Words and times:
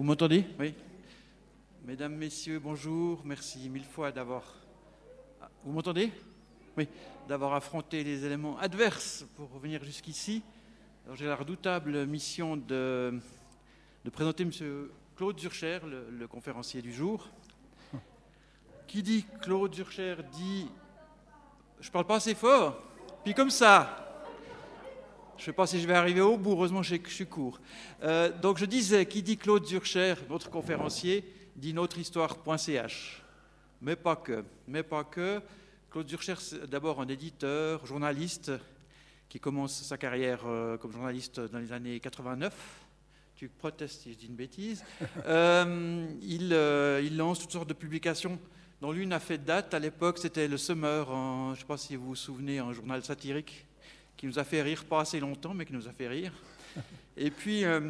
Vous 0.00 0.06
m'entendez? 0.06 0.46
Oui. 0.58 0.72
Mesdames, 1.84 2.14
Messieurs, 2.14 2.58
bonjour. 2.58 3.20
Merci 3.22 3.68
mille 3.68 3.84
fois 3.84 4.10
d'avoir. 4.10 4.44
Vous 5.62 5.72
m'entendez? 5.72 6.10
Oui. 6.78 6.88
D'avoir 7.28 7.52
affronté 7.52 8.02
les 8.02 8.24
éléments 8.24 8.56
adverses 8.56 9.26
pour 9.36 9.48
venir 9.58 9.84
jusqu'ici. 9.84 10.42
J'ai 11.16 11.26
la 11.26 11.36
redoutable 11.36 12.06
mission 12.06 12.56
de, 12.56 13.20
présenter 14.10 14.44
M. 14.44 14.88
Claude 15.16 15.38
Zurcher, 15.38 15.80
le, 15.84 16.26
conférencier 16.26 16.80
du 16.80 16.94
jour. 16.94 17.28
Qui 18.86 19.02
dit 19.02 19.26
Claude 19.42 19.74
Zurcher 19.74 20.16
dit 20.32 20.66
Je 21.78 21.90
parle 21.90 22.06
pas 22.06 22.16
assez 22.16 22.34
fort. 22.34 22.82
Puis 23.22 23.34
comme 23.34 23.50
ça, 23.50 24.09
je 25.40 25.44
ne 25.44 25.46
sais 25.46 25.52
pas 25.54 25.66
si 25.66 25.80
je 25.80 25.86
vais 25.86 25.94
arriver 25.94 26.20
au 26.20 26.36
bout, 26.36 26.50
heureusement 26.52 26.82
je 26.82 26.96
suis 27.06 27.26
court. 27.26 27.60
Euh, 28.02 28.30
donc 28.42 28.58
je 28.58 28.66
disais, 28.66 29.06
qui 29.06 29.22
dit 29.22 29.38
Claude 29.38 29.64
Zurcher, 29.64 30.14
notre 30.28 30.50
conférencier, 30.50 31.24
dit 31.56 31.72
notrehistoire.ch. 31.72 33.22
Mais 33.80 33.96
pas 33.96 34.16
que, 34.16 34.44
mais 34.68 34.82
pas 34.82 35.02
que. 35.02 35.40
Claude 35.90 36.06
Zurcher, 36.10 36.34
c'est 36.36 36.68
d'abord 36.68 37.00
un 37.00 37.08
éditeur, 37.08 37.86
journaliste, 37.86 38.52
qui 39.30 39.40
commence 39.40 39.82
sa 39.82 39.96
carrière 39.96 40.42
euh, 40.44 40.76
comme 40.76 40.92
journaliste 40.92 41.40
dans 41.40 41.58
les 41.58 41.72
années 41.72 41.98
89. 41.98 42.52
Tu 43.34 43.48
protestes 43.48 44.02
si 44.02 44.12
je 44.12 44.18
dis 44.18 44.26
une 44.26 44.36
bêtise. 44.36 44.84
Euh, 45.26 46.06
il, 46.20 46.52
il, 47.02 47.16
lance 47.16 47.38
toutes 47.38 47.52
sortes 47.52 47.68
de 47.68 47.74
publications, 47.74 48.38
dont 48.82 48.92
l'une 48.92 49.14
a 49.14 49.20
fait 49.20 49.38
date. 49.38 49.72
À 49.72 49.78
l'époque, 49.78 50.18
c'était 50.18 50.48
Le 50.48 50.58
Summer, 50.58 51.06
je 51.06 51.50
ne 51.52 51.56
sais 51.56 51.64
pas 51.64 51.78
si 51.78 51.96
vous 51.96 52.08
vous 52.08 52.14
souvenez, 52.14 52.58
un 52.58 52.74
journal 52.74 53.02
satirique 53.02 53.64
qui 54.20 54.26
nous 54.26 54.38
a 54.38 54.44
fait 54.44 54.60
rire, 54.60 54.84
pas 54.84 55.00
assez 55.00 55.18
longtemps, 55.18 55.54
mais 55.54 55.64
qui 55.64 55.72
nous 55.72 55.88
a 55.88 55.92
fait 55.92 56.06
rire. 56.06 56.30
Et 57.16 57.30
puis, 57.30 57.64
euh, 57.64 57.80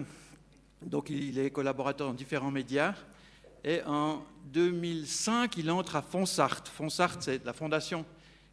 donc 0.81 1.11
il 1.11 1.37
est 1.41 1.51
collaborateur 1.51 2.07
dans 2.07 2.15
différents 2.15 2.53
médias. 2.53 2.95
Et 3.65 3.83
en 3.85 4.25
2005, 4.45 5.57
il 5.57 5.69
entre 5.73 5.97
à 5.97 6.03
Fonsart. 6.03 6.63
Fonsart, 6.69 7.21
c'est 7.21 7.45
la 7.45 7.53
fondation 7.53 8.05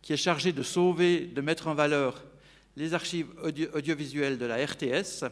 qui 0.01 0.11
est 0.11 0.17
chargée 0.17 0.53
de 0.53 0.63
sauver, 0.63 1.27
de 1.27 1.39
mettre 1.39 1.67
en 1.67 1.75
valeur 1.75 2.23
les 2.77 2.95
archives 2.95 3.27
audiovisuelles 3.43 4.39
de 4.39 4.45
la 4.47 4.55
RTS, 4.65 5.25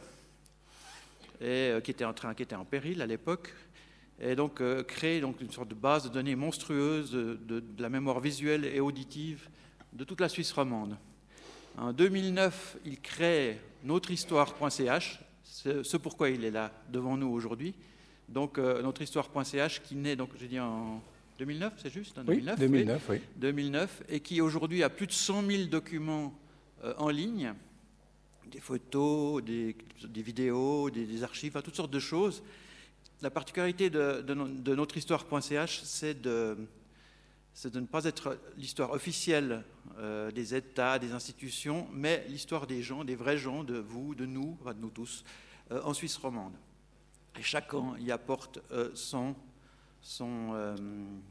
et, 1.41 1.45
euh, 1.45 1.81
qui, 1.81 1.89
était 1.89 2.05
en 2.05 2.13
train, 2.13 2.35
qui 2.35 2.43
était 2.43 2.53
en 2.53 2.63
péril 2.63 3.01
à 3.01 3.07
l'époque, 3.07 3.55
et 4.19 4.35
donc 4.35 4.61
euh, 4.61 4.83
créer 4.83 5.19
donc, 5.19 5.41
une 5.41 5.49
sorte 5.49 5.69
de 5.69 5.73
base 5.73 6.03
de 6.03 6.09
données 6.09 6.35
monstrueuse 6.35 7.11
de, 7.11 7.39
de, 7.43 7.63
la 7.79 7.89
mémoire 7.89 8.19
visuelle 8.19 8.65
et 8.65 8.79
auditive 8.79 9.49
de 9.93 10.03
toute 10.03 10.21
la 10.21 10.29
Suisse 10.29 10.51
romande. 10.51 10.95
En 11.77 11.91
2009, 11.91 12.77
il 12.85 12.99
crée 12.99 13.59
notrehistoire.ch, 13.83 15.19
ce 15.43 15.97
pourquoi 15.97 16.29
il 16.29 16.45
est 16.45 16.51
là 16.51 16.71
devant 16.89 17.17
nous 17.17 17.27
aujourd'hui. 17.27 17.75
Donc 18.29 18.57
euh, 18.57 18.81
notrehistoire.ch 18.81 19.81
qui 19.83 19.95
naît, 19.95 20.15
donc 20.15 20.29
j'ai 20.39 20.47
dit 20.47 20.59
en 20.59 21.01
2009, 21.37 21.73
c'est 21.77 21.93
juste 21.93 22.19
2009, 22.19 22.59
2009, 22.59 23.09
oui. 23.09 23.21
2009, 23.35 24.03
et 24.09 24.19
qui 24.19 24.41
aujourd'hui 24.41 24.83
a 24.83 24.89
plus 24.89 25.07
de 25.07 25.11
100 25.11 25.43
000 25.43 25.63
documents 25.65 26.33
euh, 26.83 26.93
en 26.97 27.09
ligne, 27.09 27.53
des 28.51 28.59
photos, 28.59 29.43
des, 29.43 29.75
vidéos, 30.15 30.89
des, 30.89 31.23
archives, 31.23 31.59
toutes 31.63 31.75
sortes 31.75 31.91
de 31.91 31.99
choses. 31.99 32.41
La 33.21 33.29
particularité 33.29 33.89
de, 33.89 34.21
de, 34.21 34.33
de 34.33 34.75
notrehistoire.ch, 34.75 35.81
c'est 35.83 36.21
de 36.21 36.57
c'est 37.55 37.73
de 37.73 37.79
ne 37.79 37.85
pas 37.85 38.03
être 38.03 38.37
l'histoire 38.57 38.91
officielle 38.91 39.63
euh, 39.97 40.29
des 40.29 40.53
États, 40.53 40.99
des 40.99 41.13
institutions, 41.13 41.87
mais 41.93 42.25
l'histoire 42.27 42.67
des 42.67 42.83
gens, 42.83 43.05
des 43.05 43.15
vrais 43.15 43.37
gens, 43.37 43.63
de 43.63 43.77
vous, 43.77 44.13
de 44.13 44.25
nous, 44.25 44.59
de 44.65 44.73
nous 44.73 44.89
tous, 44.89 45.23
euh, 45.71 45.81
en 45.83 45.93
Suisse 45.93 46.17
romande. 46.17 46.51
Et 47.39 47.43
chacun 47.43 47.95
y 47.97 48.11
apporte 48.11 48.59
euh, 48.71 48.91
son, 48.93 49.35
son, 50.01 50.75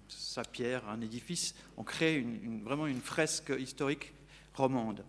sa 0.08 0.42
pierre, 0.44 0.88
un 0.88 1.02
édifice. 1.02 1.54
On 1.76 1.84
crée 1.84 2.26
vraiment 2.64 2.86
une 2.86 3.02
fresque 3.02 3.52
historique 3.58 4.14
romande 4.54 5.04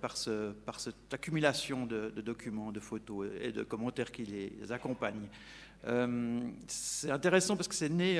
par, 0.00 0.16
ce, 0.16 0.52
par, 0.52 0.80
cette 0.80 1.12
accumulation 1.12 1.86
de, 1.86 2.08
documents, 2.16 2.72
de 2.72 2.80
photos 2.80 3.28
et 3.40 3.52
de 3.52 3.62
commentaires 3.62 4.10
qui 4.10 4.24
les 4.24 4.72
accompagnent. 4.72 5.28
c'est 6.66 7.10
intéressant 7.10 7.56
parce 7.56 7.68
que 7.68 7.74
c'est 7.74 7.90
né... 7.90 8.18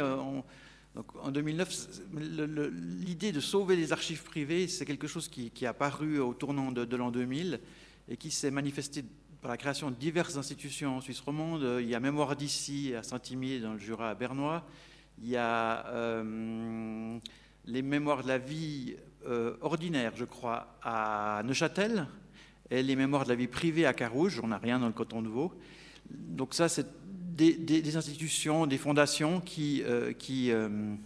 en 0.96 1.28
en 1.28 1.30
2009, 1.30 2.00
l'idée 2.12 3.32
de 3.32 3.40
sauver 3.40 3.76
les 3.76 3.92
archives 3.92 4.22
privées, 4.24 4.68
c'est 4.68 4.84
quelque 4.84 5.06
chose 5.06 5.28
qui, 5.28 5.52
est 5.60 5.66
apparu 5.66 6.18
au 6.18 6.34
tournant 6.34 6.72
de, 6.72 6.96
l'an 6.96 7.10
2000 7.10 7.60
et 8.08 8.16
qui 8.16 8.30
s'est 8.30 8.50
manifesté 8.50 9.04
par 9.40 9.50
la 9.50 9.56
création 9.56 9.90
de 9.90 9.96
diverses 9.96 10.36
institutions 10.36 10.96
en 10.96 11.00
Suisse 11.00 11.20
romande. 11.20 11.80
Il 11.80 11.88
y 11.88 11.94
a 11.94 12.00
Mémoire 12.00 12.34
d'ici 12.34 12.94
à 12.94 13.02
Saint-Imier, 13.02 13.60
dans 13.60 13.74
le 13.74 13.78
Jura 13.78 14.14
bernois. 14.14 14.66
Il 15.22 15.28
y 15.28 15.36
a 15.36 15.86
euh, 15.88 17.18
les 17.66 17.82
Mémoires 17.82 18.22
de 18.22 18.28
la 18.28 18.38
vie 18.38 18.96
euh, 19.26 19.56
ordinaire, 19.60 20.12
je 20.16 20.24
crois, 20.24 20.78
à 20.82 21.42
Neuchâtel, 21.44 22.06
et 22.70 22.82
les 22.82 22.96
Mémoires 22.96 23.24
de 23.24 23.30
la 23.30 23.34
vie 23.34 23.48
privée 23.48 23.86
à 23.86 23.92
Carouge. 23.92 24.40
On 24.42 24.48
n'a 24.48 24.58
rien 24.58 24.78
dans 24.78 24.86
le 24.86 24.92
canton 24.92 25.22
de 25.22 25.28
Vaud. 25.28 25.52
Donc 26.10 26.54
ça, 26.54 26.68
c'est 26.68 26.86
des, 27.38 27.96
institutions, 27.96 28.66
des 28.66 28.78
fondations 28.78 29.40
qui, 29.40 29.82
euh, 29.84 30.12
euh, 30.40 31.02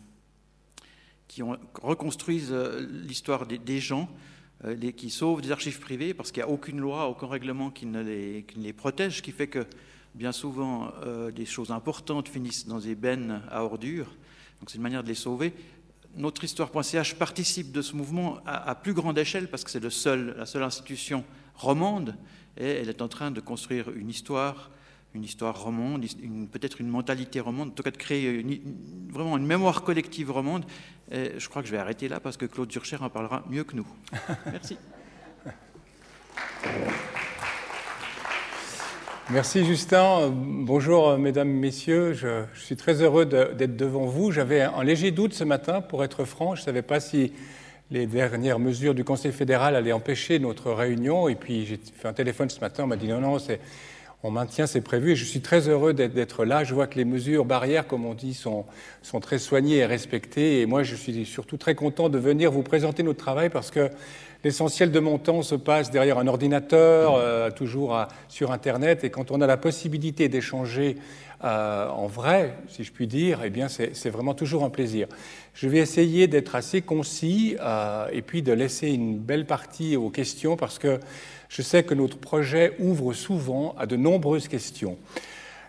reconstruisent 1.82 2.52
euh, 2.52 2.86
l'histoire 3.06 3.46
des, 3.46 3.80
gens, 3.80 4.08
qui 4.96 5.10
sauvent 5.10 5.42
des 5.42 5.52
archives 5.52 5.80
privées, 5.80 6.14
parce 6.14 6.32
qu'il 6.32 6.42
n'y 6.42 6.48
a 6.48 6.52
aucune 6.52 6.80
loi, 6.80 7.08
aucun 7.08 7.26
règlement 7.26 7.70
qui 7.70 7.86
ne 7.86 8.02
les, 8.02 8.72
protège, 8.72 9.18
ce 9.18 9.22
qui 9.22 9.32
fait 9.32 9.48
que 9.48 9.66
bien 10.14 10.32
souvent 10.32 10.92
des 11.34 11.46
choses 11.46 11.70
importantes 11.70 12.28
finissent 12.28 12.66
dans 12.66 12.78
des 12.78 12.94
bennes 12.94 13.42
à 13.50 13.64
ordures. 13.64 14.14
Donc 14.60 14.68
c'est 14.68 14.76
une 14.76 14.82
manière 14.82 15.02
de 15.02 15.08
les 15.08 15.14
sauver. 15.14 15.54
Notre 16.14 16.44
histoire.ch 16.44 17.14
participe 17.14 17.72
de 17.72 17.80
ce 17.80 17.96
mouvement 17.96 18.38
à, 18.44 18.74
plus 18.74 18.92
grande 18.92 19.18
échelle 19.18 19.48
parce 19.48 19.64
que 19.64 19.70
c'est 19.70 19.82
la 19.82 20.46
seule 20.46 20.62
institution 20.62 21.24
romande 21.54 22.14
et 22.58 22.66
elle 22.66 22.90
est 22.90 23.00
en 23.00 23.08
train 23.08 23.30
de 23.30 23.40
construire 23.40 23.90
une 23.90 24.10
histoire 24.10 24.70
une 25.14 25.24
histoire 25.24 25.62
romande, 25.62 26.04
peut-être 26.52 26.80
une 26.80 26.88
mentalité 26.88 27.40
romande, 27.40 27.68
en 27.68 27.72
tout 27.72 27.82
cas 27.82 27.90
de 27.90 27.96
créer 27.96 28.44
vraiment 29.10 29.36
une 29.36 29.46
mémoire 29.46 29.82
collective 29.82 30.30
romande. 30.30 30.64
Et 31.10 31.32
je 31.38 31.48
crois 31.48 31.62
que 31.62 31.68
je 31.68 31.72
vais 31.72 31.78
arrêter 31.78 32.08
là 32.08 32.20
parce 32.20 32.36
que 32.36 32.46
Claude 32.46 32.72
Zurcher 32.72 32.96
en 33.00 33.10
parlera 33.10 33.44
mieux 33.50 33.64
que 33.64 33.76
nous. 33.76 33.86
Merci. 34.46 34.78
Merci 39.30 39.64
Justin. 39.64 40.30
Bonjour 40.30 41.16
mesdames, 41.18 41.48
messieurs. 41.48 42.12
Je, 42.14 42.44
je 42.54 42.60
suis 42.60 42.76
très 42.76 43.02
heureux 43.02 43.26
d'être 43.26 43.76
devant 43.76 44.06
vous. 44.06 44.30
J'avais 44.30 44.62
un 44.62 44.82
léger 44.82 45.10
doute 45.10 45.34
ce 45.34 45.44
matin, 45.44 45.80
pour 45.80 46.04
être 46.04 46.24
franc. 46.24 46.54
Je 46.54 46.62
ne 46.62 46.64
savais 46.64 46.82
pas 46.82 47.00
si 47.00 47.32
les 47.90 48.06
dernières 48.06 48.58
mesures 48.58 48.94
du 48.94 49.04
Conseil 49.04 49.32
fédéral 49.32 49.76
allaient 49.76 49.92
empêcher 49.92 50.38
notre 50.38 50.72
réunion. 50.72 51.28
Et 51.28 51.34
puis 51.34 51.66
j'ai 51.66 51.78
fait 51.78 52.08
un 52.08 52.12
téléphone 52.12 52.48
ce 52.48 52.60
matin, 52.60 52.84
on 52.84 52.86
m'a 52.86 52.96
dit 52.96 53.08
non, 53.08 53.20
non, 53.20 53.38
c'est 53.38 53.60
on 54.24 54.30
maintient 54.30 54.66
c'est 54.66 54.80
prévu 54.80 55.12
et 55.12 55.16
je 55.16 55.24
suis 55.24 55.40
très 55.40 55.68
heureux 55.68 55.92
d'être 55.92 56.44
là. 56.44 56.62
Je 56.62 56.74
vois 56.74 56.86
que 56.86 56.96
les 56.96 57.04
mesures 57.04 57.44
barrières, 57.44 57.86
comme 57.86 58.06
on 58.06 58.14
dit, 58.14 58.34
sont, 58.34 58.64
sont, 59.02 59.20
très 59.20 59.38
soignées 59.38 59.78
et 59.78 59.86
respectées. 59.86 60.60
Et 60.60 60.66
moi, 60.66 60.84
je 60.84 60.94
suis 60.94 61.24
surtout 61.24 61.56
très 61.56 61.74
content 61.74 62.08
de 62.08 62.18
venir 62.18 62.52
vous 62.52 62.62
présenter 62.62 63.02
notre 63.02 63.18
travail 63.18 63.50
parce 63.50 63.72
que 63.72 63.90
l'essentiel 64.44 64.92
de 64.92 65.00
mon 65.00 65.18
temps 65.18 65.42
se 65.42 65.56
passe 65.56 65.90
derrière 65.90 66.18
un 66.18 66.28
ordinateur, 66.28 67.16
euh, 67.16 67.50
toujours 67.50 67.98
sur 68.28 68.52
Internet. 68.52 69.02
Et 69.02 69.10
quand 69.10 69.32
on 69.32 69.40
a 69.40 69.46
la 69.46 69.56
possibilité 69.56 70.28
d'échanger 70.28 70.96
euh, 71.44 71.88
en 71.88 72.06
vrai, 72.06 72.56
si 72.68 72.84
je 72.84 72.92
puis 72.92 73.06
dire, 73.06 73.40
eh 73.44 73.50
bien, 73.50 73.68
c'est 73.68 74.10
vraiment 74.10 74.34
toujours 74.34 74.64
un 74.64 74.70
plaisir. 74.70 75.08
Je 75.54 75.68
vais 75.68 75.78
essayer 75.78 76.28
d'être 76.28 76.54
assez 76.54 76.82
concis 76.82 77.56
euh, 77.60 78.06
et 78.12 78.22
puis 78.22 78.42
de 78.42 78.52
laisser 78.52 78.88
une 78.88 79.18
belle 79.18 79.46
partie 79.46 79.96
aux 79.96 80.10
questions 80.10 80.56
parce 80.56 80.78
que 80.78 81.00
je 81.48 81.62
sais 81.62 81.82
que 81.82 81.94
notre 81.94 82.18
projet 82.18 82.74
ouvre 82.78 83.12
souvent 83.12 83.74
à 83.76 83.86
de 83.86 83.96
nombreuses 83.96 84.48
questions. 84.48 84.96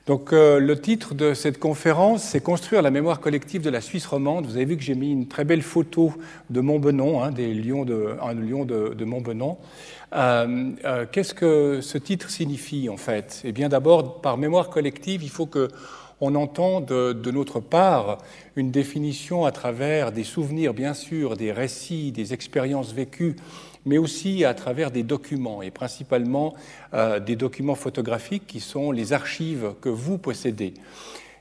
Donc 0.06 0.34
euh, 0.34 0.60
le 0.60 0.78
titre 0.82 1.14
de 1.16 1.34
cette 1.34 1.60
conférence, 1.60 2.24
c'est 2.24 2.42
Construire 2.42 2.82
la 2.82 2.92
mémoire 2.92 3.22
collective 3.22 3.62
de 3.62 3.70
la 3.70 3.80
Suisse 3.80 4.06
romande. 4.06 4.46
Vous 4.46 4.58
avez 4.58 4.66
vu 4.66 4.76
que 4.76 4.84
j'ai 4.84 4.96
mis 4.96 5.12
une 5.12 5.30
très 5.30 5.46
belle 5.46 5.62
photo 5.62 6.12
de 6.50 6.60
Montbenon, 6.60 7.24
hein, 7.24 7.32
des 7.32 7.54
lions 7.54 7.86
de, 7.86 8.18
un 8.22 8.34
lion 8.34 8.66
de, 8.66 9.06
Montbenon. 9.06 9.58
Euh, 10.14 10.72
euh, 10.84 11.06
Qu'est-ce 11.10 11.34
que 11.34 11.80
ce 11.82 11.98
titre 11.98 12.30
signifie 12.30 12.90
en 12.90 12.98
fait? 12.98 13.42
Eh 13.46 13.54
bien 13.54 13.70
d'abord, 13.70 14.20
par 14.20 14.38
mémoire 14.38 14.70
collective, 14.70 15.24
il 15.24 15.30
faut 15.30 15.46
que 15.46 15.70
on 16.20 16.36
entend 16.36 16.80
de, 16.80 17.32
notre 17.32 17.60
part 17.60 18.20
une 18.56 18.72
définition 18.72 19.46
à 19.46 19.52
travers 19.52 20.12
des 20.12 20.24
souvenirs, 20.24 20.74
bien 20.74 20.94
sûr, 20.94 21.36
des 21.36 21.52
récits, 21.52 22.12
des 22.12 22.34
expériences 22.34 22.94
vécues 22.94 23.36
mais 23.85 23.97
aussi 23.97 24.45
à 24.45 24.53
travers 24.53 24.91
des 24.91 25.03
documents, 25.03 25.62
et 25.62 25.71
principalement 25.71 26.53
euh, 26.94 27.19
des 27.19 27.35
documents 27.35 27.75
photographiques 27.75 28.47
qui 28.47 28.59
sont 28.59 28.91
les 28.91 29.13
archives 29.13 29.74
que 29.81 29.89
vous 29.89 30.18
possédez. 30.18 30.74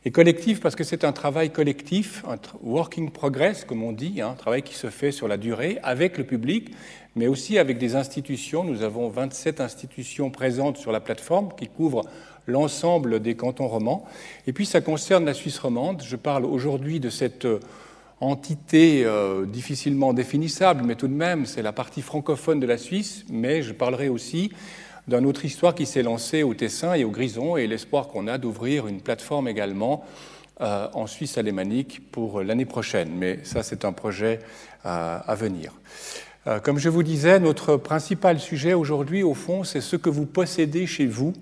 Et 0.05 0.11
collectif 0.11 0.61
parce 0.61 0.75
que 0.75 0.83
c'est 0.83 1.05
un 1.05 1.13
travail 1.13 1.51
collectif, 1.51 2.25
un 2.29 2.37
working 2.65 3.11
progress, 3.11 3.65
comme 3.65 3.85
on 3.85 3.93
dit, 3.93 4.21
hein, 4.21 4.31
un 4.33 4.35
travail 4.35 4.63
qui 4.63 4.75
se 4.75 4.91
fait 4.91 5.13
sur 5.13 5.29
la 5.29 5.37
durée 5.37 5.79
avec 5.85 6.19
le 6.19 6.25
public, 6.25 6.73
mais 7.15 7.29
aussi 7.29 7.57
avec 7.57 7.79
des 7.79 7.95
institutions. 7.95 8.65
Nous 8.65 8.83
avons 8.83 9.09
27 9.09 9.61
institutions 9.61 10.31
présentes 10.31 10.77
sur 10.77 10.91
la 10.91 10.99
plateforme 10.99 11.51
qui 11.57 11.69
couvrent 11.69 12.05
l'ensemble 12.49 13.21
des 13.21 13.37
cantons 13.37 13.69
romans. 13.69 14.05
Et 14.49 14.53
puis 14.53 14.67
ça 14.67 14.81
concerne 14.81 15.25
la 15.25 15.35
Suisse 15.35 15.61
romande. 15.61 16.03
Je 16.05 16.17
parle 16.17 16.47
aujourd'hui 16.47 16.99
de 16.99 17.09
cette 17.09 17.45
euh, 17.45 17.61
entité 18.23 19.03
euh, 19.05 19.45
difficilement 19.47 20.13
définissable, 20.13 20.85
mais 20.85 20.95
tout 20.95 21.09
de 21.09 21.13
même, 21.13 21.45
c'est 21.45 21.63
la 21.63 21.73
partie 21.73 22.03
francophone 22.03 22.61
de 22.61 22.67
la 22.67 22.79
Suisse, 22.79 23.25
mais 23.29 23.63
je 23.63 23.73
parlerai 23.73 24.09
aussi 24.09 24.53
d'une 25.09 25.27
autre 25.27 25.45
histoire 25.45 25.75
qui 25.75 25.87
s'est 25.87 26.05
lancée 26.05 26.45
au 26.45 26.55
Tessin 26.55 26.95
et 26.95 27.03
au 27.03 27.11
Grison 27.11 27.57
et 27.57 27.67
l'espoir 27.67 28.07
qu'on 28.07 28.29
a 28.29 28.39
d'ouvrir 28.39 28.87
une 28.87 29.01
plateforme 29.01 29.49
également 29.49 30.05
euh, 30.61 30.87
en 30.95 31.09
Suisse 31.09 31.37
alémanique 31.37 32.13
pour 32.13 32.43
l'année 32.43 32.65
prochaine. 32.65 33.11
Mais 33.13 33.41
ça, 33.43 33.65
c'est 33.65 33.85
un 33.85 33.93
projet 33.93 34.39
à 34.85 35.37
venir. 35.37 35.73
comme 36.65 36.81
je 36.81 36.89
vous 36.89 37.05
disais, 37.05 37.39
notre 37.39 37.77
principal 37.77 38.41
sujet 38.41 38.75
aujourd'hui, 38.75 39.23
au 39.23 39.35
fond, 39.35 39.63
c'est 39.63 39.81
ce 39.81 39.95
que 39.95 40.11
vous 40.11 40.27
possédez 40.27 40.89
chez 40.89 41.07
vous 41.07 41.33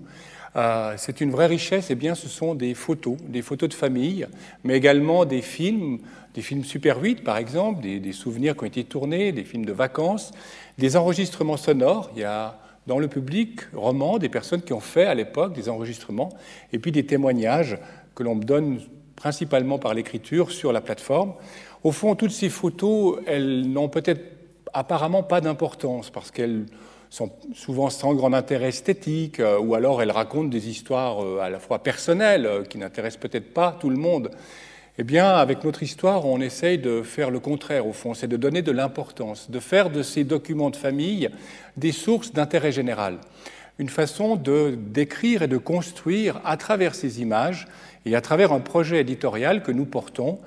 euh, 0.55 0.95
c'est 0.97 1.21
une 1.21 1.31
vraie 1.31 1.47
richesse, 1.47 1.91
et 1.91 1.95
bien, 1.95 2.15
ce 2.15 2.27
sont 2.27 2.55
des 2.55 2.73
photos, 2.73 3.17
des 3.27 3.41
photos 3.41 3.69
de 3.69 3.73
famille, 3.73 4.27
mais 4.63 4.75
également 4.75 5.25
des 5.25 5.41
films, 5.41 5.99
des 6.33 6.41
films 6.41 6.63
Super 6.63 7.01
8 7.01 7.23
par 7.23 7.37
exemple, 7.37 7.81
des, 7.81 8.11
souvenirs 8.11 8.55
qui 8.55 8.63
ont 8.63 8.67
été 8.67 8.83
tournés, 8.83 9.31
des 9.31 9.43
films 9.43 9.65
de 9.65 9.73
vacances, 9.73 10.31
des 10.77 10.95
enregistrements 10.95 11.57
sonores. 11.57 12.11
Il 12.15 12.21
y 12.21 12.25
a 12.25 12.59
dans 12.87 12.99
le 12.99 13.07
public 13.07 13.61
roman 13.73 14.17
des 14.17 14.29
personnes 14.29 14.61
qui 14.61 14.73
ont 14.73 14.79
fait 14.79 15.05
à 15.05 15.13
l'époque 15.13 15.53
des 15.53 15.69
enregistrements, 15.69 16.29
et 16.73 16.79
puis 16.79 16.91
des 16.91 17.05
témoignages 17.05 17.77
que 18.15 18.23
l'on 18.23 18.35
me 18.35 18.43
donne 18.43 18.79
principalement 19.15 19.77
par 19.77 19.93
l'écriture 19.93 20.51
sur 20.51 20.73
la 20.73 20.81
plateforme. 20.81 21.33
Au 21.83 21.91
fond, 21.91 22.15
toutes 22.15 22.31
ces 22.31 22.49
photos, 22.49 23.19
elles 23.27 23.71
n'ont 23.71 23.89
peut-être 23.89 24.21
apparemment 24.73 25.23
pas 25.23 25.41
d'importance 25.41 26.09
parce 26.09 26.31
qu'elles 26.31 26.65
sont 27.11 27.29
souvent 27.53 27.89
sans 27.89 28.13
grand 28.13 28.33
intérêt 28.33 28.69
esthétique, 28.69 29.41
euh, 29.41 29.59
ou 29.59 29.75
alors 29.75 30.01
elles 30.01 30.11
racontent 30.11 30.47
des 30.47 30.69
histoires 30.69 31.23
euh, 31.23 31.39
à 31.41 31.49
la 31.49 31.59
fois 31.59 31.79
personnelles, 31.79 32.45
euh, 32.45 32.63
qui 32.63 32.77
n'intéressent 32.77 33.19
peut-être 33.19 33.53
pas 33.53 33.77
tout 33.79 33.89
le 33.89 33.97
monde. 33.97 34.31
Eh 35.01 35.03
bien, 35.03 35.29
avec 35.29 35.63
notre 35.63 35.81
histoire, 35.81 36.27
on 36.27 36.39
essaye 36.41 36.77
de 36.77 37.01
faire 37.01 37.31
le 37.31 37.39
contraire, 37.39 37.87
au 37.87 37.91
fond, 37.91 38.13
c'est 38.13 38.27
de 38.27 38.37
donner 38.37 38.61
de 38.61 38.71
l'importance, 38.71 39.49
de 39.49 39.59
faire 39.59 39.89
de 39.89 40.03
ces 40.03 40.23
documents 40.23 40.69
de 40.69 40.75
famille 40.75 41.31
des 41.75 41.91
sources 41.91 42.33
d'intérêt 42.33 42.71
général, 42.71 43.17
une 43.79 43.89
façon 43.89 44.35
de 44.35 44.77
d'écrire 44.77 45.41
et 45.41 45.47
de 45.47 45.57
construire 45.57 46.39
à 46.45 46.55
travers 46.55 46.93
ces 46.93 47.19
images 47.19 47.67
et 48.05 48.15
à 48.15 48.21
travers 48.21 48.53
un 48.53 48.59
projet 48.59 49.01
éditorial 49.01 49.63
que 49.63 49.71
nous 49.71 49.85
portons, 49.85 50.37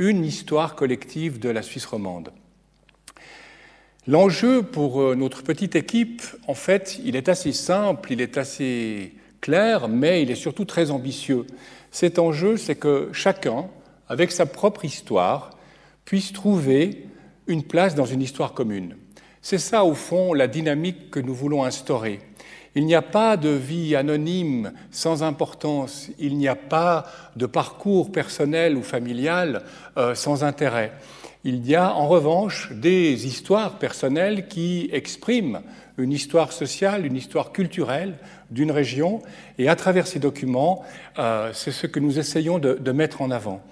une 0.00 0.24
histoire 0.24 0.74
collective 0.74 1.38
de 1.38 1.50
la 1.50 1.62
Suisse 1.62 1.86
romande. 1.86 2.30
L'enjeu 4.08 4.64
pour 4.64 5.00
euh, 5.00 5.14
notre 5.14 5.44
petite 5.44 5.76
équipe, 5.76 6.22
en 6.48 6.54
fait, 6.54 6.98
il 7.04 7.14
est 7.14 7.28
assez 7.28 7.52
simple, 7.52 8.10
il 8.10 8.20
est 8.20 8.36
assez 8.36 9.12
clair, 9.40 9.86
mais 9.86 10.22
il 10.22 10.32
est 10.32 10.34
surtout 10.34 10.64
très 10.64 10.90
ambitieux. 10.90 11.46
Cet 11.92 12.18
enjeu, 12.18 12.56
c'est 12.56 12.74
que 12.74 13.08
chacun, 13.12 13.68
avec 14.12 14.30
sa 14.30 14.44
propre 14.44 14.84
histoire, 14.84 15.56
puisse 16.04 16.34
trouver 16.34 17.06
une 17.46 17.62
place 17.62 17.94
dans 17.94 18.04
une 18.04 18.20
histoire 18.20 18.52
commune. 18.52 18.96
C'est 19.40 19.56
ça, 19.56 19.84
au 19.84 19.94
fond, 19.94 20.34
la 20.34 20.48
dynamique 20.48 21.10
que 21.10 21.18
nous 21.18 21.34
voulons 21.34 21.64
instaurer. 21.64 22.20
Il 22.74 22.84
n'y 22.84 22.94
a 22.94 23.00
pas 23.00 23.38
de 23.38 23.48
vie 23.48 23.96
anonyme 23.96 24.72
sans 24.90 25.22
importance, 25.22 26.10
il 26.18 26.36
n'y 26.36 26.46
a 26.46 26.56
pas 26.56 27.06
de 27.36 27.46
parcours 27.46 28.12
personnel 28.12 28.76
ou 28.76 28.82
familial 28.82 29.62
euh, 29.96 30.14
sans 30.14 30.44
intérêt. 30.44 30.92
Il 31.44 31.66
y 31.66 31.74
a 31.74 31.94
en 31.94 32.06
revanche 32.06 32.70
des 32.70 33.26
histoires 33.26 33.78
personnelles 33.78 34.46
qui 34.46 34.90
expriment 34.92 35.62
une 35.96 36.12
histoire 36.12 36.52
sociale, 36.52 37.06
une 37.06 37.16
histoire 37.16 37.52
culturelle 37.52 38.18
d'une 38.50 38.70
région, 38.70 39.22
et 39.58 39.68
à 39.68 39.76
travers 39.76 40.06
ces 40.06 40.18
documents, 40.18 40.82
euh, 41.18 41.50
c'est 41.54 41.72
ce 41.72 41.86
que 41.86 42.00
nous 42.00 42.18
essayons 42.18 42.58
de, 42.58 42.92
mettre 42.92 43.22
en 43.22 43.30
avant. 43.30 43.62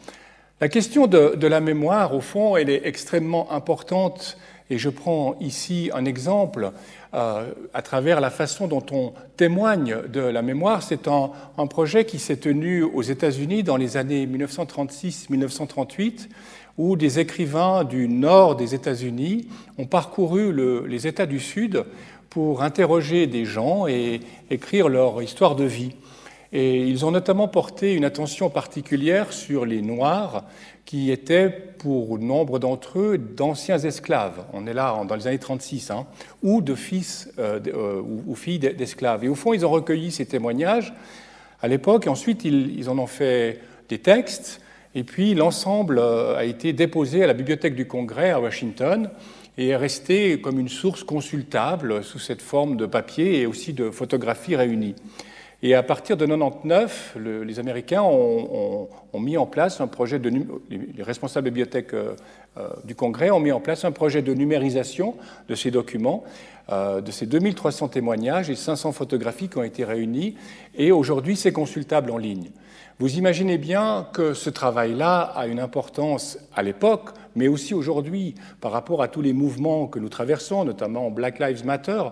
La 0.60 0.68
question 0.68 1.06
de, 1.06 1.46
la 1.46 1.60
mémoire, 1.60 2.14
au 2.14 2.20
fond, 2.20 2.54
elle 2.54 2.68
est 2.68 2.82
extrêmement 2.84 3.50
importante, 3.50 4.36
et 4.68 4.76
je 4.76 4.90
prends 4.90 5.36
ici 5.40 5.90
un 5.94 6.04
exemple 6.04 6.72
euh, 7.14 7.50
à 7.72 7.80
travers 7.80 8.20
la 8.20 8.28
façon 8.28 8.66
dont 8.66 8.84
on 8.92 9.14
témoigne 9.38 9.96
de 10.12 10.20
la 10.20 10.42
mémoire. 10.42 10.82
C'est 10.82 11.08
un, 11.08 11.30
un 11.56 11.66
projet 11.66 12.04
qui 12.04 12.18
s'est 12.18 12.36
tenu 12.36 12.82
aux 12.82 13.00
États-Unis 13.00 13.62
dans 13.62 13.78
les 13.78 13.96
années 13.96 14.26
1936-1938 14.26 16.28
où 16.76 16.94
des 16.94 17.20
écrivains 17.20 17.84
du 17.84 18.06
nord 18.06 18.54
des 18.54 18.74
États-Unis 18.74 19.48
ont 19.78 19.86
parcouru 19.86 20.54
les 20.86 21.06
États 21.06 21.24
du 21.24 21.40
Sud 21.40 21.86
pour 22.28 22.62
interroger 22.62 23.26
des 23.26 23.46
gens 23.46 23.86
et 23.86 24.20
écrire 24.50 24.90
leur 24.90 25.22
histoire 25.22 25.56
de 25.56 25.64
vie. 25.64 25.92
Et 26.52 26.78
ils 26.78 27.04
ont 27.04 27.12
notamment 27.12 27.46
porté 27.46 27.94
une 27.94 28.04
attention 28.04 28.50
particulière 28.50 29.32
sur 29.32 29.64
les 29.64 29.82
Noirs, 29.82 30.44
qui 30.84 31.12
étaient, 31.12 31.48
pour 31.48 32.18
nombre 32.18 32.58
d'entre 32.58 32.98
eux, 32.98 33.18
d'anciens 33.18 33.78
esclaves. 33.78 34.44
On 34.52 34.66
est 34.66 34.74
là 34.74 35.04
dans 35.06 35.14
les 35.14 35.28
années 35.28 35.38
36, 35.38 35.90
hein, 35.92 36.06
ou 36.42 36.60
de 36.60 36.74
fils 36.74 37.30
euh, 37.38 37.60
euh, 37.68 38.02
ou, 38.26 38.34
filles 38.34 38.58
d'esclaves. 38.58 39.24
Et 39.24 39.28
au 39.28 39.36
fond, 39.36 39.52
ils 39.52 39.64
ont 39.64 39.70
recueilli 39.70 40.10
ces 40.10 40.26
témoignages 40.26 40.92
à 41.62 41.68
l'époque, 41.68 42.06
et 42.06 42.10
ensuite 42.10 42.44
ils 42.44 42.88
en 42.88 42.98
ont 42.98 43.06
fait 43.06 43.60
des 43.88 43.98
textes 43.98 44.60
et 44.94 45.04
puis 45.04 45.34
l'ensemble 45.34 45.98
euh, 45.98 46.36
a 46.36 46.44
été 46.44 46.72
déposé 46.72 47.22
à 47.22 47.26
la 47.26 47.34
Bibliothèque 47.34 47.76
du 47.76 47.86
Congrès 47.86 48.30
à 48.30 48.40
Washington 48.40 49.10
et 49.56 49.68
est 49.68 49.76
resté 49.76 50.40
comme 50.40 50.58
une 50.58 50.68
source 50.68 51.04
consultable 51.04 52.02
sous 52.02 52.18
cette 52.18 52.42
forme 52.42 52.76
de 52.76 52.86
papier 52.86 53.40
et 53.40 53.46
aussi 53.46 53.72
de 53.72 53.90
photographies 53.90 54.56
réunies. 54.56 54.96
Et 55.62 55.74
à 55.74 55.82
partir 55.82 56.16
de 56.16 56.24
99, 56.24 57.16
les 57.44 57.58
Américains 57.58 58.02
ont, 58.02 58.88
mis 59.14 59.36
en 59.36 59.46
place 59.46 59.80
un 59.80 59.86
projet 59.86 60.18
de 60.18 60.30
les 60.70 61.02
responsables 61.02 61.44
des 61.44 61.50
bibliothèques 61.50 61.92
euh, 61.92 62.14
euh, 62.56 62.68
du 62.84 62.94
Congrès 62.94 63.30
ont 63.30 63.40
mis 63.40 63.52
en 63.52 63.60
place 63.60 63.84
un 63.84 63.92
projet 63.92 64.22
de 64.22 64.32
numérisation 64.32 65.16
de 65.48 65.54
ces 65.54 65.70
documents, 65.70 66.24
de 66.70 67.10
ces 67.10 67.26
2300 67.26 67.88
témoignages 67.88 68.48
et 68.48 68.54
500 68.54 68.92
photographies 68.92 69.48
qui 69.48 69.58
ont 69.58 69.64
été 69.64 69.84
réunies. 69.84 70.36
Et 70.76 70.92
aujourd'hui, 70.92 71.36
c'est 71.36 71.52
consultable 71.52 72.12
en 72.12 72.16
ligne. 72.16 72.50
Vous 73.00 73.16
imaginez 73.16 73.58
bien 73.58 74.06
que 74.12 74.34
ce 74.34 74.50
travail-là 74.50 75.20
a 75.20 75.46
une 75.46 75.58
importance 75.58 76.38
à 76.54 76.62
l'époque, 76.62 77.10
mais 77.36 77.48
aussi 77.48 77.74
aujourd'hui, 77.74 78.34
par 78.60 78.72
rapport 78.72 79.02
à 79.02 79.08
tous 79.08 79.22
les 79.22 79.32
mouvements 79.32 79.86
que 79.86 79.98
nous 79.98 80.08
traversons, 80.08 80.64
notamment 80.64 81.10
Black 81.10 81.38
Lives 81.38 81.64
Matter. 81.64 82.02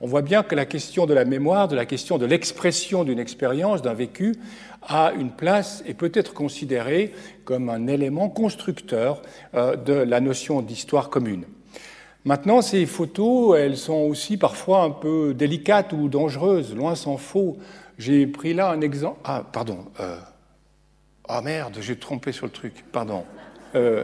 On 0.00 0.06
voit 0.06 0.22
bien 0.22 0.42
que 0.42 0.54
la 0.54 0.66
question 0.66 1.06
de 1.06 1.14
la 1.14 1.24
mémoire, 1.24 1.68
de 1.68 1.76
la 1.76 1.86
question 1.86 2.18
de 2.18 2.26
l'expression 2.26 3.04
d'une 3.04 3.18
expérience, 3.18 3.82
d'un 3.82 3.94
vécu, 3.94 4.36
a 4.82 5.12
une 5.12 5.30
place 5.30 5.82
et 5.86 5.94
peut 5.94 6.12
être 6.14 6.34
considérée 6.34 7.12
comme 7.44 7.68
un 7.68 7.86
élément 7.86 8.28
constructeur 8.28 9.22
euh, 9.54 9.76
de 9.76 9.92
la 9.92 10.20
notion 10.20 10.62
d'histoire 10.62 11.10
commune. 11.10 11.44
Maintenant, 12.24 12.62
ces 12.62 12.84
photos, 12.86 13.58
elles 13.58 13.76
sont 13.76 14.02
aussi 14.02 14.36
parfois 14.36 14.82
un 14.82 14.90
peu 14.90 15.34
délicates 15.34 15.92
ou 15.92 16.08
dangereuses, 16.08 16.74
loin 16.74 16.94
s'en 16.94 17.16
faut. 17.16 17.56
J'ai 17.96 18.26
pris 18.26 18.54
là 18.54 18.70
un 18.70 18.80
exemple. 18.80 19.18
Ah, 19.24 19.44
pardon. 19.50 19.86
Euh, 20.00 20.16
ah 21.28 21.42
merde, 21.42 21.78
j'ai 21.80 21.96
trompé 21.96 22.32
sur 22.32 22.46
le 22.46 22.52
truc, 22.52 22.84
pardon. 22.92 23.24
Euh, 23.74 24.02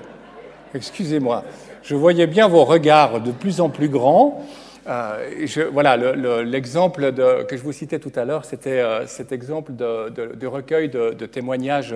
excusez-moi. 0.74 1.44
Je 1.82 1.94
voyais 1.94 2.26
bien 2.26 2.48
vos 2.48 2.64
regards 2.64 3.20
de 3.20 3.30
plus 3.30 3.60
en 3.60 3.68
plus 3.68 3.88
grands. 3.88 4.44
Euh, 4.86 5.46
voilà, 5.72 5.96
l'exemple 6.42 7.12
que 7.48 7.56
je 7.56 7.62
vous 7.62 7.72
citais 7.72 7.98
tout 7.98 8.12
à 8.16 8.24
l'heure, 8.24 8.44
c'était 8.44 8.80
euh, 8.80 9.06
cet 9.06 9.32
exemple 9.32 9.72
de, 9.74 10.46
recueil 10.46 10.88
de, 10.88 11.26
témoignages 11.26 11.94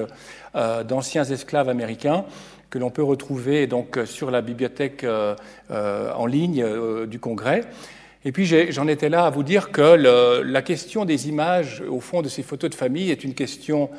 d'anciens 0.55 1.25
esclaves 1.25 1.69
américains 1.69 2.25
que 2.71 2.79
l'on 2.79 2.91
peut 2.91 3.03
retrouver 3.03 3.67
donc 3.67 3.99
sur 4.05 4.31
la 4.31 4.43
bibliothèque 4.43 5.07
en 5.71 6.27
ligne 6.27 6.65
du 7.07 7.19
Congrès. 7.19 7.63
Et 8.25 8.33
puis 8.33 8.47
j'en 8.47 8.89
étais 8.89 9.09
là 9.09 9.25
à 9.25 9.31
vous 9.31 9.43
dire 9.43 9.71
que 9.71 10.43
la 10.43 10.63
question 10.63 11.05
des 11.05 11.29
images 11.29 11.83
au 11.89 12.01
fond 12.01 12.21
de 12.21 12.29
ces 12.29 12.43
photos 12.43 12.69
de 12.71 12.75
famille 12.75 13.11
est 13.11 13.25
une 13.25 13.35
question 13.35 13.91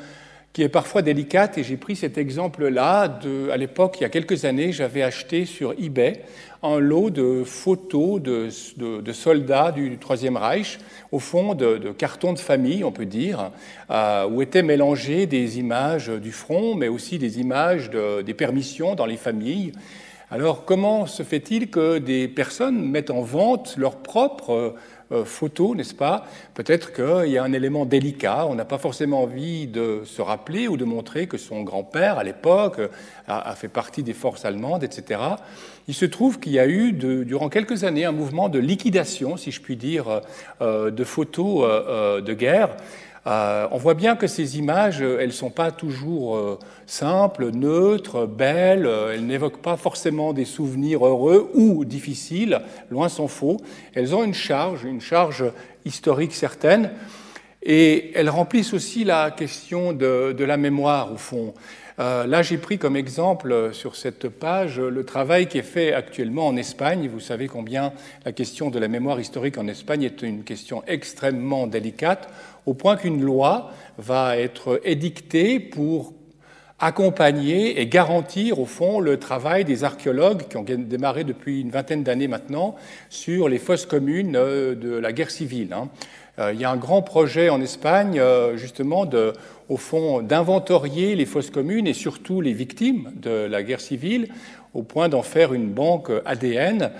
qui 0.52 0.62
est 0.62 0.68
parfois 0.68 1.02
délicate. 1.02 1.58
Et 1.58 1.64
j'ai 1.64 1.76
pris 1.76 1.96
cet 1.96 2.18
exemple-là. 2.18 3.18
À 3.52 3.56
l'époque, 3.56 3.96
il 3.98 4.02
y 4.02 4.06
a 4.06 4.08
quelques 4.08 4.44
années, 4.44 4.72
j'avais 4.72 5.02
acheté 5.02 5.44
sur 5.44 5.72
eBay 5.72 6.22
un 6.62 6.78
lot 6.78 7.10
de 7.10 7.42
photos 7.44 8.20
de, 8.20 9.12
soldats 9.12 9.72
du 9.72 9.96
Troisième 9.98 10.36
Reich, 10.36 10.78
au 11.10 11.18
fond 11.18 11.54
de, 11.54 11.92
cartons 11.96 12.32
de 12.32 12.38
famille, 12.38 12.84
on 12.84 12.92
peut 12.92 13.06
dire, 13.06 13.50
euh, 13.90 14.28
où 14.28 14.42
étaient 14.42 14.62
mélangées 14.62 15.26
des 15.26 15.58
images 15.58 16.08
du 16.08 16.32
front, 16.32 16.74
mais 16.74 16.88
aussi 16.88 17.18
des 17.18 17.40
images 17.40 17.90
des 17.90 18.34
permissions 18.34 18.94
dans 18.94 19.06
les 19.06 19.16
familles. 19.16 19.72
Alors 20.30 20.64
comment 20.64 21.06
se 21.06 21.22
fait-il 21.22 21.70
que 21.70 21.98
des 21.98 22.28
personnes 22.28 22.88
mettent 22.88 23.10
en 23.10 23.22
vente 23.22 23.74
leurs 23.76 23.96
propres 23.96 24.74
euh, 25.12 25.24
photos, 25.24 25.76
n'est-ce 25.76 25.94
pas 25.94 26.26
Peut-être 26.54 26.92
qu'il 26.92 27.30
y 27.30 27.38
a 27.38 27.42
un 27.42 27.52
élément 27.52 27.84
délicat, 27.84 28.46
on 28.46 28.54
n'a 28.54 28.64
pas 28.64 28.78
forcément 28.78 29.22
envie 29.22 29.66
de 29.66 30.02
se 30.04 30.22
rappeler 30.22 30.68
ou 30.68 30.76
de 30.76 30.84
montrer 30.84 31.26
que 31.26 31.38
son 31.38 31.62
grand-père, 31.62 32.18
à 32.18 32.24
l'époque, 32.24 32.80
a, 33.26 33.54
fait 33.54 33.68
partie 33.68 34.02
des 34.02 34.12
forces 34.12 34.44
allemandes, 34.44 34.84
etc. 34.84 35.20
Il 35.88 35.94
se 35.94 36.04
trouve 36.04 36.38
qu'il 36.38 36.52
y 36.52 36.58
a 36.58 36.66
eu, 36.66 36.92
durant 36.92 37.48
quelques 37.48 37.84
années, 37.84 38.04
un 38.04 38.12
mouvement 38.12 38.48
de 38.48 38.58
liquidation, 38.58 39.36
si 39.36 39.50
je 39.50 39.60
puis 39.60 39.76
dire, 39.76 40.20
euh, 40.60 40.90
de 40.90 41.04
photos 41.04 41.64
euh, 41.64 42.20
de 42.20 42.34
guerre. 42.34 42.76
Euh, 43.26 43.68
on 43.70 43.76
voit 43.76 43.94
bien 43.94 44.16
que 44.16 44.26
ces 44.26 44.58
images, 44.58 45.02
elles 45.02 45.26
ne 45.26 45.32
sont 45.32 45.50
pas 45.50 45.70
toujours 45.70 46.36
euh, 46.36 46.58
simples, 46.86 47.50
neutres, 47.50 48.26
belles, 48.26 48.86
euh, 48.86 49.12
elles 49.12 49.26
n'évoquent 49.26 49.60
pas 49.60 49.76
forcément 49.76 50.32
des 50.32 50.46
souvenirs 50.46 51.06
heureux 51.06 51.50
ou 51.54 51.84
difficiles, 51.84 52.60
loin 52.90 53.10
s'en 53.10 53.28
faut. 53.28 53.58
Elles 53.94 54.14
ont 54.14 54.24
une 54.24 54.34
charge, 54.34 54.84
une 54.84 55.02
charge 55.02 55.44
historique 55.84 56.34
certaine, 56.34 56.92
et 57.62 58.12
elles 58.14 58.30
remplissent 58.30 58.72
aussi 58.72 59.04
la 59.04 59.30
question 59.30 59.92
de 59.92 60.44
la 60.44 60.56
mémoire, 60.56 61.12
au 61.12 61.18
fond. 61.18 61.52
Là, 62.00 62.40
j'ai 62.42 62.56
pris 62.56 62.78
comme 62.78 62.96
exemple 62.96 63.70
sur 63.72 63.94
cette 63.94 64.28
page 64.28 64.80
le 64.80 65.04
travail 65.04 65.48
qui 65.48 65.58
est 65.58 65.62
fait 65.62 65.92
actuellement 65.92 66.46
en 66.46 66.56
Espagne. 66.56 67.10
Vous 67.12 67.20
savez 67.20 67.46
combien 67.46 67.92
la 68.24 68.32
question 68.32 68.70
de 68.70 68.78
la 68.78 68.88
mémoire 68.88 69.20
historique 69.20 69.58
en 69.58 69.68
Espagne 69.68 70.04
est 70.04 70.22
une 70.22 70.42
question 70.42 70.82
extrêmement 70.86 71.66
délicate 71.66 72.28
au 72.64 72.74
point 72.74 72.96
qu'une 72.96 73.22
loi 73.22 73.70
va 73.98 74.38
être 74.38 74.80
édictée 74.84 75.60
pour 75.60 76.14
accompagner 76.80 77.80
et 77.80 77.86
garantir 77.86 78.58
au 78.58 78.64
fond 78.64 79.00
le 79.00 79.18
travail 79.18 79.64
des 79.64 79.84
archéologues 79.84 80.44
qui 80.48 80.56
ont 80.56 80.64
démarré 80.64 81.24
depuis 81.24 81.60
une 81.60 81.70
vingtaine 81.70 82.02
d'années 82.02 82.28
maintenant 82.28 82.74
sur 83.10 83.48
les 83.48 83.58
fosses 83.58 83.86
communes 83.86 84.34
euh, 84.34 84.74
de 84.74 84.90
la 84.90 85.12
guerre 85.12 85.30
civile. 85.30 85.74
Hein. 85.74 85.90
Euh, 86.38 86.52
il 86.54 86.60
y 86.60 86.64
a 86.64 86.70
un 86.70 86.76
grand 86.76 87.02
projet 87.02 87.50
en 87.50 87.60
Espagne 87.60 88.18
euh, 88.18 88.56
justement 88.56 89.04
de, 89.04 89.34
au 89.70 89.76
fond 89.76 90.20
d'inventorier 90.20 91.14
les 91.14 91.24
fosses 91.24 91.50
communes 91.50 91.86
et 91.86 91.94
surtout 91.94 92.42
les 92.42 92.52
victimes 92.52 93.12
de 93.16 93.30
la 93.30 93.62
guerre 93.62 93.80
civile 93.80 94.28
au 94.74 94.82
point 94.82 95.08
d'en 95.08 95.22
faire 95.22 95.54
une 95.54 95.70
banque 95.70 96.10
ADN 96.26 96.90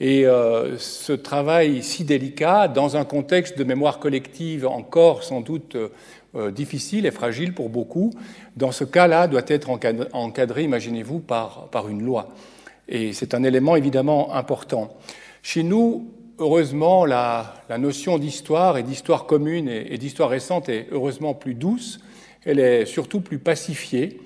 et 0.00 0.26
euh, 0.26 0.76
ce 0.76 1.12
travail 1.12 1.82
si 1.82 2.04
délicat, 2.04 2.68
dans 2.68 2.96
un 2.96 3.04
contexte 3.04 3.56
de 3.56 3.64
mémoire 3.64 3.98
collective 3.98 4.66
encore 4.66 5.22
sans 5.22 5.40
doute 5.40 5.76
euh, 6.34 6.50
difficile 6.50 7.06
et 7.06 7.10
fragile 7.10 7.54
pour 7.54 7.70
beaucoup, 7.70 8.12
dans 8.56 8.72
ce 8.72 8.84
cas-là, 8.84 9.26
doit 9.26 9.42
être 9.46 9.70
encadré, 9.70 10.64
imaginez-vous, 10.64 11.20
par, 11.20 11.68
par 11.70 11.88
une 11.88 12.02
loi. 12.02 12.28
Et 12.88 13.14
c'est 13.14 13.32
un 13.32 13.42
élément 13.42 13.74
évidemment 13.74 14.34
important. 14.34 14.90
Chez 15.42 15.62
nous, 15.62 16.10
heureusement, 16.38 17.06
la 17.06 17.54
notion 17.78 18.18
d'histoire 18.18 18.76
et 18.76 18.82
d'histoire 18.82 19.24
commune 19.24 19.68
et, 19.68 19.96
d'histoire 19.96 20.28
récente 20.28 20.68
est 20.68 20.88
heureusement 20.92 21.32
plus 21.32 21.54
douce. 21.54 22.00
Elle 22.46 22.60
est 22.60 22.86
surtout 22.86 23.20
plus 23.20 23.38
pacifiée. 23.38 24.20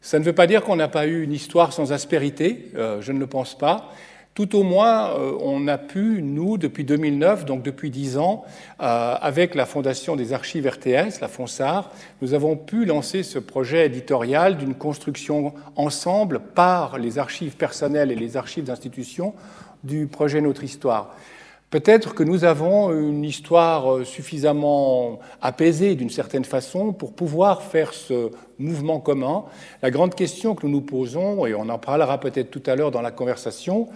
Ça 0.00 0.18
ne 0.18 0.24
veut 0.24 0.32
pas 0.32 0.46
dire 0.46 0.62
qu'on 0.62 0.76
n'a 0.76 0.88
pas 0.88 1.06
eu 1.06 1.22
une 1.22 1.32
histoire 1.32 1.72
sans 1.72 1.92
aspérité, 1.92 2.70
euh, 2.76 3.02
je 3.02 3.12
ne 3.12 3.18
le 3.18 3.26
pense 3.26 3.58
pas, 3.58 3.90
tout 4.34 4.56
au 4.56 4.64
moins, 4.64 5.10
euh, 5.10 5.32
on 5.40 5.68
a 5.68 5.78
pu, 5.78 6.20
nous, 6.20 6.58
depuis 6.58 6.82
2009, 6.82 7.44
donc 7.44 7.62
depuis 7.62 7.90
dix 7.90 8.18
ans, 8.18 8.44
euh, 8.80 9.14
avec 9.20 9.54
la 9.54 9.64
Fondation 9.64 10.16
des 10.16 10.32
archives 10.32 10.66
RTS, 10.66 11.20
la 11.20 11.28
FONSAR, 11.28 11.92
nous 12.20 12.34
avons 12.34 12.56
pu 12.56 12.84
lancer 12.84 13.22
ce 13.22 13.38
projet 13.38 13.86
éditorial 13.86 14.56
d'une 14.56 14.74
construction 14.74 15.54
ensemble 15.76 16.40
par 16.40 16.98
les 16.98 17.18
archives 17.18 17.56
personnelles 17.56 18.10
et 18.10 18.16
les 18.16 18.36
archives 18.36 18.64
d'institutions 18.64 19.34
du 19.84 20.08
projet 20.08 20.40
Notre 20.40 20.64
Histoire. 20.64 21.14
Peut-être 21.74 22.14
que 22.14 22.22
nous 22.22 22.44
avons 22.44 22.92
une 22.92 23.24
histoire 23.24 23.92
euh, 23.92 24.04
suffisamment 24.04 25.18
apaisée 25.42 25.96
d'une 25.96 26.08
certaine 26.08 26.44
façon 26.44 26.92
pour 26.92 27.12
pouvoir 27.12 27.62
faire 27.62 27.92
ce 27.92 28.30
mouvement 28.60 29.00
commun. 29.00 29.46
La 29.82 29.90
grande 29.90 30.14
question 30.14 30.54
que 30.54 30.68
nous 30.68 30.72
nous 30.74 30.82
posons, 30.82 31.46
et 31.46 31.54
on 31.56 31.68
en 31.68 31.78
parlera 31.80 32.20
peut-être 32.20 32.52
tout 32.52 32.62
à 32.66 32.76
l'heure 32.76 32.92
dans 32.92 33.00
la 33.02 33.10
conversation, 33.10 33.88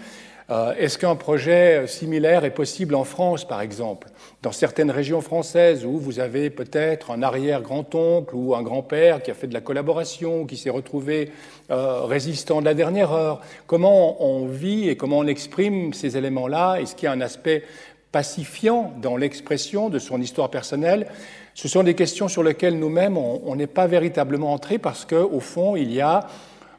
est-ce 0.51 0.97
qu'un 0.97 1.15
projet 1.15 1.87
similaire 1.87 2.47
est 2.47 2.55
possible 2.55 2.95
en 2.95 3.05
France, 3.05 3.47
par 3.47 3.61
exemple? 3.61 4.09
Dans 4.41 4.53
certaines 4.53 4.91
régions 4.91 5.21
françaises 5.21 5.85
où 5.85 5.99
vous 5.99 6.21
avez 6.21 6.49
peut-être 6.49 7.11
un 7.11 7.23
arrière-grand-oncle 7.23 8.35
ou 8.35 8.55
un 8.55 8.63
grand-père 8.63 9.23
qui 9.23 9.31
a 9.31 9.35
fait 9.35 9.47
de 9.47 9.53
la 9.53 9.61
collaboration, 9.61 10.47
qui 10.47 10.57
s'est 10.57 10.71
retrouvé 10.71 11.33
euh, 11.71 12.05
résistant 12.05 12.61
de 12.61 12.65
la 12.65 12.73
dernière 12.73 13.13
heure, 13.13 13.43
comment 13.67 14.25
on 14.25 14.47
vit 14.47 14.89
et 14.89 14.97
comment 14.97 15.19
on 15.19 15.27
exprime 15.27 15.93
ces 15.93 16.17
éléments-là? 16.17 16.77
Est-ce 16.77 16.95
qu'il 16.95 17.05
y 17.05 17.09
a 17.09 17.13
un 17.13 17.21
aspect 17.21 17.65
pacifiant 18.11 18.95
dans 19.03 19.19
l'expression 19.19 19.91
de 19.91 19.99
son 19.99 20.19
histoire 20.19 20.51
personnelle? 20.51 21.09
Ce 21.53 21.69
sont 21.69 21.83
des 21.83 21.95
questions 21.95 22.29
sur 22.29 22.43
lesquelles 22.43 22.79
nous-mêmes, 22.79 23.19
on 23.19 23.55
n'est 23.55 23.67
pas 23.67 23.87
véritablement 23.87 24.55
entré 24.55 24.79
parce 24.79 25.05
qu'au 25.05 25.41
fond, 25.41 25.77
il 25.77 25.93
y 25.93 26.01
a 26.01 26.27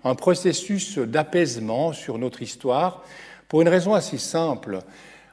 un 0.03 0.15
processus 0.15 0.97
d'apaisement 0.97 1.93
sur 1.93 2.17
notre 2.17 2.41
histoire 2.41 3.03
pour 3.49 3.61
une 3.61 3.67
raison 3.67 3.93
assez 3.93 4.17
simple. 4.17 4.79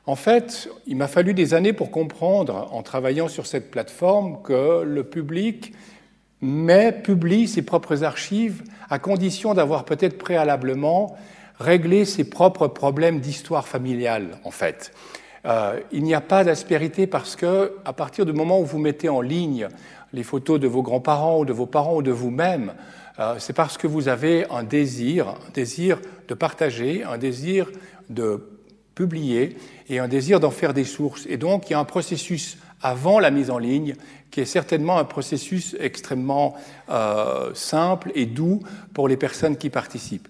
En 0.07 0.17
fait, 0.17 0.69
il 0.87 0.97
m'a 0.97 1.07
fallu 1.07 1.35
des 1.35 1.55
années 1.55 1.73
pour 1.73 1.91
comprendre, 1.91 2.69
en 2.73 2.83
travaillant 2.83 3.29
sur 3.29 3.47
cette 3.47 3.71
plateforme, 3.71 4.43
que 4.43 4.83
le 4.83 5.05
public 5.05 5.73
met, 6.41 6.93
publie 6.93 7.47
ses 7.47 7.63
propres 7.63 8.03
archives 8.05 8.63
à 8.89 8.99
condition 8.99 9.55
d'avoir 9.55 9.85
peut-être 9.85 10.19
préalablement 10.19 11.17
réglé 11.59 12.05
ses 12.05 12.25
propres 12.25 12.69
problèmes 12.69 13.21
d'histoire 13.21 13.69
familiale, 13.69 14.39
en 14.45 14.51
fait. 14.51 14.93
Euh, 15.45 15.81
il 15.93 16.03
n'y 16.03 16.15
a 16.15 16.21
pas 16.21 16.45
d'aspérité 16.45 17.07
parce 17.07 17.37
que, 17.37 17.77
à 17.85 17.93
partir 17.93 18.27
du 18.27 18.33
moment 18.33 18.61
où 18.61 18.65
vous 18.65 18.79
mettez 18.79 19.09
en 19.09 19.21
ligne 19.21 19.69
les 20.13 20.23
photos 20.23 20.59
de 20.59 20.67
vos 20.67 20.83
grands-parents 20.83 21.41
ou 21.41 21.45
de 21.45 21.53
vos 21.53 21.67
parents 21.67 21.97
ou 21.97 22.03
de 22.03 22.11
vous-même, 22.11 22.75
euh, 23.19 23.37
c'est 23.39 23.55
parce 23.55 23.79
que 23.79 23.87
vous 23.87 24.09
avez 24.09 24.45
un 24.51 24.63
désir, 24.63 25.29
un 25.29 25.53
désir 25.55 25.99
de 26.29 26.35
partager, 26.35 27.03
un 27.03 27.19
désir 27.19 27.71
de 28.11 28.57
publier 28.97 29.57
et 29.89 30.01
un 30.01 30.09
désir 30.09 30.41
d'en 30.41 30.51
faire 30.51 30.75
des 30.75 30.85
sources. 30.85 31.27
Et 31.29 31.37
donc, 31.37 31.69
il 31.69 31.73
y 31.73 31.75
a 31.75 31.79
un 31.79 31.85
processus 31.85 32.59
avant 32.83 33.21
la 33.21 33.31
mise 33.31 33.51
en 33.51 33.59
ligne 33.59 33.95
qui 34.31 34.41
est 34.41 34.47
certainement 34.47 34.99
un 34.99 35.05
processus 35.05 35.77
extrêmement 35.79 36.55
euh, 36.91 37.51
simple 37.55 38.11
et 38.15 38.27
doux 38.27 38.61
pour 38.93 39.09
les 39.09 39.17
personnes 39.17 39.57
qui 39.57 39.71
participent. 39.71 40.29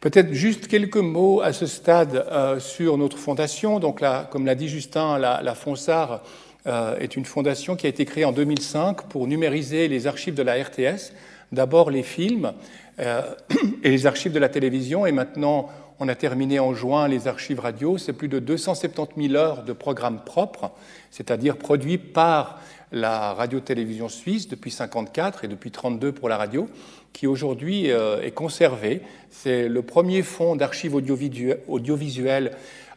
Peut-être 0.00 0.32
juste 0.32 0.68
quelques 0.68 0.96
mots 0.96 1.40
à 1.40 1.52
ce 1.52 1.66
stade 1.66 2.26
euh, 2.30 2.60
sur 2.60 2.96
notre 2.96 3.18
fondation. 3.18 3.80
Donc, 3.80 4.00
là, 4.00 4.28
comme 4.30 4.46
l'a 4.46 4.54
dit 4.54 4.68
Justin, 4.68 5.18
la, 5.18 5.42
la 5.42 5.54
FONSAR 5.54 6.22
euh, 6.66 6.98
est 6.98 7.16
une 7.16 7.24
fondation 7.24 7.76
qui 7.76 7.86
a 7.86 7.88
été 7.88 8.04
créée 8.04 8.24
en 8.24 8.32
2005 8.32 9.02
pour 9.08 9.26
numériser 9.26 9.88
les 9.88 10.06
archives 10.06 10.34
de 10.34 10.42
la 10.42 10.54
RTS. 10.54 11.12
D'abord 11.52 11.90
les 11.90 12.02
films 12.02 12.52
et 12.98 13.90
les 13.90 14.06
archives 14.06 14.32
de 14.32 14.38
la 14.38 14.48
télévision, 14.48 15.06
et 15.06 15.12
maintenant 15.12 15.68
on 15.98 16.08
a 16.08 16.14
terminé 16.14 16.58
en 16.58 16.74
juin 16.74 17.08
les 17.08 17.28
archives 17.28 17.60
radio. 17.60 17.98
C'est 17.98 18.12
plus 18.12 18.28
de 18.28 18.38
270 18.38 19.28
000 19.28 19.34
heures 19.34 19.62
de 19.62 19.72
programmes 19.72 20.22
propres, 20.24 20.70
c'est-à-dire 21.10 21.56
produits 21.56 21.98
par 21.98 22.60
la 22.92 23.32
radio-télévision 23.34 24.08
suisse 24.08 24.48
depuis 24.48 24.70
54 24.70 25.44
et 25.44 25.48
depuis 25.48 25.70
32 25.70 26.12
pour 26.12 26.28
la 26.28 26.36
radio, 26.36 26.68
qui 27.12 27.26
aujourd'hui 27.26 27.90
euh, 27.90 28.22
est 28.22 28.30
conservé. 28.30 29.02
C'est 29.30 29.68
le 29.68 29.82
premier 29.82 30.22
fonds 30.22 30.56
d'archives 30.56 30.94
audiovisuelles 30.94 32.52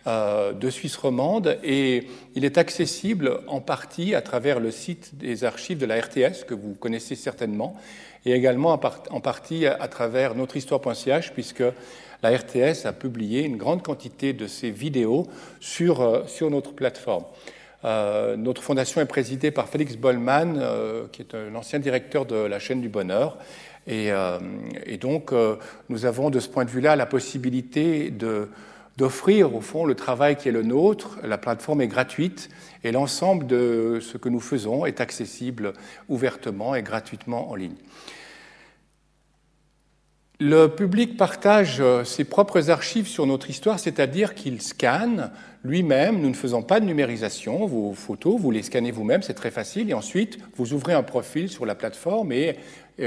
euh, 0.08 0.53
de 0.53 0.70
Suisse 0.70 0.96
romande 0.96 1.58
et 1.63 2.08
il 2.36 2.46
est 2.46 2.58
accessible 2.58 3.41
en 3.48 3.60
partie 3.60 4.15
à 4.15 4.22
travers 4.22 4.60
le 4.60 4.72
site 4.72 5.18
des 5.18 5.44
archives 5.44 5.77
de 5.77 5.86
la 5.86 6.00
RTS 6.00 6.46
que 6.48 6.53
vous 6.53 6.74
connaissez 6.74 7.15
certainement 7.15 7.75
et 8.25 8.32
également 8.32 8.72
en 8.72 9.20
partie 9.20 9.65
à 9.65 9.88
travers 9.89 10.36
notrehistoire.ch 10.36 11.34
puisque 11.34 11.63
la 12.21 12.35
RTS 12.35 12.85
a 12.85 12.93
publié 12.93 13.43
une 13.43 13.57
grande 13.57 13.83
quantité 13.83 14.33
de 14.33 14.47
ces 14.47 14.71
vidéos 14.71 15.27
sur, 15.59 16.01
euh, 16.01 16.23
sur 16.27 16.49
notre 16.49 16.73
plateforme. 16.73 17.23
Euh, 17.85 18.35
notre 18.35 18.61
fondation 18.61 18.99
est 18.99 19.05
présidée 19.05 19.51
par 19.51 19.69
Félix 19.69 19.95
Bollman, 19.95 20.55
euh, 20.57 21.05
qui 21.11 21.21
est 21.21 21.33
l'ancien 21.51 21.79
directeur 21.79 22.25
de 22.25 22.35
la 22.35 22.59
chaîne 22.59 22.81
du 22.81 22.89
bonheur. 22.89 23.38
Et, 23.88 24.11
donc, 25.01 25.31
nous 25.88 26.05
avons 26.05 26.29
de 26.29 26.39
ce 26.39 26.47
point 26.47 26.63
de 26.63 26.69
vue-là 26.69 26.95
la 26.95 27.07
possibilité 27.07 28.13
d'offrir 28.97 29.55
au 29.55 29.61
fond 29.61 29.83
le 29.83 29.95
travail 29.95 30.35
qui 30.35 30.47
est 30.47 30.51
le 30.51 30.61
nôtre. 30.61 31.17
La 31.23 31.39
plateforme 31.39 31.81
est 31.81 31.88
gratuite 31.88 32.49
et 32.83 32.91
l'ensemble 32.91 33.47
de 33.47 33.97
ce 33.99 34.17
que 34.17 34.29
nous 34.29 34.41
faisons 34.41 34.85
est 34.85 35.01
accessible 35.01 35.73
ouvertement 36.07 36.75
et 36.75 36.83
gratuitement 36.83 37.49
en 37.49 37.55
ligne. 37.55 37.77
Le 40.41 40.67
public 40.67 41.17
partage 41.17 41.81
euh, 41.81 42.05
ses 42.05 42.24
propres 42.24 42.69
archives 42.69 43.08
sur 43.08 43.25
notre 43.25 43.50
histoire, 43.50 43.77
c'est-à-dire 43.77 44.36
qu'il 44.36 44.62
scanne 44.62 45.31
lui-même. 45.65 46.22
Nous 46.22 46.29
ne 46.29 46.34
faisons 46.34 46.62
pas 46.62 46.79
de 46.79 46.86
numérisation. 46.86 47.65
Vos 47.65 47.91
photos, 47.93 48.39
vous 48.39 48.50
les 48.50 48.63
scannez 48.63 48.91
vous-même, 48.91 49.22
c'est 49.22 49.34
très 49.34 49.51
facile. 49.51 49.89
Et 49.89 49.93
ensuite, 49.93 50.38
vous 50.55 50.72
ouvrez 50.72 50.93
un 50.93 51.03
profil 51.03 51.50
sur 51.50 51.65
la 51.65 51.75
plateforme 51.75 52.31
et 52.31 52.55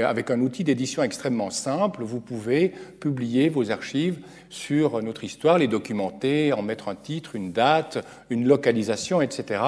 avec 0.01 0.31
un 0.31 0.39
outil 0.41 0.63
d'édition 0.63 1.03
extrêmement 1.03 1.49
simple, 1.49 2.03
vous 2.03 2.19
pouvez 2.19 2.71
publier 2.99 3.49
vos 3.49 3.71
archives 3.71 4.19
sur 4.49 5.01
notre 5.03 5.23
histoire, 5.23 5.57
les 5.57 5.67
documenter, 5.67 6.53
en 6.53 6.61
mettre 6.61 6.87
un 6.87 6.95
titre, 6.95 7.35
une 7.35 7.51
date, 7.51 8.05
une 8.29 8.47
localisation, 8.47 9.21
etc. 9.21 9.61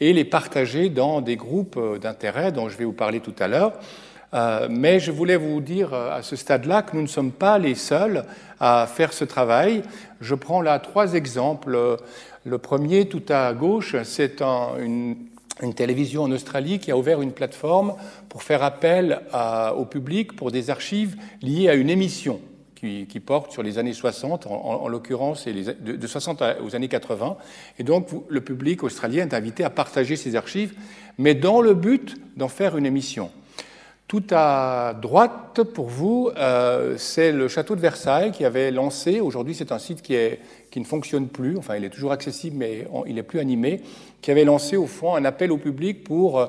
et 0.00 0.12
les 0.12 0.24
partager 0.24 0.88
dans 0.88 1.20
des 1.20 1.36
groupes 1.36 1.76
euh, 1.76 1.98
d'intérêt 1.98 2.52
dont 2.52 2.68
je 2.68 2.76
vais 2.76 2.84
vous 2.84 2.92
parler 2.92 3.20
tout 3.20 3.34
à 3.38 3.48
l'heure. 3.48 3.78
Euh, 4.32 4.68
mais 4.70 5.00
je 5.00 5.10
voulais 5.10 5.36
vous 5.36 5.60
dire 5.60 5.92
euh, 5.92 6.16
à 6.16 6.22
ce 6.22 6.36
stade-là 6.36 6.82
que 6.82 6.94
nous 6.94 7.02
ne 7.02 7.08
sommes 7.08 7.32
pas 7.32 7.58
les 7.58 7.74
seuls 7.74 8.24
à 8.60 8.86
faire 8.86 9.12
ce 9.12 9.24
travail. 9.24 9.82
Je 10.20 10.34
prends 10.34 10.62
là 10.62 10.78
trois 10.78 11.14
exemples. 11.14 11.98
Le 12.44 12.58
premier, 12.58 13.08
tout 13.08 13.22
à 13.28 13.52
gauche, 13.52 13.96
c'est 14.04 14.40
une, 14.42 15.16
télévision 15.74 16.22
en 16.22 16.30
Australie 16.30 16.78
qui 16.78 16.90
a 16.90 16.96
ouvert 16.96 17.20
une 17.22 17.32
plateforme 17.32 17.94
pour 18.28 18.42
faire 18.42 18.62
appel 18.62 19.20
au 19.76 19.84
public 19.84 20.34
pour 20.34 20.50
des 20.50 20.70
archives 20.70 21.16
liées 21.42 21.68
à 21.68 21.74
une 21.74 21.90
émission 21.90 22.40
qui, 22.76 23.20
porte 23.20 23.52
sur 23.52 23.62
les 23.62 23.76
années 23.76 23.92
60, 23.92 24.46
en, 24.46 24.88
l'occurrence 24.88 25.46
de, 25.46 25.96
de, 25.96 26.06
60 26.06 26.42
aux 26.64 26.74
années 26.74 26.88
80. 26.88 27.36
Et 27.78 27.84
donc 27.84 28.08
le 28.28 28.40
public 28.40 28.82
australien 28.82 29.24
est 29.24 29.34
invité 29.34 29.64
à 29.64 29.70
partager 29.70 30.16
ses 30.16 30.34
archives, 30.34 30.72
mais 31.18 31.34
dans 31.34 31.60
le 31.60 31.74
but 31.74 32.16
d'en 32.38 32.48
faire 32.48 32.78
une 32.78 32.86
émission. 32.86 33.30
Tout 34.10 34.24
à 34.32 34.92
droite, 35.00 35.62
pour 35.72 35.86
vous, 35.86 36.30
euh, 36.36 36.96
c'est 36.98 37.30
le 37.30 37.46
château 37.46 37.76
de 37.76 37.80
Versailles 37.80 38.32
qui 38.32 38.44
avait 38.44 38.72
lancé, 38.72 39.20
aujourd'hui 39.20 39.54
c'est 39.54 39.70
un 39.70 39.78
site 39.78 40.02
qui, 40.02 40.16
ne 40.16 40.84
fonctionne 40.84 41.28
plus, 41.28 41.56
enfin 41.56 41.76
il 41.76 41.84
est 41.84 41.90
toujours 41.90 42.10
accessible 42.10 42.56
mais 42.58 42.88
il 43.06 43.14
n'est 43.14 43.22
plus 43.22 43.38
animé, 43.38 43.82
qui 44.20 44.32
avait 44.32 44.42
lancé 44.42 44.76
au 44.76 44.88
fond 44.88 45.14
un 45.14 45.24
appel 45.24 45.52
au 45.52 45.58
public 45.58 46.02
pour 46.02 46.40
euh, 46.40 46.46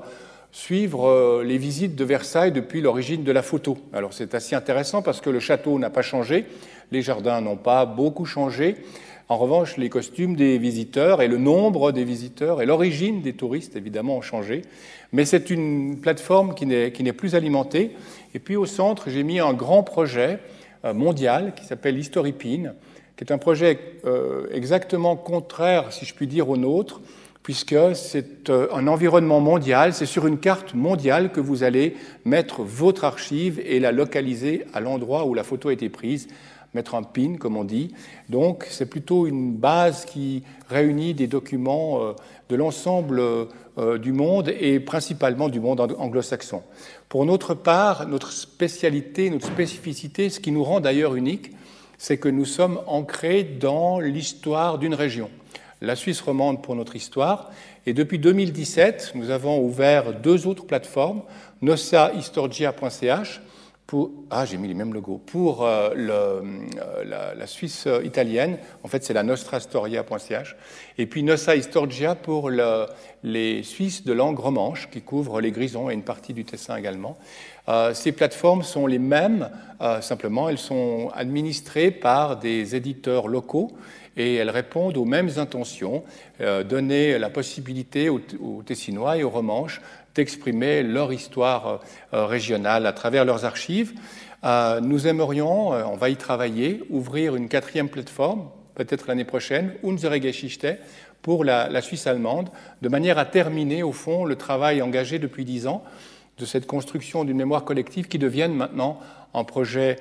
suivre 0.51 1.08
euh, 1.08 1.44
les 1.44 1.60
visites 1.60 1.96
de 1.96 2.03
Versailles 2.03 2.51
depuis 2.51 2.82
l'origine 2.82 3.24
de 3.24 3.32
la 3.32 3.44
photo. 3.44 3.77
Alors 3.94 4.13
c'est 4.13 4.34
assez 4.34 4.56
intéressant 4.56 5.03
parce 5.03 5.22
que 5.22 5.30
le 5.30 5.39
château 5.39 5.77
n'a 5.77 5.91
pas 5.91 6.01
changé, 6.01 6.46
les 6.91 7.03
jardins 7.03 7.41
n'ont 7.41 7.58
pas 7.58 7.86
beaucoup 7.86 8.25
changé, 8.25 8.77
en 9.31 9.38
revanche, 9.38 9.77
les 9.77 9.88
costumes 9.88 10.35
des 10.35 10.57
visiteurs 10.57 11.21
et 11.21 11.29
le 11.29 11.38
nombre 11.38 11.93
des 11.93 12.03
visiteurs 12.03 12.61
et 12.61 12.65
l'origine 12.65 13.21
des 13.21 13.31
touristes, 13.31 13.77
évidemment, 13.77 14.17
ont 14.17 14.21
changé. 14.21 14.63
Mais 15.13 15.23
c'est 15.23 15.50
une 15.50 16.01
plateforme 16.01 16.53
qui 16.53 16.65
n'est 16.65 17.13
plus 17.13 17.33
alimentée. 17.33 17.91
Et 18.35 18.39
puis 18.39 18.57
au 18.57 18.65
centre, 18.65 19.09
j'ai 19.09 19.23
mis 19.23 19.39
un 19.39 19.53
grand 19.53 19.83
projet 19.83 20.39
euh, 20.83 20.93
mondial 20.93 21.53
qui 21.55 21.63
s'appelle 21.63 21.97
HistoryPin, 21.97 22.73
qui 23.15 23.23
est 23.23 23.31
un 23.31 23.38
projet 23.38 23.79
euh, 24.03 24.47
exactement 24.51 25.15
contraire, 25.15 25.93
si 25.93 26.03
je 26.03 26.13
puis 26.13 26.27
dire, 26.27 26.50
au 26.50 26.57
nôtre, 26.57 27.00
puisque 27.41 27.77
c'est 27.93 28.50
euh, 28.50 28.67
un 28.73 28.85
environnement 28.88 29.39
mondial, 29.39 29.93
c'est 29.93 30.05
sur 30.05 30.27
une 30.27 30.39
carte 30.39 30.73
mondiale 30.73 31.31
que 31.31 31.39
vous 31.39 31.63
allez 31.63 31.95
mettre 32.25 32.63
votre 32.63 33.05
archive 33.05 33.61
et 33.65 33.79
la 33.79 33.93
localiser 33.93 34.65
à 34.73 34.81
l'endroit 34.81 35.25
où 35.25 35.33
la 35.33 35.45
photo 35.45 35.69
a 35.69 35.73
été 35.73 35.88
prise 35.88 36.27
mettre 36.74 36.96
un 36.96 37.04
pin, 37.04 37.36
comme 37.38 37.58
on 37.58 37.63
dit. 37.63 37.94
Donc, 38.30 38.66
c'est 38.70 38.86
plutôt 38.86 39.28
une 39.28 39.54
base 39.54 40.06
qui 40.06 40.44
réunit 40.70 41.13
des 41.13 41.28
documents 41.28 42.01
euh, 42.01 42.13
de 42.50 42.56
l'ensemble 42.56 43.22
euh, 43.22 43.98
du 43.98 44.13
monde 44.13 44.50
et 44.60 44.80
principalement 44.80 45.50
du 45.50 45.60
monde 45.60 45.80
anglo-saxon. 45.80 46.63
Pour 47.10 47.25
notre 47.25 47.54
part, 47.54 48.08
notre 48.08 48.32
spécialité, 48.32 49.30
notre 49.30 49.48
spécificité, 49.48 50.30
ce 50.30 50.40
qui 50.40 50.51
nous 50.51 50.63
rend 50.63 50.80
d'ailleurs 50.80 51.16
unique, 51.16 51.51
c'est 51.98 52.18
que 52.18 52.30
nous 52.30 52.46
sommes 52.46 52.80
ancrés 52.88 53.44
dans 53.44 54.00
l'histoire 54.00 54.78
d'une 54.78 54.96
région. 54.96 55.30
La 55.82 55.96
Suisse 55.96 56.22
romande 56.22 56.62
pour 56.62 56.75
notre 56.75 56.96
histoire. 56.96 57.51
Et 57.86 57.94
depuis 57.94 58.20
2017, 58.20 59.13
nous 59.16 59.30
avons 59.30 59.60
ouvert 59.60 60.13
deux 60.13 60.48
autres 60.48 60.66
plateformes, 60.66 61.24
nosahistorgia.ch 63.91 64.27
ah, 64.29 64.45
j'ai 64.45 64.57
mis 64.57 64.67
les 64.67 64.74
mêmes 64.74 64.93
logos. 64.93 65.19
Pour 65.25 65.65
euh, 65.65 65.89
euh, 65.95 66.41
la, 67.03 67.48
Suisse 67.48 67.88
italienne, 68.03 68.57
en 68.83 68.88
fait, 68.88 69.03
c'est 69.03 69.13
la 69.13 69.24
nostrastoria.ch. 69.24 70.55
Et 70.98 71.05
puis 71.05 71.24
Nossa 71.24 71.55
Historgia 71.55 72.15
pour 72.15 72.50
les 72.50 73.63
Suisses 73.63 74.05
de 74.05 74.13
langue 74.13 74.39
romanche, 74.39 74.89
qui 74.89 75.01
couvrent 75.01 75.41
les 75.41 75.51
Grisons 75.51 75.89
et 75.89 75.93
une 75.93 76.03
partie 76.03 76.33
du 76.33 76.45
Tessin 76.45 76.77
également. 76.77 77.17
Euh, 77.67 77.93
ces 77.93 78.12
plateformes 78.12 78.63
sont 78.63 78.88
les 78.88 79.00
mêmes, 79.00 79.50
simplement, 80.01 80.48
elles 80.48 80.60
sont 80.60 81.10
administrées 81.15 81.91
par 81.91 82.38
des 82.38 82.75
éditeurs 82.75 83.27
locaux 83.27 83.71
et 84.15 84.36
elles 84.36 84.50
répondent 84.50 84.98
aux 84.98 85.05
mêmes 85.05 85.31
intentions, 85.38 86.03
donner 86.39 87.17
la 87.17 87.29
possibilité 87.31 88.10
aux 88.10 88.62
Tessinois 88.63 89.17
et 89.17 89.24
aux 89.24 89.29
Romanches 89.31 89.81
d'exprimer 90.15 90.83
leur 90.83 91.13
histoire 91.13 91.81
euh, 92.13 92.25
régionale 92.25 92.85
à 92.85 92.93
travers 92.93 93.25
leurs 93.25 93.45
archives. 93.45 93.93
Euh, 94.43 94.79
nous 94.81 95.07
aimerions, 95.07 95.74
euh, 95.74 95.83
on 95.85 95.95
va 95.95 96.09
y 96.09 96.15
travailler, 96.15 96.83
ouvrir 96.89 97.35
une 97.35 97.47
quatrième 97.47 97.89
plateforme, 97.89 98.50
peut-être 98.75 99.07
l'année 99.07 99.25
prochaine, 99.25 99.74
Unsere 99.83 100.21
Geschichte, 100.21 100.67
pour 101.21 101.43
la, 101.43 101.81
Suisse 101.81 102.07
allemande, 102.07 102.50
de 102.81 102.89
manière 102.89 103.19
à 103.19 103.25
terminer, 103.25 103.83
au 103.83 103.91
fond, 103.91 104.25
le 104.25 104.35
travail 104.35 104.81
engagé 104.81 105.19
depuis 105.19 105.45
dix 105.45 105.67
ans 105.67 105.83
de 106.39 106.45
cette 106.45 106.65
construction 106.65 107.24
d'une 107.24 107.37
mémoire 107.37 107.63
collective 107.63 108.07
qui 108.07 108.17
devienne 108.17 108.55
maintenant 108.55 109.00
un 109.35 109.43
projet 109.43 109.97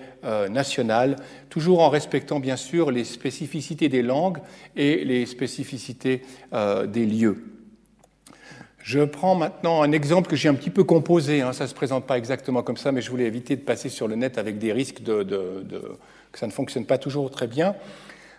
national, 0.49 1.17
toujours 1.51 1.81
en 1.81 1.91
respectant 1.91 2.41
bien 2.41 2.57
sûr 2.57 2.91
les 2.91 3.05
spécificités 3.05 3.91
des 3.91 4.01
langues 4.01 4.39
et 4.77 5.05
les 5.05 5.27
spécificités 5.27 6.23
des 6.89 7.05
lieux. 7.05 7.60
Je 8.83 9.01
prends 9.01 9.35
maintenant 9.35 9.83
un 9.83 9.93
exemple 9.93 10.31
que 10.31 10.37
j'ai 10.37 10.49
un 10.49 10.55
petit 10.55 10.71
peu 10.71 10.85
composé. 10.85 11.43
Hein. 11.43 11.53
ça 11.53 11.65
ne 11.65 11.69
se 11.69 11.75
présente 11.75 12.07
pas 12.07 12.17
exactement 12.17 12.63
comme 12.63 12.77
ça, 12.77 12.93
mais 12.93 13.03
je 13.03 13.11
voulais 13.11 13.27
éviter 13.27 13.57
de 13.57 13.61
passer 13.61 13.89
sur 13.89 14.09
le 14.09 14.17
net 14.17 14.39
avec 14.39 14.59
des 14.59 14.73
risques 14.73 15.03
de, 15.03 15.23
que 16.33 16.39
ça 16.39 16.47
ne 16.47 16.53
fonctionne 16.53 16.87
pas 16.87 16.99
toujours 16.99 17.31
très 17.31 17.47
bien. 17.47 17.75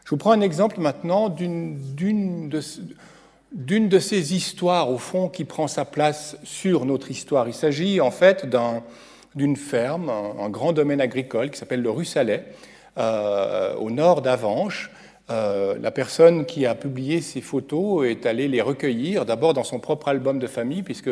Je 0.04 0.10
vous 0.10 0.17
prends 0.17 0.32
un 0.32 0.41
exemple 0.41 0.80
maintenant 0.80 1.30
d'une 1.30 2.49
de, 2.49 3.99
ces 3.99 4.34
histoires, 4.34 4.89
au 4.89 4.97
fond, 4.97 5.30
qui 5.30 5.45
prend 5.45 5.67
sa 5.67 5.86
place 5.86 6.38
sur 6.43 6.86
notre 6.86 7.12
histoire. 7.12 7.47
Il 7.47 7.54
s'agit 7.54 8.01
en 8.01 8.12
fait 8.12 8.47
d'une 9.36 9.56
ferme, 9.56 10.10
un, 10.10 10.49
grand 10.49 10.73
domaine 10.73 11.01
agricole 11.01 11.51
qui 11.51 11.60
s'appelle 11.60 11.84
le 11.84 11.91
Russalet, 11.91 12.45
euh, 12.97 13.75
au 13.75 13.91
nord 13.91 14.21
d'Avanches, 14.21 14.89
euh, 15.32 15.76
la 15.82 15.91
personne 15.91 16.46
qui 16.46 16.65
a 16.65 16.76
publié 16.76 17.22
ces 17.22 17.41
photos 17.41 18.06
est 18.06 18.26
allée 18.26 18.48
les 18.48 18.62
recueillir, 18.62 19.26
d'abord 19.26 19.54
dans 19.54 19.63
son 19.63 19.80
propre 19.80 20.10
album 20.10 20.39
de 20.39 20.48
famille, 20.48 20.84
puisque 20.84 21.10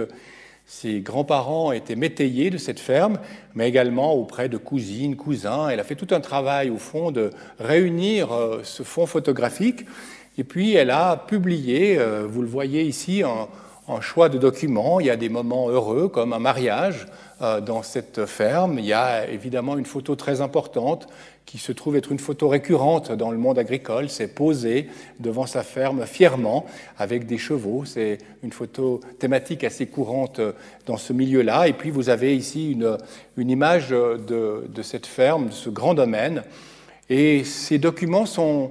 ses 0.66 1.00
grands-parents 1.00 1.72
étaient 1.72 1.96
métayers 1.96 2.50
de 2.50 2.58
cette 2.58 2.80
ferme, 2.80 3.18
mais 3.56 3.68
également 3.68 4.14
auprès 4.14 4.50
de 4.50 4.58
cousines, 4.58 5.16
cousins. 5.16 5.70
Elle 5.70 5.80
a 5.80 5.84
fait 5.84 5.96
tout 5.96 6.14
un 6.14 6.20
travail, 6.20 6.70
au 6.70 6.78
fond, 6.78 7.12
de 7.12 7.32
réunir 7.60 8.32
euh, 8.32 8.60
ce 8.64 8.84
fond 8.84 9.06
photographique. 9.06 9.86
Et 10.38 10.44
puis, 10.44 10.76
elle 10.76 10.92
a 10.92 11.18
publié, 11.18 11.98
euh, 11.98 12.28
vous 12.30 12.42
le 12.42 12.48
voyez 12.48 12.84
ici, 12.84 13.24
un, 13.90 14.02
choix 14.02 14.30
de 14.30 14.38
documents. 14.38 15.00
Il 15.00 15.08
y 15.08 15.10
a 15.10 15.18
des 15.18 15.30
moments 15.30 15.70
heureux, 15.70 16.08
comme 16.08 16.34
un 16.34 16.40
mariage 16.40 17.08
dans 17.40 17.84
cette 17.84 18.26
ferme. 18.26 18.80
Il 18.80 18.86
y 18.86 18.94
a 18.94 19.28
évidemment 19.30 19.78
une 19.78 19.86
photo 19.86 20.16
très 20.16 20.42
importante 20.42 21.08
qui 21.50 21.58
se 21.58 21.72
trouve 21.72 21.96
être 21.96 22.12
une 22.12 22.20
photo 22.20 22.48
récurrente 22.48 23.12
dans 23.12 23.32
le 23.32 23.40
monde 23.40 23.58
agricole, 23.58 24.08
c'est 24.08 24.28
posé 24.28 24.86
devant 25.20 25.48
sa 25.48 25.64
ferme 25.64 26.06
fièrement 26.06 26.68
avec 26.96 27.26
des 27.26 27.40
chevaux. 27.40 27.86
C'est 27.86 28.20
une 28.44 28.52
photo 28.52 29.00
thématique 29.18 29.64
assez 29.64 29.88
courante 29.88 30.40
dans 30.86 30.98
ce 30.98 31.12
milieu-là. 31.12 31.68
Et 31.68 31.74
puis 31.74 31.90
vous 31.90 32.10
avez 32.10 32.36
ici 32.36 32.74
une, 32.74 33.50
image 33.50 33.90
de, 33.90 34.82
cette 34.84 35.08
ferme, 35.08 35.48
de 35.48 35.54
ce 35.54 35.72
grand 35.72 35.96
domaine. 35.96 36.44
Et 37.10 37.44
ces 37.44 37.80
documents 37.80 38.28
sont 38.28 38.70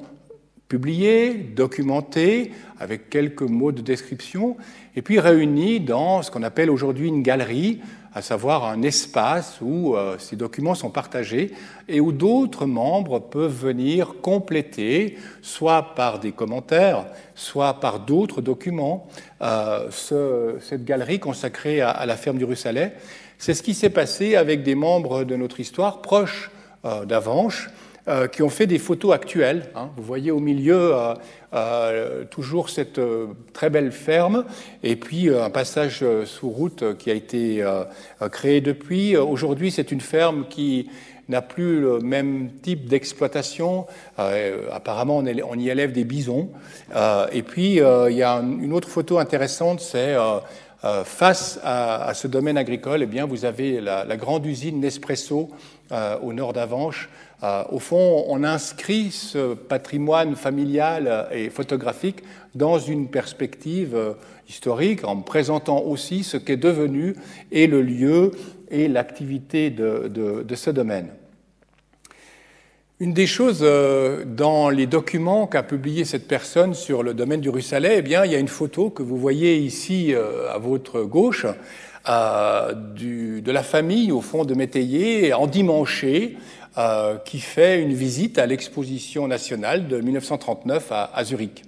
publiés, 0.69 1.35
documentés, 1.35 2.53
avec 2.79 3.11
quelques 3.11 3.43
mots 3.43 3.73
de 3.73 3.83
description, 3.83 4.57
et 4.99 5.03
puis 5.03 5.21
réunis 5.21 5.79
dans 5.79 6.23
ce 6.23 6.31
qu'on 6.33 6.43
appelle 6.43 6.73
aujourd'hui 6.73 7.07
une 7.07 7.23
galerie, 7.23 7.79
à 8.15 8.21
savoir 8.21 8.65
un 8.65 8.83
espace 8.83 9.61
où 9.63 9.95
euh, 9.95 10.17
ces 10.19 10.35
documents 10.35 10.75
sont 10.75 10.91
partagés 10.91 11.53
et 11.87 12.01
où 12.01 12.11
d'autres 12.11 12.67
membres 12.67 13.21
peuvent 13.21 13.55
venir 13.55 14.15
compléter, 14.23 15.17
soit 15.41 15.95
par 15.95 16.19
des 16.19 16.33
commentaires, 16.33 17.07
soit 17.37 17.75
par 17.75 18.01
d'autres 18.01 18.41
documents, 18.41 19.07
euh, 19.41 19.89
cette 19.93 20.85
galerie 20.85 21.21
consacrée 21.21 21.81
à, 21.81 22.05
la 22.05 22.17
ferme 22.17 22.39
du 22.39 22.45
Russalet. 22.45 22.95
C'est 23.39 23.55
ce 23.55 23.63
qui 23.63 23.75
s'est 23.75 23.91
passé 23.91 24.35
avec 24.35 24.65
des 24.65 24.75
membres 24.75 25.23
de 25.23 25.37
notre 25.37 25.61
histoire 25.61 26.03
proches 26.03 26.51
euh, 26.85 27.05
d'Avanches, 27.05 27.69
euh, 27.69 27.88
qui 28.33 28.43
ont 28.43 28.49
fait 28.49 28.67
des 28.67 28.79
photos 28.79 29.13
actuelles. 29.13 29.67
Hein. 29.75 29.91
Vous 29.97 30.03
voyez 30.03 30.31
au 30.31 30.41
milieu 30.41 30.95
euh, 30.95 31.15
euh, 31.53 32.25
toujours 32.25 32.71
cette 32.71 33.01
très 33.53 33.71
belle 33.71 33.93
ferme 33.93 34.45
et 34.83 34.97
puis 34.97 35.29
un 35.29 35.51
passage 35.51 36.05
sous 36.25 36.49
route 36.49 36.97
qui 36.99 37.11
a 37.11 37.15
été 37.15 37.65
créé 38.33 38.61
depuis. 38.61 39.17
Aujourd'hui, 39.17 39.71
c'est 39.71 39.93
une 39.93 40.01
ferme 40.01 40.47
qui 40.49 40.89
n'a 41.29 41.43
plus 41.43 41.81
le 41.81 42.01
même 42.01 42.51
type 42.63 42.87
d'exploitation. 42.87 43.87
apparemment, 44.17 45.19
on, 45.19 45.59
y 45.59 45.69
élève 45.69 45.93
des 45.93 46.05
bisons. 46.05 46.51
et 47.33 47.43
puis, 47.43 47.77
il 47.77 48.17
y 48.17 48.23
a 48.23 48.37
une 48.37 48.73
autre 48.73 48.89
photo 48.89 49.19
intéressante, 49.19 49.81
c'est 49.81 50.17
face 51.05 51.61
à, 51.65 52.13
ce 52.15 52.29
domaine 52.29 52.59
agricole, 52.59 53.03
eh 53.03 53.07
bien, 53.07 53.27
vous 53.27 53.45
avez 53.45 53.81
la, 53.81 54.05
la 54.05 54.17
grande 54.17 54.45
usine 54.47 54.81
Nespresso 54.81 55.51
au 56.23 56.33
nord 56.33 56.53
d'Avanches, 56.53 57.09
euh, 57.43 57.63
au 57.71 57.79
fond, 57.79 58.25
on 58.29 58.43
inscrit 58.43 59.13
ce 59.13 59.55
patrimoine 59.55 60.35
familial 60.35 61.29
et 61.33 61.51
photographique 61.51 62.25
dans 62.57 62.81
une 62.81 63.09
perspective 63.09 63.95
euh, 63.95 64.15
historique 64.49 65.05
en 65.05 65.19
présentant 65.19 65.81
aussi 65.83 66.25
ce 66.25 66.37
qu'est 66.37 66.57
devenu 66.57 67.15
et 67.53 67.69
le 67.69 67.81
lieu 67.81 68.33
et 68.71 68.89
l'activité 68.89 69.71
de, 69.71 70.45
ce 70.53 70.71
domaine. 70.71 71.11
Une 72.99 73.13
des 73.13 73.29
choses 73.29 73.61
euh, 73.63 74.25
dans 74.25 74.69
les 74.69 74.87
documents 74.87 75.47
qu'a 75.47 75.63
publié 75.63 76.05
cette 76.05 76.27
personne 76.27 76.75
sur 76.75 77.05
le 77.05 77.15
domaine 77.15 77.41
du 77.41 77.51
Russalet, 77.51 77.99
eh 77.99 78.03
bien, 78.03 78.25
il 78.25 78.33
y 78.33 78.35
a 78.35 78.41
une 78.41 78.49
photo 78.49 78.91
que 78.91 79.05
vous 79.05 79.17
voyez 79.17 79.57
ici 79.59 80.13
à 80.53 80.59
votre 80.59 81.03
gauche 81.03 81.47
de 82.05 83.51
la 83.53 83.63
famille 83.63 84.11
au 84.11 84.21
fond 84.21 84.45
de 84.45 84.55
Métayer 84.55 85.33
endimanchée 85.33 86.37
euh, 86.79 87.17
qui 87.17 87.41
fait 87.41 87.83
une 87.83 87.93
visite 87.93 88.39
à 88.39 88.47
l'exposition 88.47 89.27
nationale 89.27 89.89
de 89.89 90.01
1939 90.01 90.93
à, 90.93 91.25
Zurich. 91.25 91.65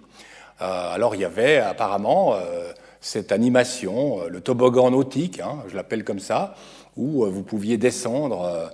Euh, 0.61 0.95
alors 0.95 1.17
il 1.17 1.23
y 1.23 1.25
avait 1.25 1.57
apparemment 1.57 2.35
euh, 2.35 2.71
cette 3.01 3.33
animation, 3.33 4.21
le 4.29 4.41
toboggan 4.41 4.93
nautique, 4.93 5.41
hein, 5.41 5.65
je 5.67 5.75
l'appelle 5.75 6.05
comme 6.05 6.21
ça, 6.21 6.55
où 6.97 7.25
vous 7.25 7.43
pouviez 7.43 7.77
descendre, 7.77 8.71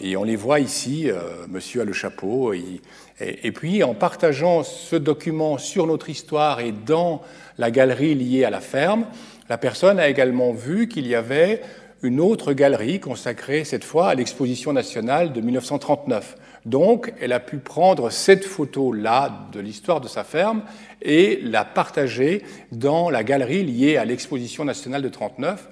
et 0.00 0.16
on 0.16 0.24
les 0.24 0.36
voit 0.36 0.60
ici, 0.60 1.10
monsieur 1.48 1.82
a 1.82 1.84
le 1.84 1.92
chapeau, 1.92 2.54
et, 2.54 2.80
et, 3.20 3.52
puis 3.52 3.82
en 3.82 3.92
partageant 3.92 4.62
ce 4.62 4.96
document 4.96 5.58
sur 5.58 5.86
notre 5.86 6.08
histoire 6.08 6.60
et 6.60 6.72
dans 6.72 7.22
la 7.58 7.70
galerie 7.70 8.14
liée 8.14 8.44
à 8.44 8.50
la 8.50 8.60
ferme, 8.60 9.04
la 9.50 9.58
personne 9.58 9.98
a 9.98 10.08
également 10.08 10.52
vu 10.52 10.88
qu'il 10.88 11.06
y 11.08 11.14
avait 11.16 11.60
une 12.02 12.20
autre 12.20 12.52
galerie 12.52 13.00
consacrée 13.00 13.64
cette 13.64 13.84
fois 13.84 14.08
à 14.08 14.14
l'exposition 14.14 14.72
nationale 14.72 15.32
de 15.32 15.40
1939. 15.40 16.36
Donc, 16.66 17.12
elle 17.20 17.32
a 17.32 17.40
pu 17.40 17.58
prendre 17.58 18.10
cette 18.10 18.44
photo-là 18.44 19.48
de 19.52 19.60
l'histoire 19.60 20.00
de 20.00 20.08
sa 20.08 20.24
ferme 20.24 20.62
et 21.02 21.40
la 21.42 21.64
partager 21.64 22.42
dans 22.72 23.10
la 23.10 23.24
galerie 23.24 23.64
liée 23.64 23.96
à 23.96 24.04
l'exposition 24.04 24.64
nationale 24.64 25.02
de 25.02 25.08
1939. 25.08 25.68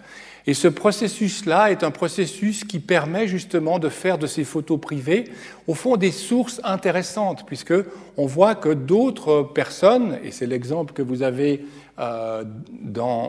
Et 0.47 0.55
ce 0.55 0.69
processus-là 0.69 1.71
est 1.71 1.85
un 1.85 1.91
processus 1.91 2.65
qui 2.65 2.79
permet 2.79 3.29
justement 3.29 3.79
de 3.79 3.91
faire 3.91 4.17
de 4.17 4.27
ces 4.27 4.45
photos 4.45 4.81
privées, 4.81 5.25
au 5.67 5.75
fond, 5.75 5.99
des 5.99 6.11
sources 6.11 6.63
intéressantes, 6.65 7.45
puisque 7.47 7.75
on 8.17 8.25
voit 8.25 8.55
que 8.55 8.71
d'autres 8.71 9.43
personnes, 9.43 10.19
et 10.25 10.31
c'est 10.31 10.47
l'exemple 10.47 10.95
que 10.95 11.03
vous 11.03 11.23
avez 11.23 11.67
euh, 12.01 12.45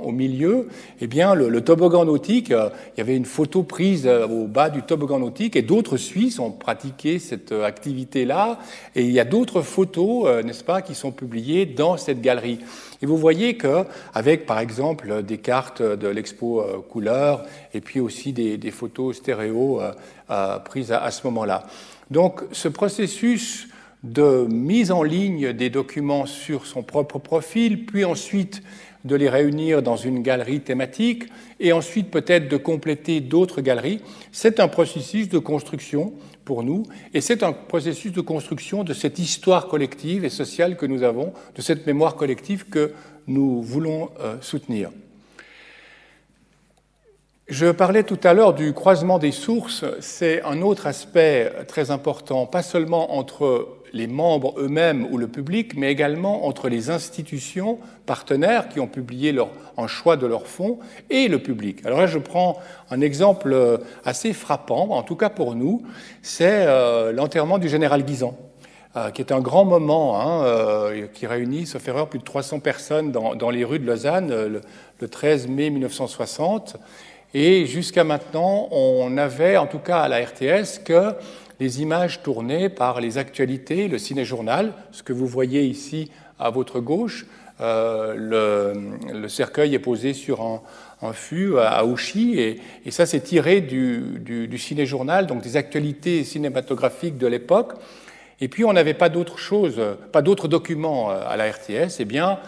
au 0.03 0.11
milieu, 0.11 0.67
eh 1.01 1.07
bien, 1.07 1.33
le, 1.33 1.61
toboggan 1.61 2.05
nautique, 2.05 2.51
euh, 2.51 2.69
il 2.95 2.99
y 2.99 3.01
avait 3.01 3.15
une 3.15 3.25
photo 3.25 3.63
prise 3.63 4.05
euh, 4.05 4.27
au 4.27 4.47
bas 4.47 4.69
du 4.69 4.81
toboggan 4.81 5.19
nautique 5.19 5.55
et 5.55 5.61
d'autres 5.61 5.97
Suisses 5.97 6.39
ont 6.39 6.51
pratiqué 6.51 7.19
cette 7.19 7.51
activité-là. 7.51 8.59
Et 8.95 9.03
il 9.03 9.11
y 9.11 9.19
a 9.19 9.25
d'autres 9.25 9.61
photos, 9.61 10.43
n'est-ce 10.43 10.63
pas, 10.63 10.81
qui 10.81 10.95
sont 10.95 11.11
publiées 11.11 11.65
dans 11.65 11.97
cette 11.97 12.21
galerie. 12.21 12.59
Et 13.01 13.05
vous 13.05 13.17
voyez 13.17 13.57
que, 13.57 13.85
avec 14.13 14.45
par 14.45 14.59
exemple 14.59 15.23
des 15.23 15.37
cartes 15.37 15.81
de 15.81 16.07
l'expo 16.07 16.63
couleur 16.89 17.45
et 17.73 17.81
puis 17.81 17.99
aussi 17.99 18.33
des, 18.33 18.71
photos 18.71 19.17
stéréo 19.17 19.79
prises 20.65 20.91
à 20.91 21.09
ce 21.11 21.25
moment-là. 21.27 21.63
Donc, 22.11 22.41
ce 22.51 22.67
processus 22.67 23.68
de 24.03 24.47
mise 24.49 24.91
en 24.91 25.03
ligne 25.03 25.51
des 25.53 25.69
documents 25.69 26.25
sur 26.25 26.65
son 26.65 26.83
propre 26.83 27.19
profil, 27.19 27.85
puis 27.85 28.05
ensuite 28.05 28.63
de 29.05 29.15
les 29.15 29.29
réunir 29.29 29.81
dans 29.81 29.95
une 29.95 30.21
galerie 30.21 30.61
thématique, 30.61 31.25
et 31.59 31.73
ensuite 31.73 32.11
peut-être 32.11 32.49
de 32.49 32.57
compléter 32.57 33.21
d'autres 33.21 33.61
galeries. 33.61 34.01
C'est 34.31 34.59
un 34.59 34.67
processus 34.67 35.29
de 35.29 35.39
construction 35.39 36.13
pour 36.45 36.63
nous, 36.63 36.83
et 37.13 37.21
c'est 37.21 37.43
un 37.43 37.53
processus 37.53 38.11
de 38.11 38.21
construction 38.21 38.83
de 38.83 38.93
cette 38.93 39.19
histoire 39.19 39.67
collective 39.67 40.25
et 40.25 40.29
sociale 40.29 40.77
que 40.77 40.85
nous 40.85 41.03
avons, 41.03 41.33
de 41.55 41.61
cette 41.61 41.85
mémoire 41.85 42.15
collective 42.15 42.65
que 42.69 42.93
nous 43.27 43.61
voulons 43.61 44.09
euh, 44.19 44.37
soutenir. 44.41 44.89
Je 47.47 47.71
parlais 47.71 48.03
tout 48.03 48.19
à 48.23 48.33
l'heure 48.33 48.53
du 48.53 48.73
croisement 48.73 49.17
des 49.17 49.31
sources, 49.31 49.83
c'est 50.01 50.43
un 50.43 50.61
autre 50.61 50.85
aspect 50.85 51.51
très 51.67 51.89
important, 51.89 52.45
pas 52.45 52.61
seulement 52.61 53.17
entre 53.17 53.78
les 53.93 54.07
membres 54.07 54.55
eux-mêmes 54.57 55.07
ou 55.11 55.17
le 55.17 55.27
public, 55.27 55.73
mais 55.75 55.91
également 55.91 56.45
entre 56.45 56.69
les 56.69 56.89
institutions 56.89 57.79
partenaires 58.05 58.69
qui 58.69 58.79
ont 58.79 58.87
publié 58.87 59.31
leur, 59.31 59.49
en 59.77 59.87
choix 59.87 60.17
de 60.17 60.27
leurs 60.27 60.47
fonds 60.47 60.79
et 61.09 61.27
le 61.27 61.39
public. 61.39 61.85
Alors 61.85 61.99
là, 61.99 62.07
je 62.07 62.19
prends 62.19 62.57
un 62.89 63.01
exemple 63.01 63.53
euh, 63.53 63.77
assez 64.05 64.33
frappant, 64.33 64.89
en 64.91 65.03
tout 65.03 65.15
cas 65.15 65.29
pour 65.29 65.55
nous, 65.55 65.83
c'est 66.21 66.65
euh, 66.67 67.11
l'enterrement 67.11 67.57
du 67.57 67.69
général 67.69 68.03
Guisan. 68.03 68.37
Euh, 68.95 69.11
qui 69.11 69.21
est 69.21 69.31
un 69.31 69.39
grand 69.39 69.65
moment, 69.65 70.19
hein, 70.19 70.91
qui 71.13 71.27
réunit, 71.27 71.67
sauf 71.67 71.87
erreur, 71.87 72.09
plus 72.09 72.17
de 72.17 72.23
300 72.23 72.59
personnes 72.59 73.11
dans, 73.11 73.49
les 73.51 73.63
rues 73.63 73.77
de 73.77 73.85
Lausanne 73.85 74.29
le, 74.29 74.61
le 74.99 75.07
13 75.07 75.47
mai 75.47 75.69
1960. 75.69 76.75
Et 77.35 77.67
jusqu'à 77.67 78.03
maintenant, 78.03 78.67
on 78.71 79.15
avait, 79.17 79.57
en 79.57 79.67
tout 79.67 79.77
cas 79.77 79.99
à 79.99 80.07
la 80.07 80.17
RTS, 80.21 80.79
que 80.83 81.13
les 81.59 81.81
images 81.81 82.21
tournées 82.23 82.69
par 82.69 83.01
les 83.01 83.17
actualités, 83.17 83.87
le 83.87 83.97
ciné-journal, 83.97 84.73
ce 84.91 85.03
que 85.03 85.13
vous 85.13 85.27
voyez 85.27 85.63
ici 85.63 86.11
à 86.39 86.49
votre 86.49 86.79
gauche. 86.79 87.25
Euh, 87.61 88.73
le, 89.13 89.27
cercueil 89.27 89.75
est 89.75 89.79
posé 89.79 90.13
sur 90.13 90.41
un, 91.01 91.13
fût 91.13 91.57
à 91.57 91.85
Ouchy, 91.85 92.39
et, 92.39 92.91
ça 92.91 93.05
c'est 93.05 93.19
tiré 93.19 93.61
du, 93.61 94.19
du, 94.19 94.57
ciné-journal, 94.57 95.27
donc 95.27 95.41
des 95.41 95.57
actualités 95.57 96.23
cinématographiques 96.23 97.17
de 97.17 97.27
l'époque. 97.27 97.73
Et 98.41 98.47
puis 98.47 98.63
on 98.63 98.71
n'avait 98.71 98.93
pas 98.93 99.09
d'autre 99.09 99.37
chose, 99.37 99.81
pas 100.13 100.21
d'autres 100.21 100.47
documents 100.47 101.11
euh, 101.11 101.21
à 101.27 101.35
la 101.35 101.51
RTS. 101.51 101.99
Eh 101.99 102.05
bien, 102.05 102.39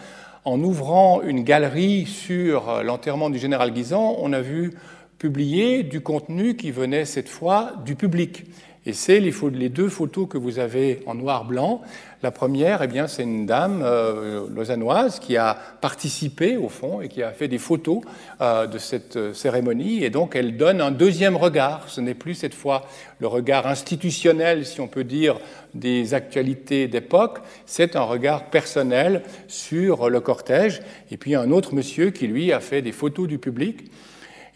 en 0.44 0.58
ouvrant 0.60 1.20
une 1.22 1.44
galerie 1.44 2.06
sur 2.06 2.82
l'enterrement 2.82 3.30
du 3.30 3.38
général 3.38 3.72
Guisan, 3.72 4.16
on 4.18 4.32
a 4.32 4.40
vu 4.40 4.72
publier 5.18 5.84
du 5.84 6.00
contenu 6.00 6.56
qui 6.56 6.72
venait 6.72 7.04
cette 7.04 7.28
fois 7.28 7.74
du 7.84 7.94
public. 7.94 8.44
Et 8.84 8.94
c'est 8.94 9.20
les, 9.20 9.68
deux 9.68 9.88
photos 9.88 10.26
que 10.28 10.36
vous 10.36 10.58
avez 10.58 11.04
en 11.06 11.14
noir-blanc. 11.14 11.82
La 12.24 12.32
première, 12.32 12.82
eh 12.82 12.88
bien, 12.88 13.06
c'est 13.06 13.22
une 13.22 13.46
dame 13.46 13.80
euh, 13.84 14.48
lausannoise 14.52 15.20
qui 15.20 15.36
a 15.36 15.56
participé 15.80 16.56
au 16.56 16.68
fond 16.68 17.00
et 17.00 17.08
qui 17.08 17.22
a 17.22 17.30
fait 17.30 17.46
des 17.46 17.58
photos 17.58 18.00
euh, 18.40 18.66
de 18.66 18.78
cette 18.78 19.16
euh, 19.16 19.34
cérémonie. 19.34 20.02
Et 20.02 20.10
donc, 20.10 20.34
elle 20.34 20.56
donne 20.56 20.80
un 20.80 20.90
deuxième 20.90 21.36
regard. 21.36 21.88
Ce 21.88 22.00
n'est 22.00 22.14
plus 22.14 22.34
cette 22.34 22.54
fois 22.54 22.82
le 23.20 23.28
regard 23.28 23.68
institutionnel, 23.68 24.66
si 24.66 24.80
on 24.80 24.88
peut 24.88 25.04
dire, 25.04 25.38
des 25.74 26.12
actualités 26.12 26.88
d'époque. 26.88 27.38
C'est 27.66 27.94
un 27.94 28.02
regard 28.02 28.50
personnel 28.50 29.22
sur 29.46 30.10
le 30.10 30.20
cortège. 30.20 30.80
Et 31.12 31.16
puis, 31.16 31.36
un 31.36 31.52
autre 31.52 31.72
monsieur 31.72 32.10
qui, 32.10 32.26
lui, 32.26 32.52
a 32.52 32.58
fait 32.58 32.82
des 32.82 32.92
photos 32.92 33.28
du 33.28 33.38
public. 33.38 33.84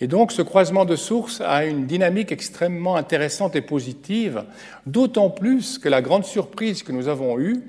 Et 0.00 0.08
donc 0.08 0.32
ce 0.32 0.42
croisement 0.42 0.84
de 0.84 0.96
sources 0.96 1.40
a 1.40 1.64
une 1.64 1.86
dynamique 1.86 2.30
extrêmement 2.30 2.96
intéressante 2.96 3.56
et 3.56 3.62
positive, 3.62 4.44
d'autant 4.84 5.30
plus 5.30 5.78
que 5.78 5.88
la 5.88 6.02
grande 6.02 6.24
surprise 6.24 6.82
que 6.82 6.92
nous 6.92 7.08
avons 7.08 7.38
eue, 7.38 7.62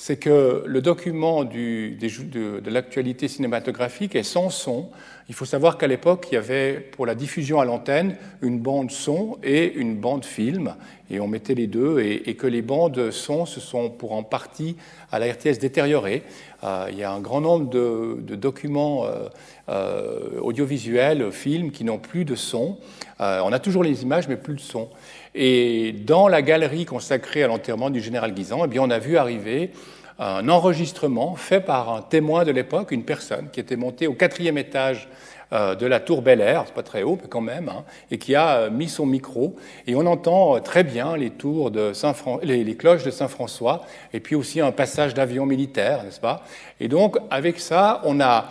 c'est 0.00 0.16
que 0.16 0.62
le 0.64 0.80
document 0.80 1.42
de 1.42 2.70
l'actualité 2.70 3.26
cinématographique 3.26 4.14
est 4.14 4.22
sans 4.22 4.48
son. 4.48 4.90
Il 5.28 5.34
faut 5.34 5.44
savoir 5.44 5.76
qu'à 5.76 5.88
l'époque, 5.88 6.28
il 6.30 6.36
y 6.36 6.38
avait 6.38 6.78
pour 6.78 7.04
la 7.04 7.16
diffusion 7.16 7.58
à 7.58 7.64
l'antenne 7.64 8.14
une 8.40 8.60
bande 8.60 8.92
son 8.92 9.38
et 9.42 9.74
une 9.74 9.96
bande 9.96 10.24
film, 10.24 10.76
et 11.10 11.18
on 11.18 11.26
mettait 11.26 11.56
les 11.56 11.66
deux, 11.66 11.98
et, 11.98 12.34
que 12.36 12.46
les 12.46 12.62
bandes 12.62 13.10
son 13.10 13.44
se 13.44 13.58
sont 13.58 13.90
pour 13.90 14.12
en 14.12 14.22
partie 14.22 14.76
à 15.10 15.18
la 15.18 15.32
RTS 15.32 15.58
détériorées. 15.60 16.22
Euh, 16.62 16.86
il 16.92 16.96
y 16.98 17.02
a 17.02 17.10
un 17.10 17.20
grand 17.20 17.40
nombre 17.40 17.68
de, 17.68 18.36
documents 18.36 19.04
euh, 19.04 19.28
euh, 19.68 20.40
audiovisuels, 20.40 21.30
films, 21.32 21.70
qui 21.70 21.84
n'ont 21.84 21.98
plus 21.98 22.24
de 22.24 22.34
son. 22.34 22.78
on 23.20 23.52
a 23.52 23.58
toujours 23.58 23.82
les 23.82 24.02
images, 24.02 24.28
mais 24.28 24.36
plus 24.36 24.54
de 24.54 24.60
son. 24.60 24.88
Et 25.34 25.92
dans 25.92 26.28
la 26.28 26.42
galerie 26.42 26.84
consacrée 26.84 27.42
à 27.42 27.48
l'enterrement 27.48 27.90
du 27.90 28.00
général 28.00 28.32
Guisan, 28.32 28.62
eh 28.64 28.68
bien, 28.68 28.82
on 28.82 28.90
a 28.90 28.98
vu 28.98 29.16
arriver 29.16 29.72
un 30.18 30.48
enregistrement 30.48 31.36
fait 31.36 31.60
par 31.60 31.92
un 31.92 32.02
témoin 32.02 32.44
de 32.44 32.50
l'époque, 32.50 32.90
une 32.90 33.04
personne 33.04 33.48
qui 33.52 33.60
était 33.60 33.76
montée 33.76 34.06
au 34.06 34.14
quatrième 34.14 34.58
étage 34.58 35.08
euh, 35.52 35.74
de 35.74 35.86
la 35.86 35.98
tour 35.98 36.20
Bel 36.20 36.42
Air, 36.42 36.64
c'est 36.66 36.74
pas 36.74 36.82
très 36.82 37.02
haut, 37.02 37.18
mais 37.22 37.28
quand 37.28 37.40
même, 37.40 37.70
hein, 37.70 37.84
et 38.10 38.18
qui 38.18 38.34
a 38.34 38.56
euh, 38.56 38.70
mis 38.70 38.88
son 38.88 39.06
micro, 39.06 39.56
et 39.86 39.94
on 39.94 40.04
entend 40.04 40.56
euh, 40.56 40.58
très 40.60 40.84
bien 40.84 41.16
les 41.16 41.30
tours 41.30 41.70
de 41.70 41.94
Saint 41.94 42.12
les, 42.42 42.76
cloches 42.76 43.02
de 43.02 43.10
Saint-François, 43.10 43.86
et 44.12 44.20
puis 44.20 44.34
aussi 44.34 44.60
un 44.60 44.72
passage 44.72 45.14
d'avion 45.14 45.46
militaire, 45.46 46.04
n'est-ce 46.04 46.20
pas? 46.20 46.42
Et 46.80 46.88
donc, 46.88 47.16
avec 47.30 47.60
ça, 47.60 48.02
on 48.04 48.20
a 48.20 48.50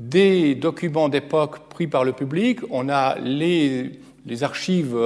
des 0.00 0.54
documents 0.54 1.10
d'époque 1.10 1.68
pris 1.68 1.86
par 1.86 2.04
le 2.04 2.12
public, 2.12 2.60
on 2.70 2.88
a 2.88 3.18
les 3.18 4.00
archives 4.40 4.96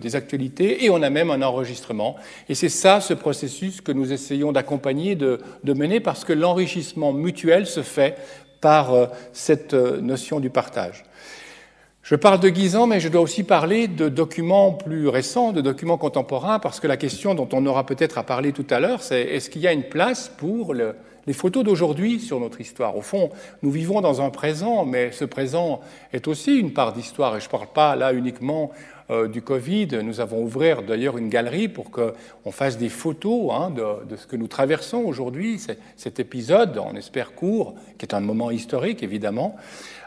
des 0.00 0.16
actualités 0.16 0.84
et 0.84 0.90
on 0.90 1.02
a 1.02 1.10
même 1.10 1.30
un 1.30 1.42
enregistrement. 1.42 2.14
Et 2.48 2.54
c'est 2.54 2.68
ça, 2.68 3.00
ce 3.00 3.14
processus 3.14 3.80
que 3.80 3.90
nous 3.90 4.12
essayons 4.12 4.52
d'accompagner, 4.52 5.16
de, 5.16 5.40
de, 5.64 5.72
mener, 5.72 5.98
parce 5.98 6.24
que 6.24 6.32
l'enrichissement 6.32 7.12
mutuel 7.12 7.66
se 7.66 7.82
fait 7.82 8.16
par 8.60 9.10
cette 9.32 9.74
notion 9.74 10.38
du 10.38 10.50
partage. 10.50 11.04
Je 12.02 12.16
parle 12.16 12.40
de 12.40 12.48
Guisan, 12.48 12.88
mais 12.88 12.98
je 12.98 13.08
dois 13.08 13.20
aussi 13.20 13.44
parler 13.44 13.86
de 13.86 14.08
documents 14.08 14.72
plus 14.72 15.08
récents, 15.08 15.52
de 15.52 15.60
documents 15.60 15.98
contemporains, 15.98 16.58
parce 16.58 16.80
que 16.80 16.88
la 16.88 16.96
question 16.96 17.34
dont 17.34 17.48
on 17.52 17.64
aura 17.64 17.86
peut-être 17.86 18.18
à 18.18 18.24
parler 18.24 18.52
tout 18.52 18.66
à 18.70 18.80
l'heure, 18.80 19.02
c'est 19.02 19.22
est-ce 19.22 19.50
qu'il 19.50 19.62
y 19.62 19.68
a 19.68 19.72
une 19.72 19.84
place 19.84 20.28
pour 20.36 20.74
les 21.26 21.32
photos 21.32 21.64
d'aujourd'hui 21.64 22.20
sur 22.20 22.40
notre 22.40 22.60
histoire 22.60 22.96
Au 22.96 23.02
fond, 23.02 23.30
nous 23.62 23.70
vivons 23.70 24.00
dans 24.00 24.20
un 24.20 24.30
présent, 24.30 24.84
mais 24.84 25.12
ce 25.12 25.24
présent 25.24 25.80
est 26.12 26.26
aussi 26.28 26.56
une 26.56 26.72
part 26.72 26.92
d'histoire, 26.92 27.36
et 27.36 27.40
je 27.40 27.46
ne 27.46 27.50
parle 27.50 27.68
pas 27.72 27.96
là 27.96 28.12
uniquement 28.12 28.72
euh, 29.10 29.28
du 29.28 29.42
Covid. 29.42 29.88
Nous 30.02 30.20
avons 30.20 30.42
ouvert 30.42 30.82
d'ailleurs 30.82 31.18
une 31.18 31.28
galerie 31.28 31.68
pour 31.68 31.90
qu'on 31.90 32.50
fasse 32.50 32.78
des 32.78 32.88
photos 32.88 33.50
hein, 33.52 33.70
de, 33.70 34.16
ce 34.16 34.26
que 34.26 34.36
nous 34.36 34.48
traversons 34.48 34.98
aujourd'hui, 34.98 35.60
cet 35.96 36.20
épisode, 36.20 36.78
on 36.78 36.96
espère 36.96 37.34
court, 37.34 37.74
qui 37.98 38.06
est 38.06 38.14
un 38.14 38.20
moment 38.20 38.50
historique 38.50 39.02
évidemment. 39.02 39.56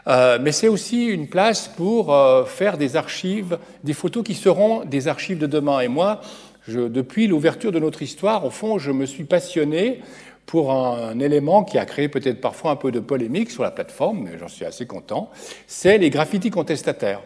Euh, 0.08 0.38
mais 0.40 0.52
c'est 0.52 0.68
aussi 0.68 1.06
une 1.06 1.28
place 1.28 1.68
pour 1.68 2.12
euh, 2.12 2.44
faire 2.44 2.78
des 2.78 2.96
archives, 2.96 3.58
des 3.84 3.92
photos 3.92 4.22
qui 4.22 4.34
seront 4.34 4.84
des 4.84 5.08
archives 5.08 5.38
de 5.38 5.46
demain. 5.46 5.80
Et 5.80 5.88
moi, 5.88 6.20
depuis 6.68 7.26
l'ouverture 7.26 7.72
de 7.72 7.78
notre 7.78 8.02
histoire, 8.02 8.44
au 8.44 8.50
fond, 8.50 8.78
je 8.78 8.90
me 8.92 9.06
suis 9.06 9.24
passionné 9.24 10.00
pour 10.46 10.72
un, 10.72 11.18
élément 11.18 11.64
qui 11.64 11.76
a 11.76 11.84
créé 11.84 12.08
peut-être 12.08 12.40
parfois 12.40 12.70
un 12.70 12.76
peu 12.76 12.92
de 12.92 13.00
polémique 13.00 13.50
sur 13.50 13.64
la 13.64 13.72
plateforme, 13.72 14.22
mais 14.24 14.38
j'en 14.38 14.48
suis 14.48 14.64
assez 14.64 14.86
content, 14.86 15.30
c'est 15.66 15.98
les 15.98 16.08
graffitis 16.08 16.50
contestataires. 16.50 17.20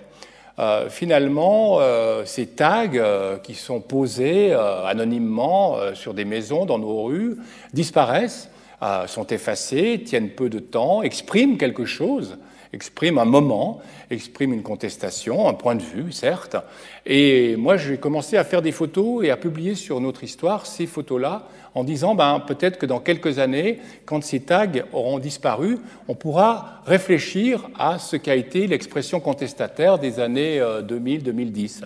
Euh, 0.58 0.90
finalement, 0.90 1.78
euh, 1.80 2.24
ces 2.24 2.46
tags 2.46 2.88
euh, 2.94 3.38
qui 3.38 3.54
sont 3.54 3.80
posés 3.80 4.52
anonymement 4.52 5.76
sur 5.94 6.14
des 6.14 6.24
maisons 6.24 6.64
dans 6.64 6.78
nos 6.78 7.04
rues 7.04 7.36
disparaissent, 7.72 8.50
sont 9.06 9.26
effacés, 9.26 10.02
tiennent 10.04 10.30
peu 10.30 10.48
de 10.48 10.58
temps, 10.58 11.02
expriment 11.02 11.58
quelque 11.58 11.84
chose, 11.84 12.38
exprime 12.72 13.18
un 13.18 13.24
moment, 13.24 13.80
exprime 14.10 14.52
une 14.52 14.62
contestation, 14.62 15.48
un 15.48 15.54
point 15.54 15.74
de 15.74 15.82
vue, 15.82 16.12
certes. 16.12 16.56
Et 17.06 17.56
moi, 17.56 17.76
j'ai 17.76 17.98
commencé 17.98 18.36
à 18.36 18.44
faire 18.44 18.62
des 18.62 18.72
photos 18.72 19.24
et 19.24 19.30
à 19.30 19.36
publier 19.36 19.74
sur 19.74 20.00
notre 20.00 20.24
histoire 20.24 20.66
ces 20.66 20.86
photos-là 20.86 21.48
en 21.74 21.84
disant, 21.84 22.14
ben, 22.14 22.40
peut-être 22.40 22.78
que 22.78 22.86
dans 22.86 23.00
quelques 23.00 23.38
années, 23.38 23.78
quand 24.04 24.22
ces 24.22 24.40
tags 24.40 24.66
auront 24.92 25.18
disparu, 25.18 25.78
on 26.08 26.14
pourra 26.14 26.82
réfléchir 26.86 27.68
à 27.78 27.98
ce 27.98 28.16
qu'a 28.16 28.34
été 28.34 28.66
l'expression 28.66 29.20
contestataire 29.20 29.98
des 29.98 30.18
années 30.18 30.60
2000-2010. 30.60 31.82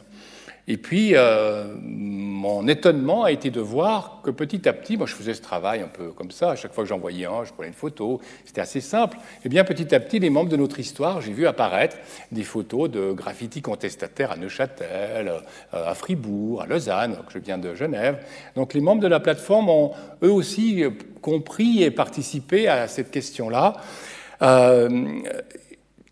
Et 0.66 0.78
puis, 0.78 1.12
euh, 1.14 1.74
mon 1.82 2.66
étonnement 2.68 3.24
a 3.24 3.32
été 3.32 3.50
de 3.50 3.60
voir 3.60 4.20
que 4.22 4.30
petit 4.30 4.66
à 4.66 4.72
petit, 4.72 4.96
moi 4.96 5.06
je 5.06 5.14
faisais 5.14 5.34
ce 5.34 5.42
travail 5.42 5.82
un 5.82 5.88
peu 5.88 6.08
comme 6.08 6.30
ça, 6.30 6.52
à 6.52 6.56
chaque 6.56 6.72
fois 6.72 6.84
que 6.84 6.88
j'en 6.88 6.98
voyais 6.98 7.26
un, 7.26 7.44
je 7.44 7.52
prenais 7.52 7.68
une 7.68 7.74
photo, 7.74 8.20
c'était 8.46 8.62
assez 8.62 8.80
simple. 8.80 9.18
Et 9.18 9.40
eh 9.44 9.48
bien 9.50 9.64
petit 9.64 9.94
à 9.94 10.00
petit, 10.00 10.18
les 10.18 10.30
membres 10.30 10.48
de 10.48 10.56
notre 10.56 10.80
histoire, 10.80 11.20
j'ai 11.20 11.32
vu 11.32 11.46
apparaître 11.46 11.98
des 12.32 12.44
photos 12.44 12.90
de 12.90 13.12
graffiti 13.12 13.60
contestataires 13.60 14.32
à 14.32 14.36
Neuchâtel, 14.36 15.28
euh, 15.74 15.90
à 15.90 15.94
Fribourg, 15.94 16.62
à 16.62 16.66
Lausanne, 16.66 17.18
que 17.26 17.32
je 17.32 17.38
viens 17.38 17.58
de 17.58 17.74
Genève. 17.74 18.24
Donc 18.56 18.72
les 18.72 18.80
membres 18.80 19.02
de 19.02 19.08
la 19.08 19.20
plateforme 19.20 19.68
ont 19.68 19.92
eux 20.22 20.32
aussi 20.32 20.82
compris 21.20 21.82
et 21.82 21.90
participé 21.90 22.68
à 22.68 22.88
cette 22.88 23.10
question-là. 23.10 23.74
Euh, 24.42 25.20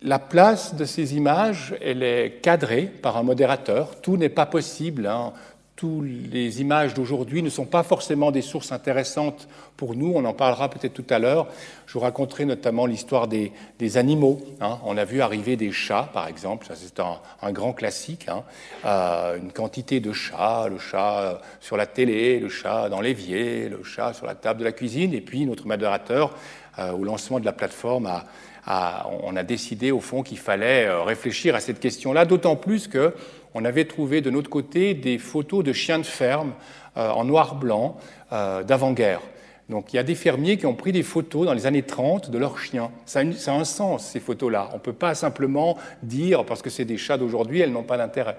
la 0.03 0.19
place 0.19 0.75
de 0.75 0.85
ces 0.85 1.17
images, 1.17 1.75
elle 1.81 2.03
est 2.03 2.41
cadrée 2.43 2.83
par 2.83 3.17
un 3.17 3.23
modérateur. 3.23 4.01
Tout 4.01 4.17
n'est 4.17 4.29
pas 4.29 4.47
possible. 4.47 5.07
Hein. 5.07 5.33
Toutes 5.77 6.05
les 6.31 6.61
images 6.61 6.95
d'aujourd'hui 6.95 7.43
ne 7.43 7.49
sont 7.49 7.65
pas 7.65 7.83
forcément 7.83 8.31
des 8.31 8.43
sources 8.43 8.73
intéressantes 8.73 9.49
pour 9.77 9.97
nous. 9.97 10.13
On 10.15 10.25
en 10.25 10.33
parlera 10.33 10.69
peut-être 10.69 10.93
tout 10.93 11.07
à 11.11 11.19
l'heure. 11.19 11.49
Je 11.87 11.95
vous 11.95 12.01
raconterai 12.01 12.45
notamment 12.45 12.87
l'histoire 12.87 13.27
des, 13.27 13.53
animaux. 13.97 14.41
Hein. 14.61 14.79
On 14.85 14.97
a 14.97 15.05
vu 15.05 15.23
arriver 15.23 15.57
des 15.57 15.73
chats, 15.73 16.09
par 16.13 16.29
exemple. 16.29 16.67
Ça, 16.67 16.75
c'est 16.77 17.01
un, 17.01 17.53
grand 17.53 17.73
classique. 17.73 18.27
Hein. 18.29 18.45
Euh, 18.85 19.39
une 19.39 19.53
quantité 19.53 20.01
de 20.01 20.13
chats, 20.13 20.69
le 20.69 20.79
chat 20.79 21.19
euh, 21.21 21.35
sur 21.61 21.77
la 21.77 21.87
télé, 21.87 22.39
le 22.39 22.49
chat 22.49 22.89
dans 22.89 23.01
l'évier, 23.01 23.69
le 23.69 23.83
chat 23.83 24.13
sur 24.13 24.27
la 24.27 24.35
table 24.35 24.61
de 24.61 24.65
la 24.65 24.73
cuisine. 24.73 25.15
Et 25.15 25.21
puis, 25.21 25.47
notre 25.47 25.67
modérateur, 25.67 26.35
euh, 26.79 26.93
au 26.93 27.03
lancement 27.03 27.41
de 27.41 27.45
la 27.45 27.53
plateforme, 27.53 28.07
a 28.07 28.25
on 28.67 29.37
a 29.37 29.43
décidé 29.43 29.91
au 29.91 30.01
fond 30.01 30.23
qu'il 30.23 30.39
fallait 30.39 30.87
euh, 30.87 31.03
réfléchir 31.03 31.55
à 31.55 31.61
cette 31.61 31.81
question-là, 31.81 32.25
d'autant 32.25 32.57
plus 32.57 32.89
que 32.89 33.15
on 33.55 33.65
avait 33.65 33.85
trouvé 33.85 34.21
de 34.21 34.31
notre 34.31 34.49
côté 34.49 34.95
des 34.95 35.19
photos 35.19 35.63
de 35.63 35.73
chiens 35.73 35.99
de 35.99 36.07
ferme 36.07 36.53
euh, 36.97 37.11
en 37.11 37.25
noir-blanc 37.25 37.97
euh, 38.33 38.63
d'avant-guerre. 38.63 39.21
Donc 39.69 39.93
il 39.93 39.97
y 39.97 39.99
a 39.99 40.03
des 40.03 40.15
fermiers 40.15 40.57
qui 40.57 40.67
ont 40.67 40.75
pris 40.75 40.93
des 40.93 41.03
photos 41.03 41.47
dans 41.47 41.55
les 41.55 41.67
années 41.67 41.83
30 41.83 42.31
de 42.31 42.39
leurs 42.39 42.59
chiens. 42.59 42.91
Ça 43.07 43.21
a, 43.21 43.53
un 43.53 43.65
sens, 43.65 44.07
ces 44.07 44.21
photos-là. 44.21 44.69
On 44.73 44.77
ne 44.77 44.81
peut 44.81 44.93
pas 44.93 45.15
simplement 45.15 45.77
dire, 46.03 46.45
parce 46.45 46.63
que 46.63 46.71
c'est 46.71 46.85
des 46.85 46.99
chats 46.99 47.19
d'aujourd'hui, 47.19 47.61
elles 47.61 47.73
n'ont 47.73 47.83
pas 47.83 47.97
d'intérêt. 47.97 48.37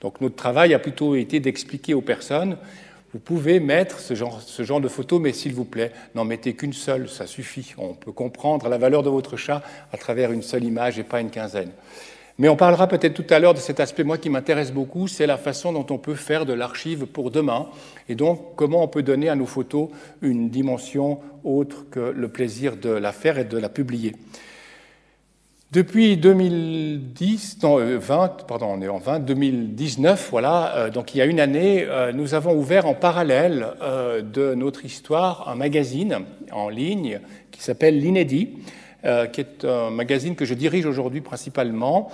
Donc 0.00 0.20
notre 0.20 0.36
travail 0.36 0.74
a 0.74 0.78
plutôt 0.78 1.14
été 1.14 1.40
d'expliquer 1.40 1.94
aux 1.94 2.02
personnes 2.02 2.56
vous 3.14 3.20
pouvez 3.20 3.60
mettre 3.60 4.00
ce 4.00 4.12
genre, 4.14 4.80
de 4.80 4.88
photo, 4.88 5.20
mais 5.20 5.32
s'il 5.32 5.54
vous 5.54 5.64
plaît, 5.64 5.92
n'en 6.16 6.24
mettez 6.24 6.54
qu'une 6.54 6.72
seule, 6.72 7.08
ça 7.08 7.28
suffit. 7.28 7.72
On 7.78 7.94
peut 7.94 8.10
comprendre 8.10 8.68
la 8.68 8.76
valeur 8.76 9.04
de 9.04 9.08
votre 9.08 9.36
chat 9.36 9.62
à 9.92 9.96
travers 9.96 10.32
une 10.32 10.42
seule 10.42 10.64
image 10.64 10.98
et 10.98 11.04
pas 11.04 11.20
une 11.20 11.30
quinzaine. 11.30 11.70
Mais 12.38 12.48
on 12.48 12.56
parlera 12.56 12.88
peut-être 12.88 13.14
tout 13.14 13.32
à 13.32 13.38
l'heure 13.38 13.54
de 13.54 13.60
cet 13.60 13.78
aspect, 13.78 14.02
moi, 14.02 14.18
qui 14.18 14.30
m'intéresse 14.30 14.72
beaucoup, 14.72 15.06
c'est 15.06 15.28
la 15.28 15.36
façon 15.36 15.72
dont 15.72 15.86
on 15.90 15.98
peut 15.98 16.16
faire 16.16 16.44
de 16.44 16.54
l'archive 16.54 17.06
pour 17.06 17.30
demain, 17.30 17.68
et 18.08 18.16
donc 18.16 18.56
comment 18.56 18.82
on 18.82 18.88
peut 18.88 19.04
donner 19.04 19.28
à 19.28 19.36
nos 19.36 19.46
photos 19.46 19.90
une 20.20 20.50
dimension 20.50 21.20
autre 21.44 21.86
que 21.92 22.00
le 22.00 22.26
plaisir 22.26 22.76
de 22.76 22.90
la 22.90 23.12
faire 23.12 23.38
et 23.38 23.44
de 23.44 23.58
la 23.58 23.68
publier. 23.68 24.16
Depuis 25.74 26.16
2010, 26.16 27.58
non, 27.64 27.78
20, 27.78 27.80
euh, 27.80 28.28
pardon, 28.46 28.66
on 28.78 28.80
est 28.80 28.86
en 28.86 28.98
20, 28.98 29.18
2019, 29.18 30.28
voilà, 30.30 30.76
euh, 30.76 30.90
donc 30.90 31.16
il 31.16 31.18
y 31.18 31.20
a 31.20 31.24
une 31.24 31.40
année, 31.40 31.84
euh, 31.88 32.12
nous 32.12 32.34
avons 32.34 32.54
ouvert 32.54 32.86
en 32.86 32.94
parallèle 32.94 33.66
de 34.22 34.54
notre 34.54 34.84
histoire 34.84 35.48
un 35.48 35.56
magazine 35.56 36.20
en 36.52 36.68
ligne 36.68 37.18
qui 37.50 37.60
s'appelle 37.60 37.98
l'Inédit, 37.98 38.50
qui 39.32 39.40
est 39.40 39.64
un 39.64 39.90
magazine 39.90 40.36
que 40.36 40.44
je 40.44 40.54
dirige 40.54 40.86
aujourd'hui 40.86 41.20
principalement, 41.20 42.10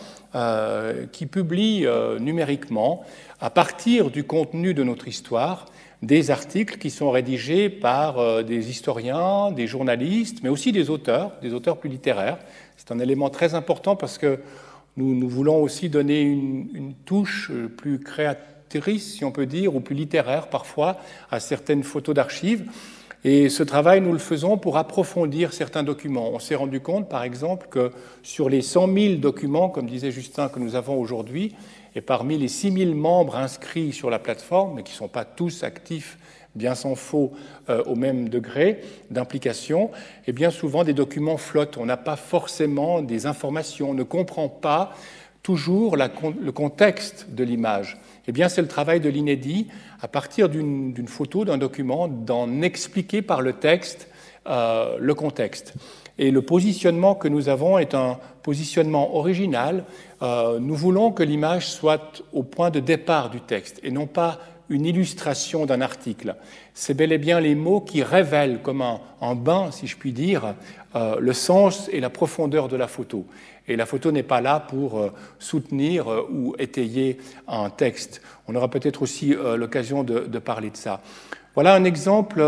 qui 1.12 1.26
publie 1.26 1.86
numériquement, 2.18 3.04
à 3.40 3.50
partir 3.50 4.10
du 4.10 4.24
contenu 4.24 4.74
de 4.74 4.82
notre 4.82 5.06
histoire, 5.06 5.66
des 6.02 6.32
articles 6.32 6.78
qui 6.78 6.90
sont 6.90 7.10
rédigés 7.10 7.68
par 7.68 8.42
des 8.42 8.70
historiens, 8.70 9.52
des 9.52 9.68
journalistes, 9.68 10.38
mais 10.42 10.48
aussi 10.48 10.72
des 10.72 10.90
auteurs, 10.90 11.32
des 11.42 11.54
auteurs 11.54 11.76
plus 11.76 11.90
littéraires, 11.90 12.38
c'est 12.80 12.92
un 12.92 12.98
élément 12.98 13.28
très 13.28 13.54
important 13.54 13.94
parce 13.94 14.16
que 14.16 14.38
nous, 14.96 15.28
voulons 15.28 15.62
aussi 15.62 15.90
donner 15.90 16.22
une, 16.22 16.94
touche 17.04 17.52
plus 17.76 18.00
créatrice, 18.00 19.16
si 19.16 19.24
on 19.24 19.32
peut 19.32 19.44
dire, 19.44 19.76
ou 19.76 19.80
plus 19.80 19.94
littéraire 19.94 20.48
parfois, 20.48 20.96
à 21.30 21.40
certaines 21.40 21.82
photos 21.82 22.14
d'archives. 22.14 22.64
Et 23.22 23.50
ce 23.50 23.62
travail, 23.62 24.00
nous 24.00 24.12
le 24.12 24.18
faisons 24.18 24.56
pour 24.56 24.78
approfondir 24.78 25.52
certains 25.52 25.82
documents. 25.82 26.30
On 26.32 26.38
s'est 26.38 26.54
rendu 26.54 26.80
compte, 26.80 27.10
par 27.10 27.22
exemple, 27.22 27.66
que 27.70 27.92
sur 28.22 28.48
les 28.48 28.62
100 28.62 28.92
000 28.94 29.14
documents, 29.16 29.68
comme 29.68 29.86
disait 29.86 30.10
Justin, 30.10 30.48
que 30.48 30.58
nous 30.58 30.74
avons 30.74 30.98
aujourd'hui, 30.98 31.54
et 31.94 32.00
parmi 32.00 32.38
les 32.38 32.48
6 32.48 32.72
000 32.72 32.94
membres 32.94 33.36
inscrits 33.36 33.92
sur 33.92 34.08
la 34.08 34.18
plateforme, 34.18 34.76
mais 34.76 34.82
qui 34.82 34.92
ne 34.92 34.96
sont 34.96 35.08
pas 35.08 35.26
tous 35.26 35.64
actifs 35.64 36.16
bien 36.54 36.74
s'en 36.74 36.94
faut 36.94 37.32
euh, 37.68 37.82
au 37.84 37.94
même 37.94 38.28
degré 38.28 38.80
d'implication, 39.10 39.90
et 40.26 40.32
bien 40.32 40.50
souvent 40.50 40.84
des 40.84 40.94
documents 40.94 41.36
flottent. 41.36 41.78
On 41.78 41.86
n'a 41.86 41.96
pas 41.96 42.16
forcément 42.16 43.02
des 43.02 43.26
informations, 43.26 43.90
on 43.90 43.94
ne 43.94 44.02
comprend 44.02 44.48
pas 44.48 44.92
toujours 45.42 45.96
le 45.96 46.50
contexte 46.50 47.26
de 47.30 47.44
l'image. 47.44 47.98
Eh 48.28 48.32
bien, 48.32 48.48
c'est 48.48 48.60
le 48.60 48.68
travail 48.68 49.00
de 49.00 49.08
l'inédit, 49.08 49.68
à 50.02 50.08
partir 50.08 50.48
d'une 50.48 51.08
photo, 51.08 51.44
d'un 51.44 51.56
document, 51.58 52.08
d'en 52.08 52.60
expliquer 52.62 53.22
par 53.22 53.40
le 53.40 53.54
texte 53.54 54.08
euh, 54.46 54.96
le 54.98 55.14
contexte. 55.14 55.74
Et 56.18 56.30
le 56.30 56.42
positionnement 56.42 57.14
que 57.14 57.28
nous 57.28 57.48
avons 57.48 57.78
est 57.78 57.94
un 57.94 58.18
positionnement 58.42 59.16
original. 59.16 59.84
Euh, 60.22 60.58
nous 60.58 60.74
voulons 60.74 61.12
que 61.12 61.22
l'image 61.22 61.66
soit 61.66 62.22
au 62.32 62.42
point 62.42 62.70
de 62.70 62.80
départ 62.80 63.30
du 63.30 63.40
texte 63.40 63.80
et 63.82 63.90
non 63.90 64.06
pas 64.06 64.38
une 64.70 64.86
illustration 64.86 65.66
d'un 65.66 65.80
article. 65.80 66.36
C'est 66.72 66.94
bel 66.94 67.12
et 67.12 67.18
bien 67.18 67.40
les 67.40 67.56
mots 67.56 67.80
qui 67.80 68.02
révèlent 68.02 68.60
comme 68.62 68.82
un, 68.82 69.34
bain, 69.34 69.70
si 69.72 69.86
je 69.88 69.96
puis 69.96 70.12
dire, 70.12 70.54
euh, 70.94 71.16
le 71.20 71.32
sens 71.32 71.90
et 71.92 72.00
la 72.00 72.08
profondeur 72.08 72.68
de 72.68 72.76
la 72.76 72.86
photo. 72.86 73.26
Et 73.68 73.76
la 73.76 73.84
photo 73.84 74.12
n'est 74.12 74.22
pas 74.22 74.40
là 74.40 74.60
pour 74.60 74.98
euh, 74.98 75.12
soutenir 75.38 76.08
euh, 76.08 76.26
ou 76.32 76.54
étayer 76.58 77.18
un 77.48 77.68
texte. 77.68 78.22
On 78.46 78.54
aura 78.54 78.70
peut-être 78.70 79.02
aussi 79.02 79.34
l'occasion 79.56 80.04
de, 80.04 80.38
parler 80.38 80.70
de 80.70 80.76
ça. 80.76 81.00
Voilà 81.54 81.74
un 81.74 81.84
exemple 81.84 82.42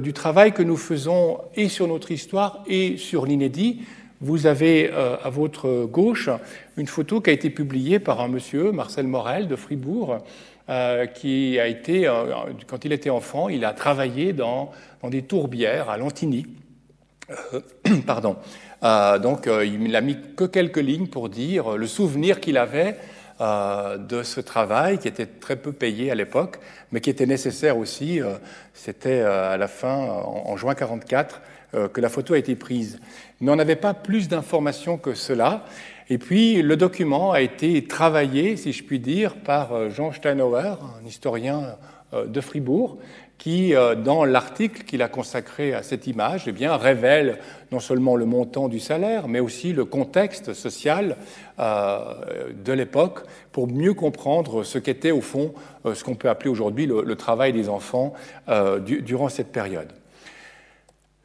du 0.00 0.12
travail 0.12 0.52
que 0.52 0.62
nous 0.62 0.76
faisons 0.76 1.38
et 1.56 1.68
sur 1.68 1.88
notre 1.88 2.10
histoire 2.10 2.62
et 2.66 2.96
sur 2.96 3.26
l'inédit. 3.26 3.82
vous 4.20 4.46
avez 4.46 4.90
à 4.90 5.28
votre 5.30 5.86
gauche 5.86 6.28
une 6.76 6.86
photo 6.86 7.20
qui 7.20 7.30
a 7.30 7.32
été 7.32 7.50
publiée 7.50 7.98
par 7.98 8.20
un 8.20 8.28
monsieur, 8.28 8.72
Marcel 8.72 9.06
Morel 9.06 9.48
de 9.48 9.56
Fribourg, 9.56 10.18
qui 11.14 11.58
a 11.58 11.66
été, 11.66 12.08
quand 12.68 12.84
il 12.84 12.92
était 12.92 13.10
enfant, 13.10 13.48
il 13.48 13.64
a 13.64 13.72
travaillé 13.72 14.32
dans, 14.32 14.70
dans 15.02 15.10
des 15.10 15.22
tourbières 15.22 15.90
à 15.90 15.96
Lantigny. 15.96 16.46
pardon. 18.06 18.36
donc, 18.82 19.48
il 19.48 19.90
n'a 19.90 20.00
mis 20.00 20.16
que 20.36 20.44
quelques 20.44 20.78
lignes 20.78 21.08
pour 21.08 21.28
dire 21.28 21.76
le 21.76 21.86
souvenir 21.86 22.40
qu'il 22.40 22.56
avait 22.56 22.96
euh, 23.40 23.96
de 23.96 24.22
ce 24.22 24.38
travail 24.38 24.98
qui 24.98 25.08
était 25.08 25.24
très 25.24 25.56
peu 25.56 25.72
payé 25.72 26.10
à 26.10 26.14
l'époque, 26.14 26.58
mais 26.92 27.00
qui 27.00 27.08
était 27.08 27.24
nécessaire 27.24 27.78
aussi. 27.78 28.20
Euh, 28.20 28.34
c'était 28.74 29.22
euh, 29.22 29.54
à 29.54 29.56
la 29.56 29.66
fin, 29.66 29.96
en, 29.96 30.58
juin 30.58 30.74
1944, 30.74 31.40
que 31.72 32.00
la 32.00 32.08
photo 32.08 32.34
a 32.34 32.38
été 32.38 32.56
prise. 32.56 32.98
Mais 33.40 33.50
on 33.50 33.56
n'avait 33.56 33.76
pas 33.76 33.94
plus 33.94 34.28
d'informations 34.28 34.98
que 34.98 35.14
cela. 35.14 35.64
Et 36.08 36.18
puis, 36.18 36.62
le 36.62 36.76
document 36.76 37.32
a 37.32 37.40
été 37.40 37.84
travaillé, 37.84 38.56
si 38.56 38.72
je 38.72 38.82
puis 38.82 38.98
dire, 38.98 39.36
par 39.36 39.90
Jean 39.90 40.12
Steinauer, 40.12 40.78
un 41.00 41.06
historien 41.06 41.76
de 42.12 42.40
Fribourg, 42.40 42.98
qui, 43.40 43.74
euh, 43.74 43.94
dans 43.94 44.26
l'article 44.26 44.84
qu'il 44.84 45.00
a 45.00 45.08
consacré 45.08 45.72
à 45.72 45.82
cette 45.82 46.06
image, 46.06 46.44
eh 46.46 46.52
bien, 46.52 46.76
révèle 46.76 47.38
non 47.72 47.80
seulement 47.80 48.14
le 48.14 48.26
montant 48.26 48.68
du 48.68 48.78
salaire, 48.78 49.28
mais 49.28 49.40
aussi 49.40 49.72
le 49.72 49.86
contexte 49.86 50.52
social 50.52 51.16
euh, 51.58 52.50
de 52.54 52.72
l'époque 52.74 53.20
pour 53.50 53.66
mieux 53.66 53.94
comprendre 53.94 54.62
ce 54.62 54.78
qu'était 54.78 55.10
au 55.10 55.22
fond 55.22 55.54
euh, 55.86 55.94
ce 55.94 56.04
qu'on 56.04 56.16
peut 56.16 56.28
appeler 56.28 56.50
aujourd'hui 56.50 56.86
le, 56.86 57.16
travail 57.16 57.52
des 57.52 57.68
enfants 57.68 58.12
durant 58.84 59.28
cette 59.28 59.52
période. 59.52 59.92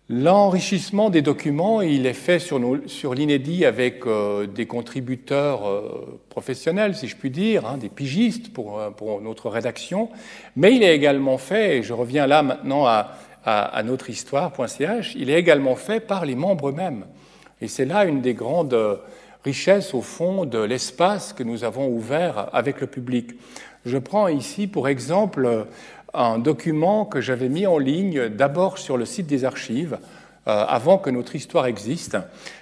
L'enrichissement 0.08 1.10
des 1.10 1.24
documents, 1.24 1.82
il 1.82 2.06
est 2.06 2.14
fait 2.14 2.38
sur, 2.38 2.60
l'inédit 2.60 3.66
avec 3.66 4.06
euh, 4.06 4.46
des 4.46 4.68
contributeurs 4.68 5.68
euh, 5.68 6.20
professionnels, 6.30 6.96
si 6.96 7.08
je 7.08 7.16
puis 7.16 7.32
dire, 7.32 7.66
hein, 7.66 7.78
des 7.80 7.90
pigistes 7.90 8.54
pour, 8.54 8.80
euh, 8.80 8.92
pour, 8.92 9.20
notre 9.22 9.50
rédaction, 9.50 10.10
mais 10.56 10.76
il 10.76 10.84
est 10.84 10.96
également 10.96 11.40
fait, 11.40 11.78
et 11.78 11.84
je 11.84 11.92
reviens 11.92 12.28
là 12.28 12.44
maintenant 12.44 12.86
à, 12.86 13.14
à, 13.46 13.64
à 13.64 13.82
notre 13.82 14.12
histoire.ch, 14.12 15.16
il 15.16 15.32
est 15.32 15.40
également 15.40 15.76
fait 15.76 16.02
par 16.02 16.28
les 16.28 16.36
membres 16.36 16.70
eux-mêmes. 16.70 17.06
Et 17.60 17.68
c'est 17.68 17.86
là 17.86 18.06
une 18.06 18.22
des 18.22 18.36
grandes 18.36 18.78
richesses, 19.44 19.96
au 19.96 20.02
fond, 20.02 20.46
de 20.46 20.60
l'espace 20.60 21.34
que 21.34 21.42
nous 21.42 21.64
avons 21.64 21.88
ouvert 21.88 22.50
avec 22.54 22.80
le 22.80 22.86
public. 22.86 23.32
Je 23.86 23.98
prends 23.98 24.28
ici 24.28 24.68
pour 24.68 24.88
exemple 24.88 25.68
un 26.16 26.40
document 26.40 27.06
que 27.06 27.22
j'avais 27.22 27.50
mis 27.50 27.68
en 27.68 27.78
ligne 27.78 28.30
d'abord 28.30 28.78
sur 28.78 28.98
le 28.98 29.06
site 29.06 29.28
des 29.28 29.46
archives, 29.46 29.98
euh, 30.48 30.64
avant 30.68 31.00
que 31.00 31.10
notre 31.10 31.36
histoire 31.36 31.66
existe. 31.66 32.18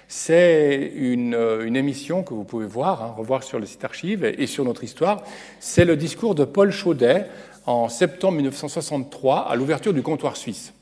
C'est 0.08 0.90
une, 0.94 1.34
euh, 1.34 1.66
une, 1.66 1.76
émission 1.76 2.22
que 2.22 2.32
vous 2.32 2.44
pouvez 2.44 2.64
voir, 2.64 3.02
hein, 3.02 3.14
revoir 3.14 3.42
sur 3.42 3.58
le 3.58 3.66
site 3.66 3.84
archives 3.84 4.24
et, 4.24 4.46
sur 4.46 4.64
notre 4.64 4.84
histoire. 4.84 5.22
C'est 5.60 5.84
le 5.84 5.94
discours 5.94 6.34
de 6.34 6.46
Paul 6.46 6.70
Chaudet 6.70 7.26
en 7.66 7.90
septembre 7.90 8.36
1963 8.36 9.50
à 9.50 9.54
l'ouverture 9.54 9.92
du 9.92 10.00
comptoir 10.00 10.38
suisse. 10.38 10.72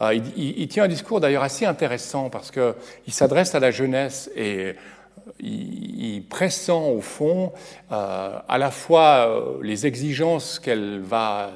Euh, 0.00 0.14
il, 0.36 0.68
tient 0.68 0.84
un 0.84 0.88
discours 0.88 1.18
d'ailleurs 1.18 1.42
assez 1.42 1.66
intéressant 1.66 2.30
parce 2.30 2.52
qu'il 2.52 3.12
s'adresse 3.12 3.56
à 3.56 3.58
la 3.58 3.72
jeunesse 3.72 4.30
et 4.36 4.76
il, 5.40 6.14
il 6.14 6.22
pressent 6.22 6.70
au 6.70 7.00
fond 7.00 7.52
à 7.90 8.58
la 8.58 8.70
fois 8.70 9.58
les 9.60 9.86
exigences 9.88 10.60
qu'elle 10.60 11.00
va 11.00 11.50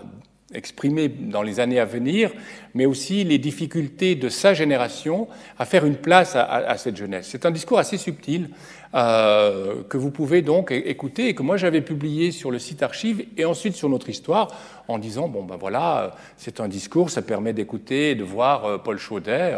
exprimé 0.55 1.09
dans 1.09 1.43
les 1.43 1.61
années 1.61 1.79
à 1.79 1.85
venir, 1.85 2.31
mais 2.75 2.87
aussi 2.87 3.25
les 3.25 3.39
difficultés 3.39 4.15
de 4.15 4.29
sa 4.29 4.55
génération 4.55 5.29
à 5.59 5.65
faire 5.65 5.85
une 5.85 5.97
place 5.97 6.37
à, 6.37 6.77
cette 6.77 6.97
jeunesse. 6.97 7.29
C'est 7.31 7.47
un 7.47 7.51
discours 7.51 7.79
assez 7.79 7.99
subtil 7.99 8.51
euh, 8.95 9.83
que 9.89 9.97
vous 9.97 10.11
pouvez 10.11 10.43
donc 10.43 10.71
écouter 10.71 11.29
et 11.29 11.35
que 11.35 11.43
moi 11.43 11.57
j'avais 11.57 11.81
publié 11.81 12.31
sur 12.31 12.51
le 12.51 12.59
site 12.59 12.83
archive 12.83 13.25
et 13.39 13.45
ensuite 13.47 13.75
sur 13.75 13.89
notre 13.89 14.11
histoire 14.11 14.49
en 14.87 14.99
disant 14.99 15.29
bon 15.29 15.45
ben 15.45 15.57
voilà 15.57 16.15
c'est 16.37 16.61
un 16.61 16.69
discours, 16.69 17.09
ça 17.09 17.23
permet 17.23 17.55
d'écouter 17.55 18.11
et 18.11 18.15
de 18.15 18.25
voir 18.25 18.65
euh, 18.67 18.79
Paul 18.79 18.99
Chaudet. 18.99 19.57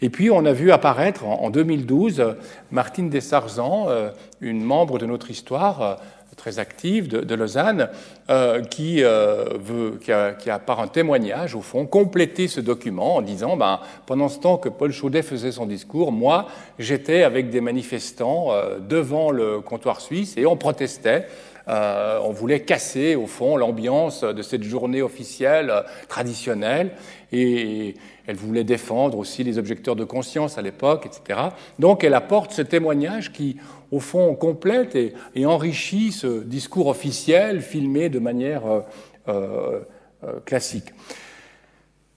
Et 0.00 0.10
puis 0.10 0.30
on 0.30 0.44
a 0.44 0.52
vu 0.52 0.72
apparaître 0.72 1.24
en, 1.24 1.50
2012 1.50 2.34
Martine 2.72 3.08
Dessarzan, 3.08 3.86
euh, 3.88 4.10
une 4.40 4.62
membre 4.62 4.98
de 4.98 5.06
notre 5.06 5.30
histoire 5.30 6.00
très 6.36 6.58
active 6.58 7.08
de, 7.08 7.34
Lausanne, 7.34 7.88
euh, 8.30 8.62
qui, 8.62 9.02
euh, 9.02 9.58
qui, 10.00 10.50
a, 10.50 10.58
par 10.58 10.80
un 10.80 10.88
témoignage, 10.88 11.54
au 11.54 11.60
fond, 11.60 11.86
complété 11.86 12.48
ce 12.48 12.60
document 12.60 13.16
en 13.16 13.22
disant, 13.22 13.56
ben, 13.56 13.80
pendant 14.06 14.28
ce 14.28 14.38
temps 14.38 14.56
que 14.56 14.68
Paul 14.68 14.92
Chaudet 14.92 15.22
faisait 15.22 15.52
son 15.52 15.66
discours, 15.66 16.12
moi, 16.12 16.46
j'étais 16.78 17.22
avec 17.22 17.50
des 17.50 17.60
manifestants 17.60 18.52
euh, 18.52 18.78
devant 18.78 19.30
le 19.30 19.60
comptoir 19.60 20.00
suisse 20.00 20.36
et 20.36 20.46
on 20.46 20.56
protestait. 20.56 21.26
on 21.68 22.32
voulait 22.32 22.60
casser, 22.60 23.14
au 23.14 23.26
fond, 23.26 23.56
l'ambiance 23.56 24.24
de 24.24 24.42
cette 24.42 24.64
journée 24.64 25.02
officielle 25.02 25.72
traditionnelle. 26.08 26.90
Et, 27.32 27.94
elle 28.26 28.36
voulait 28.36 28.64
défendre 28.64 29.18
aussi 29.18 29.42
les 29.42 29.58
objecteurs 29.58 29.96
de 29.96 30.04
conscience 30.04 30.58
à 30.58 30.62
l'époque, 30.62 31.06
etc. 31.06 31.40
Donc 31.78 32.04
elle 32.04 32.14
apporte 32.14 32.52
ce 32.52 32.62
témoignage 32.62 33.32
qui, 33.32 33.56
au 33.92 34.00
fond, 34.00 34.34
complète 34.34 34.96
et, 34.96 35.46
enrichit 35.46 36.10
ce 36.10 36.42
discours 36.42 36.88
officiel 36.88 37.60
filmé 37.60 38.08
de 38.08 38.18
manière 38.18 38.66
euh, 38.66 38.80
euh, 39.28 39.80
euh, 40.24 40.40
classique. 40.44 40.86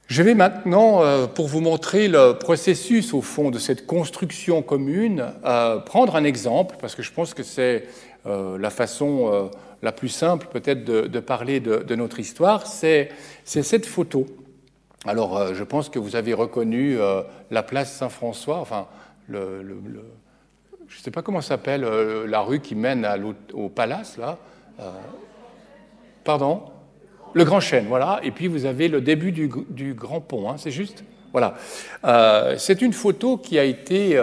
Je 0.08 0.24
vais 0.24 0.36
maintenant, 0.36 1.02
pour 1.34 1.48
vous 1.48 1.62
montrer 1.62 2.08
le 2.08 2.34
processus, 2.34 3.16
au 3.16 3.22
fond, 3.22 3.50
de 3.50 3.58
cette 3.58 3.88
construction 3.88 4.62
commune, 4.62 5.26
prendre 5.88 6.16
un 6.16 6.24
exemple, 6.24 6.76
parce 6.80 6.94
que 6.94 7.02
je 7.02 7.12
pense 7.12 7.34
que 7.34 7.42
c'est 7.42 7.86
la 8.24 8.70
façon 8.70 9.50
la 9.82 9.92
plus 9.92 10.10
simple 10.10 10.46
peut-être 10.54 10.86
de, 10.86 11.20
parler 11.20 11.60
de, 11.60 11.96
notre 11.96 12.20
histoire, 12.20 12.68
c'est 12.68 13.10
cette 13.46 13.88
photo. 13.88 14.28
Alors, 15.08 15.56
je 15.56 15.64
pense 15.64 15.90
que 15.90 15.98
vous 15.98 16.16
avez 16.16 16.36
reconnu 16.36 17.00
la 17.50 17.64
place 17.64 17.92
Saint-François, 17.92 18.60
enfin, 18.60 18.86
le, 19.28 19.64
je 20.96 21.02
ne 21.02 21.04
sais 21.04 21.12
pas 21.12 21.22
comment 21.22 21.42
s'appelle 21.42 21.84
euh, 21.84 22.26
la 22.26 22.40
rue 22.40 22.62
qui 22.62 22.74
mène 22.74 23.06
au 23.54 23.68
palace, 23.68 24.18
là. 24.18 24.38
pardon? 26.24 26.62
Le 27.34 27.44
Grand 27.44 27.60
Chêne, 27.60 27.88
voilà. 27.90 28.22
Et 28.24 28.32
puis, 28.32 28.48
vous 28.48 28.66
avez 28.66 28.88
le 28.88 29.02
début 29.02 29.34
du, 29.34 29.94
Grand 29.94 30.22
Pont, 30.22 30.50
hein, 30.50 30.56
c'est 30.58 30.72
juste? 30.72 31.04
Voilà. 31.34 31.56
c'est 32.58 32.82
une 32.82 32.94
photo 32.94 33.36
qui 33.36 33.60
a 33.60 33.66
été 33.66 34.18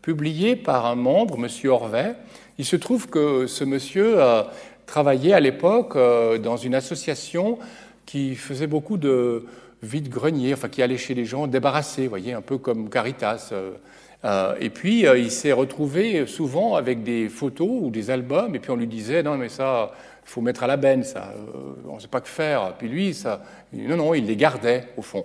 publiée 0.00 0.54
par 0.54 0.86
un 0.86 0.94
membre, 0.94 1.34
M. 1.34 1.48
Orvet. 1.68 2.14
Il 2.58 2.64
se 2.64 2.76
trouve 2.76 3.08
que 3.08 3.48
ce 3.48 3.64
monsieur 3.64 4.16
travaillait 4.86 5.32
à 5.32 5.40
l'époque 5.40 5.98
dans 6.40 6.56
une 6.56 6.76
association 6.76 7.58
qui 8.06 8.36
faisait 8.36 8.68
beaucoup 8.68 8.96
de 8.96 9.44
vide-grenier, 9.82 10.54
enfin 10.54 10.68
qui 10.68 10.82
allait 10.82 10.98
chez 10.98 11.14
les 11.14 11.24
gens 11.24 11.48
débarrassés, 11.48 12.06
voyez, 12.06 12.32
un 12.32 12.42
peu 12.42 12.58
comme 12.58 12.88
Caritas. 12.90 13.52
Euh, 14.24 14.28
euh, 14.30 14.54
et 14.60 14.70
puis 14.70 15.06
euh, 15.06 15.18
il 15.18 15.30
s'est 15.30 15.52
retrouvé 15.52 16.26
souvent 16.26 16.74
avec 16.74 17.02
des 17.02 17.28
photos 17.28 17.68
ou 17.70 17.90
des 17.90 18.10
albums, 18.10 18.54
et 18.54 18.58
puis 18.58 18.70
on 18.70 18.76
lui 18.76 18.86
disait 18.86 19.22
non 19.22 19.36
mais 19.36 19.48
ça, 19.48 19.92
il 20.24 20.28
faut 20.28 20.40
mettre 20.40 20.62
à 20.62 20.66
la 20.66 20.76
benne, 20.76 21.02
ça, 21.02 21.32
on 21.88 21.96
ne 21.96 22.00
sait 22.00 22.08
pas 22.08 22.20
que 22.20 22.28
faire. 22.28 22.74
Puis 22.78 22.88
lui, 22.88 23.14
ça, 23.14 23.42
non 23.72 23.96
non, 23.96 24.14
il 24.14 24.26
les 24.26 24.36
gardait 24.36 24.88
au 24.96 25.02
fond. 25.02 25.24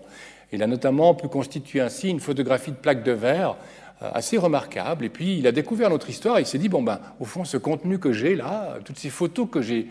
Il 0.51 0.63
a 0.63 0.67
notamment 0.67 1.13
pu 1.15 1.27
constituer 1.27 1.81
ainsi 1.81 2.09
une 2.09 2.19
photographie 2.19 2.71
de 2.71 2.77
plaque 2.77 3.03
de 3.03 3.11
verre 3.11 3.57
euh, 4.01 4.09
assez 4.13 4.37
remarquable. 4.37 5.05
Et 5.05 5.09
puis 5.09 5.37
il 5.37 5.47
a 5.47 5.53
découvert 5.53 5.89
notre 5.89 6.09
histoire. 6.09 6.37
Et 6.37 6.41
il 6.41 6.45
s'est 6.45 6.57
dit 6.57 6.67
bon 6.67 6.83
ben, 6.83 6.99
au 7.21 7.23
fond, 7.23 7.45
ce 7.45 7.55
contenu 7.55 7.97
que 7.97 8.11
j'ai 8.11 8.35
là, 8.35 8.77
toutes 8.83 8.99
ces 8.99 9.09
photos 9.09 9.47
que 9.49 9.61
j'ai 9.61 9.87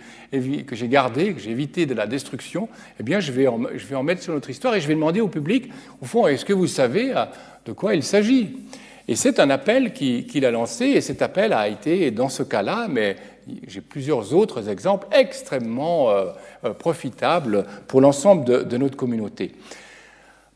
gardées, 0.88 1.32
que 1.32 1.40
j'ai 1.40 1.50
évitées 1.50 1.86
de 1.86 1.94
la 1.94 2.06
destruction, 2.06 2.68
eh 3.00 3.02
bien, 3.02 3.20
je 3.20 3.32
vais 3.32 3.46
en, 3.46 3.60
je 3.74 3.86
vais 3.86 3.94
en 3.94 4.02
mettre 4.02 4.22
sur 4.22 4.34
notre 4.34 4.50
histoire 4.50 4.74
et 4.74 4.80
je 4.82 4.88
vais 4.88 4.94
demander 4.94 5.22
au 5.22 5.28
public, 5.28 5.70
au 6.02 6.04
fond, 6.04 6.26
est-ce 6.26 6.44
que 6.44 6.52
vous 6.52 6.66
savez 6.66 7.16
euh, 7.16 7.24
de 7.64 7.72
quoi 7.72 7.94
il 7.94 8.02
s'agit? 8.02 8.56
Et 9.06 9.16
c'est 9.16 9.38
un 9.38 9.50
appel 9.50 9.92
qu'il 9.92 10.46
a 10.46 10.50
lancé. 10.50 10.86
Et 10.86 11.00
cet 11.00 11.22
appel 11.22 11.52
a 11.52 11.68
été, 11.68 12.10
dans 12.10 12.28
ce 12.28 12.42
cas-là, 12.42 12.86
mais 12.88 13.16
j'ai 13.66 13.80
plusieurs 13.82 14.34
autres 14.34 14.68
exemples 14.68 15.06
extrêmement 15.12 16.10
euh, 16.10 16.32
profitables 16.78 17.66
pour 17.86 18.00
l'ensemble 18.00 18.44
de, 18.44 18.62
de 18.62 18.76
notre 18.78 18.96
communauté. 18.96 19.52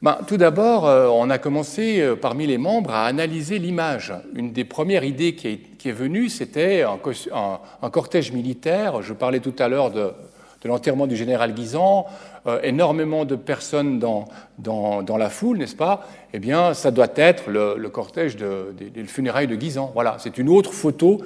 Ben, 0.01 0.19
tout 0.29 0.37
d'abord, 0.37 0.87
euh, 0.87 1.09
on 1.09 1.29
a 1.29 1.39
commencé 1.39 2.01
euh, 2.01 2.15
parmi 2.15 2.47
les 2.47 2.57
membres 2.57 2.93
à 2.93 3.07
analyser 3.07 3.59
l'image. 3.59 4.15
Une 4.37 4.53
des 4.53 4.63
premières 4.65 5.03
idées 5.03 5.35
qui 5.35 5.49
est, 5.49 5.93
venue, 5.93 6.29
c'était 6.29 6.85
un, 6.85 7.91
cortège 7.91 8.31
militaire. 8.31 9.03
Je 9.03 9.13
parlais 9.13 9.41
tout 9.41 9.55
à 9.59 9.67
l'heure 9.67 9.91
de, 9.91 10.13
l'enterrement 10.65 11.07
du 11.07 11.15
général 11.15 11.55
Guisan, 11.55 12.07
euh, 12.47 12.59
énormément 12.63 13.25
de 13.25 13.37
personnes 13.37 13.99
dans, 13.99 14.25
dans, 14.59 15.17
la 15.17 15.31
foule, 15.31 15.59
n'est-ce 15.59 15.77
pas? 15.77 16.07
Eh 16.33 16.39
bien, 16.39 16.75
ça 16.75 16.91
doit 16.91 17.13
être 17.15 17.51
le, 17.51 17.89
cortège 17.89 18.37
des, 18.37 19.05
funérailles 19.05 19.47
de 19.47 19.55
Guisan. 19.55 19.93
Voilà, 19.95 20.17
c'est 20.19 20.39
une 20.39 20.49
autre 20.49 20.73
photo 20.73 21.23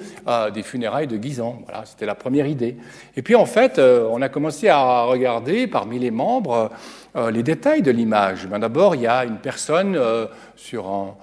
des 0.52 0.62
funérailles 0.62 1.06
de 1.06 1.16
Guisan. 1.16 1.62
Voilà, 1.66 1.84
c'était 1.86 2.06
la 2.06 2.14
première 2.14 2.46
idée. 2.46 2.76
Et 3.16 3.22
puis, 3.22 3.34
en 3.34 3.46
fait, 3.46 3.78
on 3.78 4.20
a 4.22 4.28
commencé 4.28 4.68
à 4.68 5.02
regarder 5.04 5.66
parmi 5.66 5.98
les 5.98 6.10
membres 6.10 6.70
euh, 7.14 7.30
les 7.30 7.42
détails 7.42 7.82
de 7.82 7.90
l'image. 7.90 8.46
Ben, 8.46 8.58
d'abord, 8.58 8.94
il 8.94 9.02
y 9.02 9.06
a 9.06 9.26
une 9.26 9.36
personne 9.36 9.96
euh, 9.96 10.26
sur 10.56 10.88
un, 10.88 11.14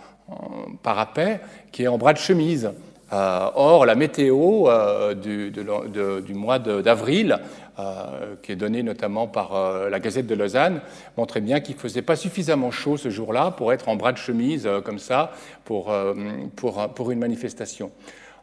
parapet 0.84 1.40
qui 1.72 1.84
est 1.84 1.88
en 1.88 1.98
bras 1.98 2.14
de 2.14 2.20
chemise. 2.20 2.70
or, 3.12 3.88
la 3.88 3.96
météo 3.96 4.68
du, 5.16 6.34
mois 6.36 6.60
d'avril, 6.60 7.40
qui 8.42 8.52
est 8.52 8.56
donnée 8.56 8.84
notamment 8.84 9.28
par 9.28 9.90
la 9.90 10.00
Gazette 10.00 10.28
de 10.28 10.36
Lausanne, 10.36 10.82
montrait 11.18 11.42
bien 11.42 11.60
qu'il 11.60 11.76
ne 11.76 11.80
faisait 11.80 12.02
pas 12.02 12.16
suffisamment 12.16 12.72
chaud 12.72 12.98
ce 12.98 13.10
jour-là 13.10 13.52
pour 13.52 13.74
être 13.74 13.90
en 13.90 13.96
bras 13.96 14.12
de 14.12 14.18
chemise 14.18 14.68
comme 14.84 15.00
ça 15.00 15.32
pour, 15.66 15.94
pour, 16.56 16.90
pour 16.94 17.12
une 17.12 17.20
manifestation. 17.20 17.92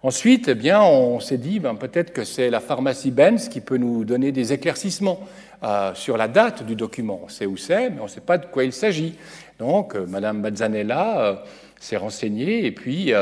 Ensuite, 0.02 0.48
eh 0.48 0.54
bien, 0.54 0.80
on 0.82 1.20
s'est 1.20 1.38
dit 1.38 1.58
ben, 1.58 1.74
peut-être 1.74 2.12
que 2.12 2.24
c'est 2.24 2.50
la 2.50 2.60
pharmacie 2.60 3.10
Benz 3.10 3.48
qui 3.48 3.60
peut 3.60 3.76
nous 3.78 4.04
donner 4.04 4.30
des 4.30 4.52
éclaircissements 4.52 5.20
euh, 5.64 5.94
sur 5.94 6.16
la 6.16 6.28
date 6.28 6.64
du 6.64 6.76
document. 6.76 7.22
On 7.24 7.28
sait 7.28 7.46
où 7.46 7.56
c'est, 7.56 7.90
mais 7.90 8.00
on 8.00 8.04
ne 8.04 8.08
sait 8.08 8.20
pas 8.20 8.38
de 8.38 8.46
quoi 8.46 8.64
il 8.64 8.72
s'agit. 8.72 9.16
Donc, 9.58 9.96
euh, 9.96 10.06
Madame 10.06 10.42
Bazzanella 10.42 11.18
euh, 11.18 11.34
s'est 11.80 11.96
renseignée 11.96 12.66
et 12.66 12.72
puis 12.72 13.12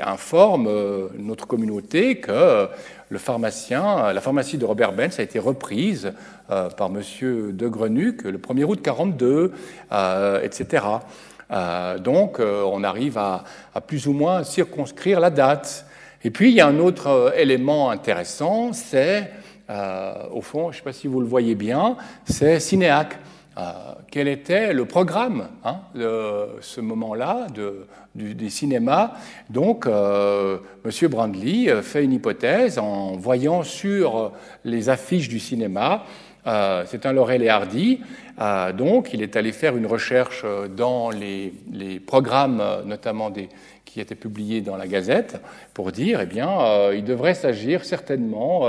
informe 0.00 0.70
notre 1.18 1.46
communauté 1.46 2.16
que 2.20 2.68
le 3.08 3.18
pharmacien, 3.18 4.12
la 4.12 4.20
pharmacie 4.20 4.58
de 4.58 4.64
Robert 4.64 4.92
Benz 4.92 5.18
a 5.18 5.22
été 5.22 5.38
reprise 5.38 6.12
par 6.48 6.90
Monsieur 6.90 7.52
de 7.52 7.68
Grenuc 7.68 8.22
le 8.22 8.38
1er 8.38 8.64
août 8.64 8.80
42, 8.82 9.52
etc. 10.42 10.84
donc, 11.98 12.38
on 12.38 12.84
arrive 12.84 13.18
à, 13.18 13.44
plus 13.86 14.06
ou 14.06 14.12
moins 14.12 14.44
circonscrire 14.44 15.20
la 15.20 15.30
date. 15.30 15.84
Et 16.22 16.30
puis, 16.30 16.50
il 16.50 16.54
y 16.54 16.60
a 16.60 16.66
un 16.66 16.78
autre 16.78 17.06
euh, 17.06 17.30
élément 17.34 17.90
intéressant, 17.90 18.74
c'est, 18.74 19.30
euh, 19.70 20.12
au 20.32 20.42
fond, 20.42 20.70
je 20.70 20.76
ne 20.76 20.78
sais 20.78 20.84
pas 20.84 20.92
si 20.92 21.06
vous 21.06 21.20
le 21.20 21.26
voyez 21.26 21.54
bien, 21.54 21.96
c'est 22.26 22.60
Cinéac. 22.60 23.18
Euh, 23.58 23.62
quel 24.10 24.28
était 24.28 24.72
le 24.72 24.84
programme 24.84 25.48
hein, 25.64 25.80
de 25.94 26.46
ce 26.60 26.80
moment-là 26.80 27.48
du, 28.14 28.34
du, 28.34 28.48
cinéma 28.48 29.14
Donc, 29.50 29.86
euh, 29.86 30.58
M. 30.84 31.08
Brandley 31.08 31.82
fait 31.82 32.04
une 32.04 32.12
hypothèse 32.12 32.78
en 32.78 33.16
voyant 33.16 33.64
sur 33.64 34.32
les 34.64 34.88
affiches 34.88 35.28
du 35.28 35.40
cinéma 35.40 36.04
euh, 36.46 36.84
c'est 36.86 37.04
un 37.06 37.12
Laurel 37.12 37.42
et 37.42 37.48
Hardy. 37.48 38.00
Euh, 38.40 38.72
donc, 38.72 39.10
il 39.12 39.22
est 39.22 39.36
allé 39.36 39.52
faire 39.52 39.76
une 39.76 39.86
recherche 39.86 40.44
dans 40.74 41.10
les 41.10 41.52
programmes, 42.06 42.62
notamment 42.86 43.30
des, 43.30 43.48
qui 43.92 44.00
étaient 44.00 44.14
publiés 44.14 44.60
dans 44.60 44.76
la 44.76 44.86
Gazette, 44.86 45.40
pour 45.74 45.90
dire, 45.90 46.20
eh 46.20 46.26
bien, 46.26 46.60
euh, 46.60 46.94
il 46.96 47.04
devrait 47.04 47.34
s'agir 47.34 47.84
certainement, 47.84 48.68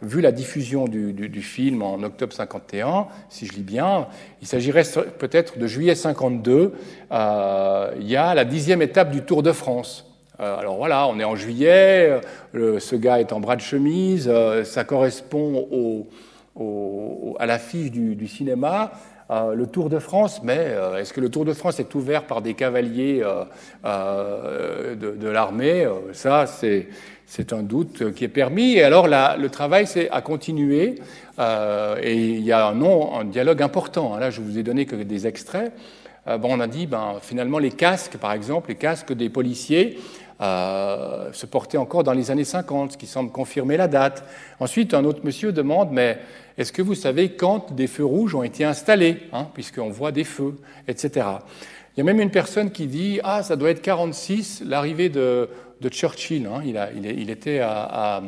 vu 0.00 0.20
la 0.20 0.32
diffusion 0.32 0.86
du, 0.86 1.42
film 1.42 1.82
en 1.82 2.02
octobre 2.02 2.32
51, 2.32 3.06
si 3.28 3.46
je 3.46 3.52
lis 3.52 3.62
bien, 3.62 4.08
il 4.40 4.46
s'agirait 4.46 4.84
peut-être 5.18 5.58
de 5.58 5.66
juillet 5.66 5.94
52. 5.94 6.72
il 7.10 8.08
y 8.08 8.16
a 8.16 8.34
la 8.34 8.44
dixième 8.44 8.82
étape 8.82 9.10
du 9.10 9.22
Tour 9.22 9.42
de 9.42 9.52
France. 9.52 10.08
Alors 10.38 10.76
voilà, 10.76 11.06
on 11.08 11.20
est 11.20 11.24
en 11.24 11.36
juillet, 11.36 12.20
ce 12.54 12.96
gars 12.96 13.20
est 13.20 13.32
en 13.32 13.40
bras 13.40 13.56
de 13.56 13.60
chemise, 13.60 14.32
ça 14.64 14.84
correspond 14.84 15.68
au, 15.70 17.36
à 17.38 17.46
l'affiche 17.46 17.90
du, 17.90 18.14
du, 18.14 18.28
cinéma, 18.28 18.92
euh, 19.32 19.54
le 19.54 19.66
Tour 19.66 19.88
de 19.88 19.98
France, 19.98 20.42
mais 20.42 20.58
euh, 20.58 20.98
est-ce 20.98 21.14
que 21.14 21.20
le 21.22 21.30
Tour 21.30 21.46
de 21.46 21.54
France 21.54 21.80
est 21.80 21.94
ouvert 21.94 22.24
par 22.24 22.42
des 22.42 22.52
cavaliers 22.52 23.24
euh, 23.82 24.94
de, 24.94 25.28
l'armée 25.28 25.88
Ça, 26.12 26.46
c'est, 26.46 26.88
c'est 27.24 27.54
un 27.54 27.62
doute 27.62 28.12
qui 28.12 28.24
est 28.24 28.28
permis. 28.28 28.74
Et 28.74 28.82
alors, 28.82 29.08
le 29.08 29.48
travail 29.48 29.86
a 30.10 30.20
continué, 30.20 30.96
et 31.38 32.14
il 32.14 32.42
y 32.42 32.52
a 32.52 32.66
un, 32.66 32.74
non, 32.74 33.18
un 33.18 33.24
dialogue 33.24 33.62
important. 33.62 34.18
Là, 34.18 34.28
je 34.28 34.42
vous 34.42 34.58
ai 34.58 34.62
donné 34.62 34.84
que 34.84 34.96
des 34.96 35.26
extraits. 35.26 35.72
bon, 36.26 36.48
on 36.50 36.60
a 36.60 36.66
dit, 36.66 36.86
ben, 36.86 37.14
finalement, 37.22 37.58
les 37.58 37.70
casques, 37.70 38.18
par 38.18 38.32
exemple, 38.32 38.68
les 38.68 38.76
casques 38.76 39.14
des 39.14 39.30
policiers, 39.30 39.98
euh, 40.42 41.32
se 41.32 41.46
portaient 41.46 41.78
encore 41.78 42.02
dans 42.02 42.12
les 42.12 42.32
années 42.32 42.44
50, 42.44 42.92
ce 42.92 42.96
qui 42.98 43.06
semble 43.06 43.30
confirmer 43.30 43.76
la 43.76 43.86
date. 43.86 44.24
Ensuite, 44.58 44.92
un 44.92 45.04
autre 45.04 45.20
monsieur 45.22 45.52
demande, 45.52 45.90
mais 45.92 46.18
est-ce 46.58 46.72
que 46.72 46.82
vous 46.82 46.96
savez 46.96 47.30
quand 47.30 47.72
des 47.72 47.86
feux 47.86 48.04
rouges 48.04 48.34
ont 48.34 48.42
été 48.42 48.64
installés, 48.64 49.18
hein, 49.32 49.46
puisqu'on 49.54 49.90
voit 49.90 50.10
des 50.10 50.24
feux, 50.24 50.56
etc. 50.88 51.26
Il 51.96 52.00
y 52.00 52.00
a 52.00 52.04
même 52.04 52.20
une 52.20 52.30
personne 52.30 52.70
qui 52.70 52.86
dit 52.86 53.20
Ah, 53.22 53.42
ça 53.42 53.54
doit 53.54 53.70
être 53.70 53.82
46, 53.82 54.64
l'arrivée 54.66 55.10
de, 55.10 55.48
Churchill. 55.90 56.46
Hein. 56.46 56.62
Il, 56.64 57.30
était 57.30 57.60
à, 57.60 58.22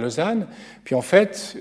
Lausanne. 0.00 0.46
Puis 0.84 0.94
en 0.94 1.02
fait, 1.02 1.56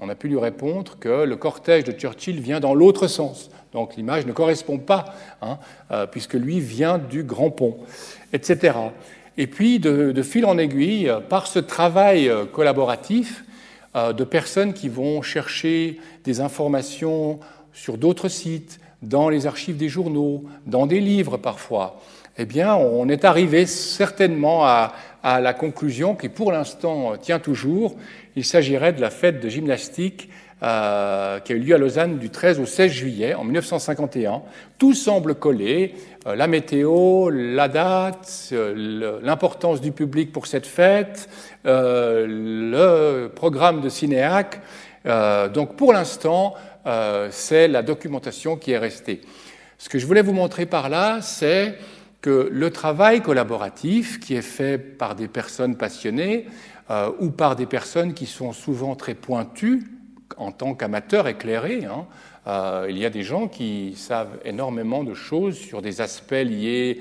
on 0.00 0.08
a 0.08 0.14
pu 0.14 0.28
lui 0.28 0.38
répondre 0.38 0.96
que 0.98 1.24
le 1.24 1.36
cortège 1.36 1.84
de 1.84 1.92
Churchill 1.92 2.40
vient 2.40 2.60
dans 2.60 2.74
l'autre 2.74 3.06
sens. 3.06 3.50
Donc 3.72 3.96
l'image 3.96 4.26
ne 4.26 4.32
correspond 4.32 4.78
pas, 4.78 5.04
hein, 5.42 5.58
euh, 5.90 6.06
puisque 6.06 6.34
lui 6.34 6.60
vient 6.60 6.98
du 6.98 7.24
Grand 7.24 7.50
Pont, 7.50 7.76
etc. 8.32 8.72
Et 9.38 9.46
puis, 9.46 9.78
de, 9.78 10.22
fil 10.22 10.46
en 10.46 10.56
aiguille, 10.56 11.12
par 11.28 11.46
ce 11.46 11.58
travail 11.58 12.28
euh, 12.28 12.46
collaboratif, 12.46 13.44
euh, 13.94 14.12
de 14.12 14.24
personnes 14.24 14.72
qui 14.72 14.88
vont 14.88 15.20
chercher 15.20 16.00
des 16.24 16.40
informations 16.40 17.40
sur 17.72 17.98
d'autres 17.98 18.28
sites, 18.28 18.80
dans 19.02 19.28
les 19.28 19.46
archives 19.46 19.76
des 19.76 19.90
journaux, 19.90 20.44
dans 20.66 20.86
des 20.86 21.00
livres 21.00 21.36
parfois, 21.36 22.00
eh 22.38 22.46
bien, 22.46 22.74
on 22.74 23.08
est 23.10 23.26
arrivé 23.26 23.66
certainement 23.66 24.64
à 24.64 24.92
la 25.22 25.52
conclusion 25.52 26.14
qui, 26.14 26.28
pour 26.28 26.50
l'instant, 26.50 27.16
tient 27.16 27.38
toujours. 27.38 27.96
Il 28.36 28.44
s'agirait 28.44 28.94
de 28.94 29.00
la 29.00 29.10
fête 29.10 29.40
de 29.40 29.48
gymnastique 29.48 30.30
euh, 30.62 31.38
qui 31.40 31.52
a 31.52 31.56
eu 31.56 31.60
lieu 31.60 31.74
à 31.74 31.78
Lausanne 31.78 32.18
du 32.18 32.30
13 32.30 32.60
au 32.60 32.66
16 32.66 32.90
juillet 32.90 33.34
en 33.34 33.44
1951. 33.44 34.42
Tout 34.78 34.94
semble 34.94 35.34
coller. 35.34 35.94
Euh, 36.26 36.34
la 36.34 36.46
météo, 36.46 37.30
la 37.30 37.68
date, 37.68 38.48
euh, 38.52 39.20
l'importance 39.22 39.80
du 39.80 39.92
public 39.92 40.32
pour 40.32 40.46
cette 40.46 40.66
fête, 40.66 41.28
euh, 41.66 42.26
le 42.26 43.28
programme 43.28 43.80
de 43.80 43.88
Cinéac. 43.88 44.60
Donc, 45.54 45.76
pour 45.76 45.92
l'instant, 45.92 46.54
c'est 47.30 47.68
la 47.68 47.84
documentation 47.84 48.56
qui 48.56 48.72
est 48.72 48.78
restée. 48.78 49.20
Ce 49.78 49.88
que 49.88 50.00
je 50.00 50.06
voulais 50.06 50.20
vous 50.20 50.32
montrer 50.32 50.66
par 50.66 50.88
là, 50.88 51.20
c'est 51.22 51.76
que 52.20 52.48
le 52.50 52.70
travail 52.72 53.20
collaboratif 53.20 54.18
qui 54.18 54.34
est 54.34 54.42
fait 54.42 54.78
par 54.78 55.14
des 55.14 55.28
personnes 55.28 55.76
passionnées 55.76 56.46
ou 57.20 57.30
par 57.30 57.54
des 57.54 57.66
personnes 57.66 58.14
qui 58.14 58.26
sont 58.26 58.52
souvent 58.52 58.96
très 58.96 59.14
pointues 59.14 59.95
en 60.36 60.52
tant 60.52 60.74
qu'amateurs 60.74 61.28
éclairés, 61.28 61.84
hein, 61.84 62.06
euh, 62.46 62.86
il 62.88 62.96
y 62.96 63.04
a 63.04 63.10
des 63.10 63.22
gens 63.22 63.48
qui 63.48 63.94
savent 63.96 64.38
énormément 64.44 65.02
de 65.02 65.14
choses 65.14 65.56
sur 65.56 65.82
des 65.82 66.00
aspects 66.00 66.32
liés 66.32 67.00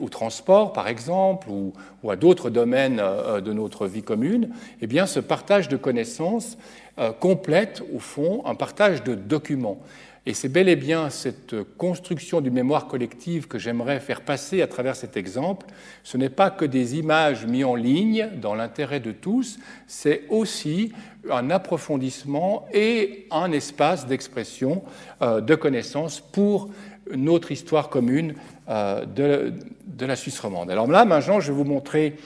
au 0.00 0.08
transport, 0.08 0.72
par 0.72 0.86
exemple, 0.86 1.48
ou, 1.50 1.72
ou 2.02 2.10
à 2.10 2.16
d'autres 2.16 2.48
domaines 2.48 3.00
euh, 3.00 3.40
de 3.40 3.52
notre 3.52 3.86
vie 3.86 4.02
commune. 4.02 4.50
Eh 4.80 4.86
bien, 4.86 5.06
ce 5.06 5.18
partage 5.18 5.68
de 5.68 5.76
connaissances 5.76 6.58
euh, 6.98 7.12
complète, 7.12 7.82
au 7.92 7.98
fond, 7.98 8.42
un 8.46 8.54
partage 8.54 9.02
de 9.02 9.14
documents. 9.14 9.78
Et 10.26 10.34
c'est 10.34 10.50
bel 10.50 10.68
et 10.68 10.76
bien 10.76 11.08
cette 11.08 11.56
construction 11.78 12.42
du 12.42 12.50
mémoire 12.50 12.86
collective 12.86 13.48
que 13.48 13.58
j'aimerais 13.58 13.98
faire 13.98 14.20
passer 14.20 14.60
à 14.60 14.66
travers 14.66 14.94
cet 14.94 15.16
exemple. 15.16 15.66
Ce 16.02 16.18
n'est 16.18 16.28
pas 16.28 16.50
que 16.50 16.66
des 16.66 16.98
images 16.98 17.46
mises 17.46 17.64
en 17.64 17.74
ligne 17.74 18.28
dans 18.36 18.54
l'intérêt 18.54 19.00
de 19.00 19.12
tous, 19.12 19.58
c'est 19.86 20.24
aussi 20.28 20.92
un 21.30 21.50
approfondissement 21.50 22.66
et 22.72 23.26
un 23.30 23.52
espace 23.52 24.06
d'expression 24.06 24.82
euh, 25.22 25.40
de 25.40 25.54
connaissances 25.54 26.20
pour 26.20 26.68
notre 27.14 27.52
histoire 27.52 27.88
commune 27.88 28.34
euh, 28.68 29.04
de, 29.04 30.06
la 30.06 30.16
Suisse 30.16 30.38
romande. 30.40 30.70
Alors 30.70 30.86
là, 30.86 31.04
maintenant, 31.04 31.40
je 31.40 31.52
vais 31.52 31.58
vous 31.58 31.64
montrer 31.64 32.16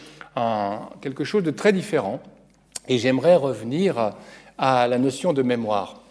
quelque 1.03 1.25
chose 1.25 1.43
de 1.43 1.51
très 1.51 1.75
différent 1.75 2.21
et 2.89 2.97
j'aimerais 2.97 3.37
revenir 3.37 4.15
à 4.57 4.89
la 4.89 4.99
notion 4.99 5.35
de 5.35 5.43
mémoire. 5.43 6.03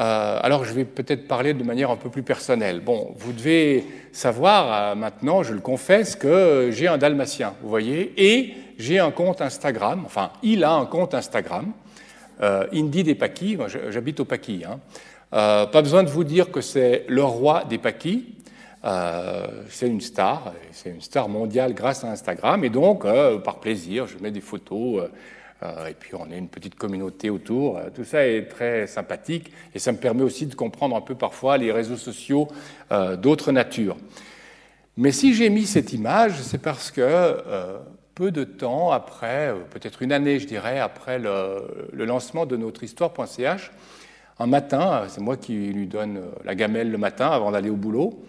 Euh, 0.00 0.38
alors 0.42 0.64
je 0.64 0.72
vais 0.72 0.84
peut-être 0.84 1.26
parler 1.26 1.54
de 1.54 1.64
manière 1.64 1.90
un 1.90 1.96
peu 1.96 2.08
plus 2.08 2.22
personnelle. 2.22 2.80
Bon, 2.80 3.14
vous 3.18 3.32
devez 3.32 3.84
savoir 4.12 4.96
maintenant, 4.96 5.42
je 5.42 5.52
le 5.52 5.60
confesse, 5.60 6.16
que 6.16 6.70
j'ai 6.72 6.88
un 6.88 6.98
dalmatien, 6.98 7.54
vous 7.62 7.68
voyez, 7.68 8.12
et 8.16 8.54
j'ai 8.78 9.00
un 9.00 9.10
compte 9.10 9.42
Instagram, 9.42 10.02
enfin 10.06 10.30
il 10.42 10.64
a 10.64 10.72
un 10.72 10.86
compte 10.86 11.14
Instagram, 11.14 11.72
euh, 12.40 12.66
Indy 12.72 13.02
des 13.02 13.14
Paquis, 13.14 13.58
j'habite 13.90 14.20
au 14.20 14.24
Paquis. 14.24 14.62
Hein. 14.64 14.80
Euh, 15.32 15.66
pas 15.66 15.82
besoin 15.82 16.02
de 16.02 16.08
vous 16.08 16.24
dire 16.24 16.50
que 16.50 16.60
c'est 16.60 17.04
le 17.08 17.24
roi 17.24 17.64
des 17.64 17.78
Paquis, 17.78 18.34
euh, 18.84 19.46
c'est 19.68 19.88
une 19.88 20.00
star, 20.00 20.52
c'est 20.72 20.90
une 20.90 21.00
star 21.00 21.28
mondiale 21.28 21.74
grâce 21.74 22.04
à 22.04 22.10
Instagram, 22.10 22.64
et 22.64 22.70
donc 22.70 23.04
par 23.42 23.60
plaisir, 23.60 24.06
je 24.06 24.18
mets 24.18 24.30
des 24.30 24.40
photos 24.40 25.08
et 25.62 25.94
puis 25.98 26.14
on 26.14 26.30
est 26.30 26.38
une 26.38 26.48
petite 26.48 26.76
communauté 26.76 27.30
autour. 27.30 27.80
Tout 27.92 28.04
ça 28.04 28.24
est 28.24 28.44
très 28.44 28.86
sympathique 28.86 29.52
et 29.74 29.80
ça 29.80 29.90
me 29.90 29.98
permet 29.98 30.22
aussi 30.22 30.46
de 30.46 30.54
comprendre 30.54 30.94
un 30.94 31.00
peu 31.00 31.16
parfois 31.16 31.58
les 31.58 31.72
réseaux 31.72 31.96
sociaux 31.96 32.46
d'autres 33.18 33.50
natures. 33.50 33.96
Mais 34.96 35.10
si 35.10 35.34
j'ai 35.34 35.50
mis 35.50 35.66
cette 35.66 35.92
image, 35.92 36.40
c'est 36.42 36.62
parce 36.62 36.92
que 36.92 37.40
peu 38.18 38.32
de 38.32 38.42
temps 38.42 38.90
après, 38.90 39.54
peut-être 39.70 40.02
une 40.02 40.10
année, 40.10 40.40
je 40.40 40.46
dirais, 40.48 40.80
après 40.80 41.20
le, 41.20 41.88
lancement 41.92 42.46
de 42.46 42.56
notre 42.56 42.82
histoire.ch, 42.82 43.70
un 44.40 44.46
matin, 44.48 45.04
c'est 45.06 45.20
moi 45.20 45.36
qui 45.36 45.54
lui 45.68 45.86
donne 45.86 46.22
la 46.44 46.56
gamelle 46.56 46.90
le 46.90 46.98
matin 46.98 47.28
avant 47.28 47.52
d'aller 47.52 47.70
au 47.70 47.76
boulot, 47.76 48.24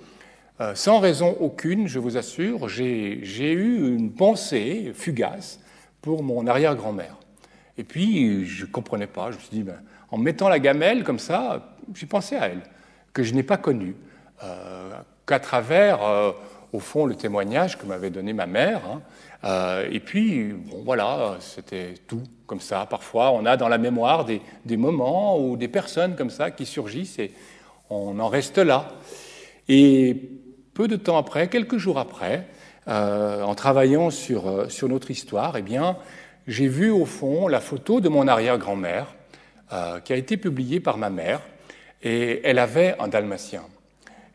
sans 0.75 0.99
raison 0.99 1.35
aucune, 1.39 1.87
je 1.87 1.97
vous 1.97 2.17
assure, 2.17 2.69
j'ai 2.69 3.51
eu 3.51 3.95
une 3.95 4.11
pensée 4.11 4.91
fugace 4.93 5.59
pour 6.03 6.21
mon 6.21 6.45
arrière-grand-mère. 6.45 7.15
Et 7.79 7.83
puis, 7.83 8.45
je 8.45 8.65
ne 8.65 8.69
comprenais 8.69 9.07
pas. 9.07 9.31
Je 9.31 9.37
me 9.37 9.41
suis 9.41 9.49
dit, 9.57 9.63
ben, 9.63 9.81
en 10.11 10.19
mettant 10.19 10.49
la 10.49 10.59
gamelle 10.59 11.03
comme 11.03 11.17
ça, 11.17 11.75
j'ai 11.95 12.05
pensé 12.05 12.35
à 12.35 12.49
elle, 12.49 12.61
que 13.11 13.23
je 13.23 13.33
n'ai 13.33 13.43
pas 13.43 13.57
connue, 13.57 13.95
euh, 14.43 14.91
qu'à 15.25 15.39
travers, 15.39 16.03
euh, 16.03 16.31
au 16.73 16.79
fond, 16.79 17.05
le 17.05 17.15
témoignage 17.15 17.77
que 17.77 17.85
m'avait 17.85 18.09
donné 18.09 18.33
ma 18.33 18.45
mère. 18.45 18.81
Hein. 18.87 19.01
Euh, 19.43 19.89
et 19.91 19.99
puis, 19.99 20.53
bon, 20.53 20.81
voilà, 20.83 21.37
c'était 21.39 21.95
tout 22.07 22.23
comme 22.45 22.59
ça. 22.59 22.85
Parfois, 22.89 23.31
on 23.31 23.45
a 23.45 23.57
dans 23.57 23.67
la 23.67 23.77
mémoire 23.77 24.25
des, 24.25 24.77
moments 24.77 25.39
ou 25.39 25.57
des 25.57 25.67
personnes 25.67 26.15
comme 26.15 26.29
ça 26.29 26.51
qui 26.51 26.65
surgissent 26.65 27.19
et 27.19 27.31
on 27.89 28.19
en 28.19 28.27
reste 28.27 28.57
là. 28.57 28.93
Et 29.67 30.29
peu 30.73 30.87
de 30.87 30.95
temps 30.95 31.17
après, 31.17 31.47
quelques 31.47 31.77
jours 31.77 31.99
après, 31.99 32.47
en 32.87 33.53
travaillant 33.53 34.09
sur, 34.09 34.71
sur 34.71 34.89
notre 34.89 35.11
histoire, 35.11 35.55
eh 35.57 35.61
bien, 35.61 35.95
j'ai 36.49 36.67
vu 36.67 36.89
au 36.89 37.05
fond 37.05 37.47
la 37.47 37.59
photo 37.59 38.01
de 38.01 38.09
mon 38.09 38.27
arrière-grand-mère 38.27 39.13
euh, 39.71 39.99
qui 39.99 40.13
a 40.13 40.15
été 40.15 40.35
publiée 40.35 40.79
par 40.79 40.97
ma 40.97 41.11
mère 41.11 41.41
et 42.01 42.41
elle 42.43 42.57
avait 42.57 42.95
un 42.99 43.07
dalmatien. 43.07 43.61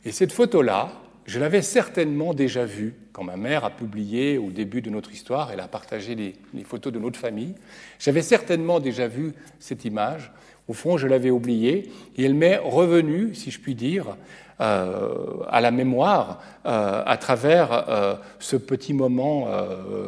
Et 0.04 0.12
cette 0.12 0.32
photo-là, 0.32 0.92
je 1.26 1.40
l'avais 1.40 1.62
certainement 1.62 2.34
déjà 2.34 2.64
vue 2.64 2.94
quand 3.12 3.24
ma 3.24 3.36
mère 3.36 3.64
a 3.64 3.70
publié 3.70 4.36
au 4.38 4.50
début 4.50 4.82
de 4.82 4.90
notre 4.90 5.12
histoire, 5.12 5.50
elle 5.52 5.60
a 5.60 5.68
partagé 5.68 6.14
les, 6.14 6.64
photos 6.64 6.92
de 6.92 6.98
notre 6.98 7.18
famille. 7.18 7.54
J'avais 7.98 8.22
certainement 8.22 8.80
déjà 8.80 9.08
vu 9.08 9.32
cette 9.58 9.84
image. 9.84 10.32
Au 10.68 10.72
fond, 10.72 10.96
je 10.96 11.06
l'avais 11.06 11.30
oubliée 11.30 11.90
et 12.16 12.24
elle 12.24 12.34
m'est 12.34 12.58
revenue, 12.58 13.34
si 13.34 13.50
je 13.50 13.60
puis 13.60 13.74
dire, 13.74 14.16
euh, 14.60 15.14
à 15.48 15.60
la 15.60 15.70
mémoire 15.70 16.42
euh, 16.66 17.02
à 17.06 17.16
travers 17.16 18.18
ce 18.38 18.56
petit 18.56 18.92
moment 18.92 19.46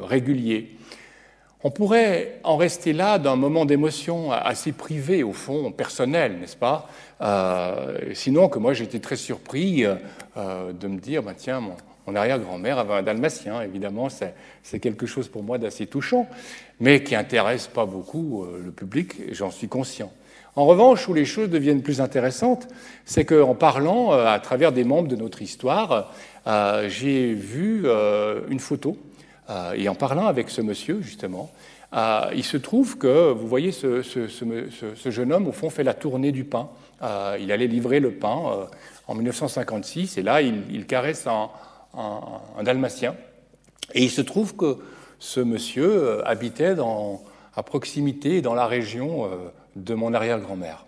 régulier. 0.03 0.77
On 1.65 1.71
pourrait 1.71 2.41
en 2.45 2.57
rester 2.57 2.93
là 2.93 3.19
d'un 3.19 3.37
moment 3.37 3.65
d'émotion 3.65 4.31
assez 4.31 4.73
privé, 4.73 5.23
au 5.23 5.33
fond, 5.33 5.73
personnel, 5.73 6.39
n'est-ce 6.39 6.57
pas? 6.57 6.89
euh, 6.89 7.06
Sinon, 8.15 8.49
que 8.49 8.59
moi 8.59 8.73
j'étais 8.75 8.99
très 8.99 9.17
surpris 9.17 9.85
euh, 9.85 10.73
de 10.73 10.87
me 10.87 10.99
dire, 10.99 11.23
bah, 11.23 11.33
tiens, 11.37 11.61
mon, 11.61 12.15
arrière-grand-mère 12.15 12.79
avait 12.79 12.95
un 12.95 13.03
dalmatien, 13.03 13.63
évidemment, 13.63 14.09
c'est 14.63 14.79
quelque 14.79 15.07
chose 15.07 15.29
pour 15.29 15.43
moi 15.43 15.59
d'assez 15.59 15.87
touchant, 15.87 16.29
mais 16.79 17.03
qui 17.03 17.15
intéresse 17.15 17.67
pas 17.67 17.87
beaucoup 17.87 18.45
euh, 18.45 18.63
le 18.65 18.71
public, 18.71 19.15
j'en 19.33 19.51
suis 19.51 19.69
conscient. 19.69 20.13
En 20.55 20.67
revanche, 20.67 21.09
où 21.09 21.15
les 21.15 21.25
choses 21.25 21.51
deviennent 21.51 21.83
plus 21.83 22.01
intéressantes, 22.01 22.69
c'est 23.05 23.25
qu'en 23.25 23.55
parlant 23.55 24.13
à 24.13 24.39
travers 24.39 24.73
des 24.73 24.85
membres 24.85 25.09
de 25.09 25.17
notre 25.17 25.43
histoire, 25.43 26.15
j'ai 26.89 27.35
vu 27.35 27.87
une 28.49 28.61
photo 28.61 28.97
euh, 29.49 29.73
et 29.75 29.89
en 29.89 29.95
parlant 29.95 30.27
avec 30.27 30.51
ce 30.51 30.61
monsieur, 30.61 31.01
justement, 31.03 31.51
euh, 31.95 32.31
il 32.35 32.45
se 32.45 32.57
trouve 32.57 32.99
que, 32.99 33.33
vous 33.33 33.47
voyez, 33.47 33.73
ce, 33.73 34.03
jeune 35.07 35.33
homme, 35.33 35.47
au 35.47 35.53
fond, 35.53 35.71
fait 35.71 35.85
la 35.85 35.95
tournée 35.95 36.33
du 36.33 36.45
pain. 36.45 36.69
Euh, 37.03 37.37
il 37.41 37.53
allait 37.53 37.67
livrer 37.67 38.01
le 38.01 38.13
pain 38.13 38.69
en 39.07 39.15
1956, 39.15 40.19
et 40.19 40.23
là, 40.23 40.41
il, 40.43 40.87
caresse 40.87 41.27
un, 41.27 41.51
dalmatien. 42.63 43.15
Et 43.95 44.03
il 44.03 44.11
se 44.11 44.21
trouve 44.21 44.57
que 44.57 44.79
ce 45.19 45.41
monsieur 45.41 46.27
habitait 46.27 46.75
à 47.55 47.63
proximité, 47.63 48.43
dans 48.43 48.55
la 48.55 48.67
région 48.67 49.31
de 49.77 49.95
mon 49.95 50.13
arrière-grand-mère. 50.13 50.85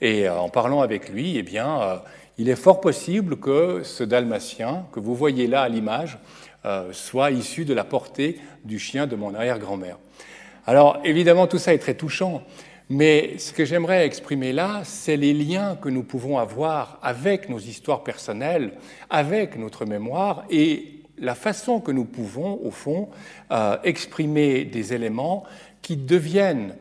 Et 0.00 0.28
en 0.28 0.48
parlant 0.48 0.80
avec 0.80 1.08
lui, 1.08 1.36
eh 1.36 1.42
bien, 1.42 2.00
il 2.36 2.48
est 2.48 2.56
fort 2.56 2.80
possible 2.80 3.36
que 3.36 3.82
ce 3.84 4.02
dalmatien, 4.02 4.86
que 4.92 5.00
vous 5.00 5.14
voyez 5.14 5.46
là 5.46 5.62
à 5.62 5.68
l'image, 5.68 6.18
euh, 6.64 6.92
soit 6.92 7.30
issu 7.30 7.64
de 7.64 7.74
la 7.74 7.84
portée 7.84 8.40
du 8.64 8.78
chien 8.78 9.06
de 9.06 9.16
mon 9.16 9.34
arrière-grand-mère. 9.34 9.98
Alors 10.66 10.98
évidemment, 11.04 11.46
tout 11.46 11.58
ça 11.58 11.74
est 11.74 11.78
très 11.78 11.94
touchant, 11.94 12.42
mais 12.90 13.38
ce 13.38 13.52
que 13.52 13.64
j'aimerais 13.64 14.06
exprimer 14.06 14.52
là, 14.52 14.82
c'est 14.84 15.16
les 15.16 15.32
liens 15.32 15.76
que 15.76 15.88
nous 15.88 16.02
pouvons 16.02 16.38
avoir 16.38 16.98
avec 17.02 17.48
nos 17.48 17.58
histoires 17.58 18.04
personnelles, 18.04 18.72
avec 19.08 19.56
notre 19.56 19.86
mémoire 19.86 20.44
et 20.50 21.00
la 21.18 21.34
façon 21.34 21.80
que 21.80 21.92
nous 21.92 22.04
pouvons, 22.04 22.60
au 22.62 22.70
fond, 22.70 23.08
euh, 23.52 23.76
exprimer 23.84 24.64
des 24.64 24.92
éléments 24.92 25.44
qui 25.80 25.96
deviennent 25.96 26.76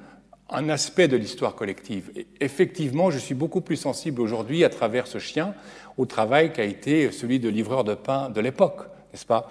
un 0.49 0.69
aspect 0.69 1.07
de 1.07 1.17
l'histoire 1.17 1.55
collective. 1.55 2.11
effectivement, 2.39 3.09
je 3.09 3.17
suis 3.17 3.33
beaucoup 3.33 3.61
plus 3.61 3.77
sensible 3.77 4.21
aujourd'hui, 4.21 4.63
à 4.63 4.69
travers 4.69 5.07
ce 5.07 5.17
chien, 5.17 5.55
au 5.97 6.05
travail 6.05 6.51
qui 6.51 6.61
a 6.61 6.65
été 6.65 7.11
celui 7.11 7.39
de 7.39 7.49
livreur 7.49 7.83
de 7.83 7.95
pain 7.95 8.29
de 8.29 8.41
l'époque 8.41 8.87
n'est-ce 9.13 9.25
pas? 9.25 9.49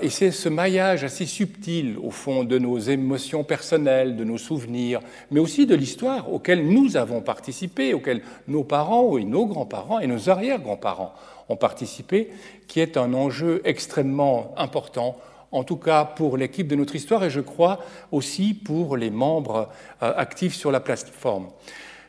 Et 0.00 0.08
c'est 0.08 0.30
ce 0.30 0.48
maillage 0.48 1.04
assez 1.04 1.26
subtil, 1.26 1.98
au 2.02 2.10
fond, 2.10 2.42
de 2.42 2.58
nos 2.58 2.78
émotions 2.78 3.44
personnelles, 3.44 4.16
de 4.16 4.24
nos 4.24 4.38
souvenirs, 4.38 5.00
mais 5.30 5.40
aussi 5.40 5.66
de 5.66 5.74
l'histoire 5.74 6.32
auquel 6.32 6.66
nous 6.66 6.96
avons 6.96 7.20
participé, 7.20 7.92
auquel 7.92 8.22
nos 8.46 8.64
parents, 8.64 9.18
et 9.18 9.24
nos 9.24 9.44
grands-parents 9.44 10.00
et 10.00 10.06
nos 10.06 10.30
arrière-grands-parents 10.30 11.12
ont 11.50 11.56
participé, 11.56 12.30
qui 12.66 12.80
est 12.80 12.96
un 12.96 13.12
enjeu 13.12 13.60
extrêmement 13.64 14.54
important 14.56 15.16
en 15.52 15.64
tout 15.64 15.76
cas 15.76 16.04
pour 16.04 16.36
l'équipe 16.36 16.68
de 16.68 16.76
notre 16.76 16.94
histoire 16.94 17.24
et 17.24 17.30
je 17.30 17.40
crois 17.40 17.78
aussi 18.12 18.54
pour 18.54 18.96
les 18.96 19.10
membres 19.10 19.68
euh, 20.02 20.12
actifs 20.16 20.54
sur 20.54 20.70
la 20.70 20.80
plateforme. 20.80 21.48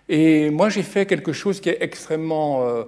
Et 0.08 0.50
moi 0.50 0.70
j'ai 0.70 0.84
fait 0.84 1.06
quelque 1.06 1.34
chose 1.34 1.62
qui 1.62 1.70
est 1.70 1.78
extrêmement 1.82 2.64
euh, 2.64 2.66
euh, 2.68 2.84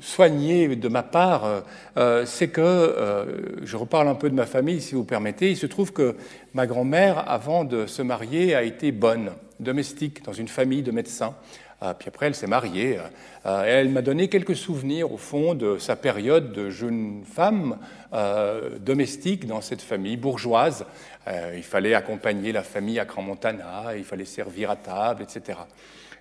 soigné 0.00 0.76
de 0.76 0.88
ma 0.88 1.02
part, 1.02 1.62
euh, 1.96 2.24
c'est 2.26 2.48
que, 2.48 2.60
euh, 2.60 3.24
je 3.64 3.76
reparle 3.76 4.08
un 4.08 4.14
peu 4.14 4.30
de 4.30 4.34
ma 4.34 4.46
famille 4.46 4.80
si 4.80 4.94
vous 4.94 5.04
permettez, 5.04 5.50
il 5.50 5.56
se 5.56 5.66
trouve 5.66 5.92
que 5.92 6.16
ma 6.54 6.66
grand-mère, 6.66 7.28
avant 7.30 7.64
de 7.64 7.86
se 7.86 8.02
marier, 8.02 8.54
a 8.54 8.62
été 8.62 8.92
bonne, 8.92 9.32
domestique, 9.60 10.22
dans 10.24 10.32
une 10.32 10.48
famille 10.48 10.82
de 10.82 10.90
médecins. 10.90 11.34
puis 11.98 12.08
après, 12.08 12.26
elle 12.26 12.34
s'est 12.34 12.46
mariée. 12.46 12.98
elle 13.44 13.90
m'a 13.90 14.02
donné 14.02 14.28
quelques 14.28 14.56
souvenirs, 14.56 15.12
au 15.12 15.18
fond, 15.18 15.54
de 15.54 15.78
sa 15.78 15.96
période 15.96 16.52
de 16.52 16.70
jeune 16.70 17.22
femme 17.24 17.78
domestique 18.80 19.46
dans 19.46 19.60
cette 19.60 19.82
famille 19.82 20.16
bourgeoise. 20.16 20.84
il 21.54 21.62
fallait 21.62 21.94
accompagner 21.94 22.52
la 22.52 22.62
famille 22.62 22.98
à 22.98 23.04
Grand-Montana, 23.04 23.96
il 23.96 24.04
fallait 24.04 24.26
servir 24.26 24.70
à 24.70 24.76
table, 24.76 25.22
etc. 25.22 25.58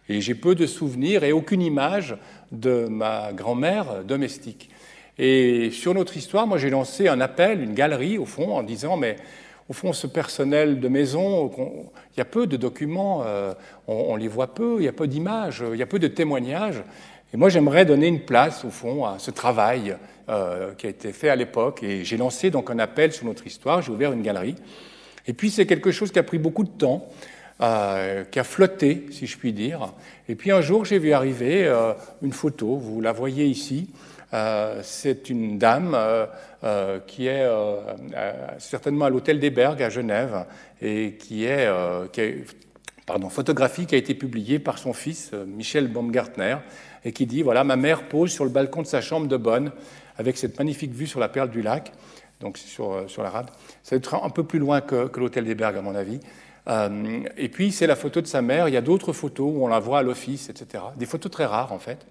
Et 0.10 0.22
j'ai 0.22 0.36
peu 0.36 0.56
de 0.56 0.66
souvenirs 0.66 1.24
et 1.24 1.32
aucune 1.32 1.62
image 1.62 2.16
de 2.52 2.86
ma 2.86 3.34
grand-mère 3.34 4.04
domestique. 4.04 4.70
Et 5.18 5.72
sur 5.72 5.94
notre 5.94 6.18
histoire, 6.18 6.46
moi 6.46 6.58
j'ai 6.58 6.70
lancé 6.70 7.08
un 7.08 7.22
appel, 7.22 7.62
une 7.62 7.74
galerie 7.74 8.18
au 8.18 8.26
fond, 8.26 8.56
en 8.56 8.64
disant 8.64 8.98
mais 8.98 9.16
au 9.70 9.74
fond 9.74 9.94
ce 9.94 10.08
personnel 10.08 10.80
de 10.80 10.88
maison, 10.88 11.52
il 11.58 12.18
y 12.18 12.22
a 12.22 12.26
peu 12.26 12.46
de 12.48 12.58
documents, 12.58 13.24
euh, 13.26 13.54
on, 13.88 14.16
les 14.16 14.28
voit 14.28 14.54
peu, 14.54 14.78
il 14.80 14.86
y 14.86 14.88
a 14.88 14.94
peu 14.94 15.08
d'images, 15.08 15.64
il 15.72 15.80
y 15.80 15.84
a 15.84 15.88
peu 15.88 16.00
de 16.00 16.08
témoignages. 16.08 16.84
Et 17.34 17.38
moi 17.38 17.50
j'aimerais 17.50 17.86
donner 17.86 18.08
une 18.08 18.22
place 18.22 18.64
au 18.66 18.70
fond 18.70 19.06
à 19.06 19.18
ce 19.18 19.32
travail 19.32 19.96
euh, 20.30 20.74
qui 20.74 20.86
a 20.86 20.90
été 20.90 21.14
fait 21.14 21.30
à 21.30 21.36
l'époque. 21.36 21.82
Et 21.82 22.04
j'ai 22.04 22.18
lancé 22.18 22.52
donc 22.52 22.70
un 22.70 22.80
appel 22.80 23.12
sur 23.12 23.26
notre 23.26 23.48
histoire, 23.48 23.82
j'ai 23.82 23.92
ouvert 23.92 24.12
une 24.12 24.22
galerie. 24.22 24.56
Et 25.28 25.34
puis 25.34 25.50
c'est 25.50 25.66
quelque 25.66 25.92
chose 25.92 26.12
qui 26.12 26.20
a 26.20 26.24
pris 26.24 26.38
beaucoup 26.38 26.64
de 26.64 26.70
temps. 26.70 27.08
Euh, 27.62 28.26
qui 28.26 28.38
a 28.38 28.44
flotté, 28.44 29.06
si 29.12 29.28
je 29.28 29.38
puis 29.38 29.54
dire. 29.54 29.94
Et 30.28 30.36
puis 30.36 30.52
un 30.52 30.60
jour, 30.60 30.84
j'ai 30.84 31.00
vu 31.00 31.14
arriver 31.14 31.64
euh, 31.64 31.94
une 32.22 32.34
photo, 32.34 32.76
vous 32.76 33.00
la 33.00 33.14
voyez 33.14 33.46
ici. 33.46 33.88
Euh, 34.34 34.82
c'est 34.84 35.30
une 35.30 35.58
dame 35.58 35.98
qui 37.08 37.28
est 37.28 37.48
certainement 38.58 39.06
à 39.06 39.10
l'hôtel 39.10 39.40
des 39.40 39.52
Bergues 39.52 39.84
à 39.84 39.90
Genève 39.90 40.46
et 40.82 41.14
qui 41.14 41.46
est, 41.46 41.70
pardon, 43.06 43.30
photographie 43.30 43.86
qui 43.86 43.96
a 43.96 44.00
été 44.00 44.16
publiée 44.16 44.58
par 44.58 44.80
son 44.80 44.92
fils 44.92 45.32
Michel 45.48 45.88
Baumgartner 45.88 46.58
et 47.06 47.14
qui 47.14 47.28
dit 47.28 47.44
voilà 47.44 47.64
ma 47.64 47.76
mère 47.76 48.10
pose 48.10 48.32
sur 48.32 48.46
le 48.46 48.50
balcon 48.50 48.82
de 48.82 48.88
sa 48.88 49.00
chambre 49.00 49.28
de 49.28 49.38
Bonn 49.38 49.72
avec 50.18 50.38
cette 50.38 50.58
magnifique 50.58 50.92
vue 50.92 51.06
sur 51.06 51.20
la 51.20 51.30
perle 51.30 51.52
du 51.52 51.62
lac 51.62 51.92
donc 52.42 52.58
sur, 52.58 53.08
sur 53.08 53.22
la 53.22 53.30
rade. 53.30 53.52
Ça 53.84 53.96
va 53.96 53.98
être 53.98 54.16
un 54.16 54.30
peu 54.32 54.44
plus 54.44 54.60
loin 54.60 54.82
que, 54.82 55.10
l'hôtel 55.18 55.46
des 55.46 55.56
Bergues 55.56 55.78
à 55.78 55.82
mon 55.82 55.94
avis. 55.94 56.20
Euh, 56.68 57.22
et 57.38 57.50
puis 57.50 57.72
c'est 57.72 57.88
la 57.88 57.96
photo 57.96 58.22
de 58.22 58.28
sa 58.28 58.42
mère. 58.42 58.68
Il 58.68 58.74
y 58.74 58.78
a 58.78 58.82
d'autres 58.82 59.14
photos 59.14 59.52
où 59.54 59.64
on 59.64 59.68
la 59.68 59.80
voit 59.80 60.00
à 60.00 60.04
l'office, 60.04 60.50
etc. 60.50 60.84
Des 60.98 61.06
photos 61.06 61.32
très 61.32 61.46
rares 61.46 61.72
en 61.72 61.80
fait. 61.80 62.06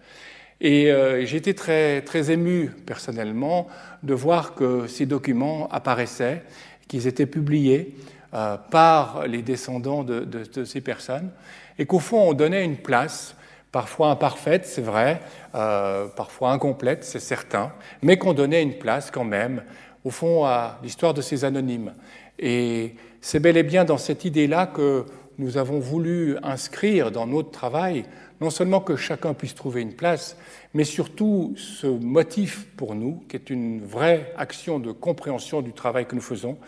Et 0.60 0.90
euh, 0.90 1.24
j'ai 1.26 1.36
été 1.36 1.54
très, 1.54 2.02
très 2.02 2.30
ému 2.30 2.70
personnellement 2.86 3.66
de 4.02 4.14
voir 4.14 4.54
que 4.54 4.86
ces 4.86 5.06
documents 5.06 5.68
apparaissaient, 5.70 6.42
qu'ils 6.88 7.06
étaient 7.06 7.26
publiés 7.26 7.96
euh, 8.34 8.56
par 8.70 9.26
les 9.26 9.42
descendants 9.42 10.04
de, 10.04 10.20
de, 10.20 10.44
de, 10.44 10.64
ces 10.64 10.80
personnes, 10.80 11.30
et 11.78 11.86
qu'au 11.86 11.98
fond 11.98 12.30
on 12.30 12.34
donnait 12.34 12.64
une 12.64 12.76
place, 12.76 13.36
parfois 13.72 14.10
imparfaite, 14.10 14.66
c'est 14.66 14.82
vrai, 14.82 15.20
euh, 15.54 16.06
parfois 16.06 16.52
incomplète, 16.52 17.04
c'est 17.04 17.20
certain, 17.20 17.72
mais 18.02 18.16
qu'on 18.16 18.32
donnait 18.32 18.62
une 18.62 18.78
place 18.78 19.10
quand 19.10 19.24
même 19.24 19.62
au 20.04 20.10
fond, 20.10 20.44
à 20.44 20.78
l'histoire 20.82 21.14
de 21.14 21.22
ces 21.22 21.44
anonymes. 21.44 21.94
Et 22.38 22.94
c'est 23.24 23.40
bel 23.40 23.56
et 23.56 23.62
bien 23.62 23.86
dans 23.86 23.96
cette 23.96 24.26
idée-là 24.26 24.66
que 24.66 25.06
nous 25.38 25.56
avons 25.56 25.78
voulu 25.78 26.36
inscrire 26.42 27.10
dans 27.10 27.26
notre 27.26 27.50
travail 27.50 28.04
non 28.42 28.50
seulement 28.50 28.82
que 28.82 28.96
chacun 28.96 29.32
puisse 29.32 29.54
trouver 29.54 29.80
une 29.80 29.94
place, 29.94 30.36
mais 30.74 30.84
surtout 30.84 31.54
ce 31.56 31.86
motif 31.86 32.66
pour 32.76 32.94
nous, 32.94 33.24
qui 33.26 33.36
est 33.36 33.48
une 33.48 33.82
vraie 33.82 34.34
action 34.36 34.78
de 34.78 34.92
compréhension 34.92 35.62
du 35.62 35.72
travail 35.72 36.04
que 36.04 36.14
nous 36.14 36.20
faisons. 36.20 36.58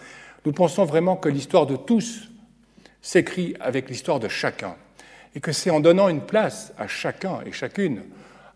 Nous 0.47 0.53
pensons 0.53 0.87
vraiment 0.87 1.17
que 1.17 1.29
l'histoire 1.29 1.67
de 1.67 1.77
tous 1.77 2.31
s'écrit 3.03 3.55
avec 3.61 3.91
l'histoire 3.91 4.19
de 4.19 4.29
chacun, 4.29 4.77
et 5.35 5.41
que 5.41 5.53
c'est 5.53 5.69
en 5.69 5.81
donnant 5.81 6.09
une 6.09 6.23
place 6.23 6.73
à 6.79 6.89
chacun 6.89 7.41
et 7.45 7.53
chacune, 7.53 8.01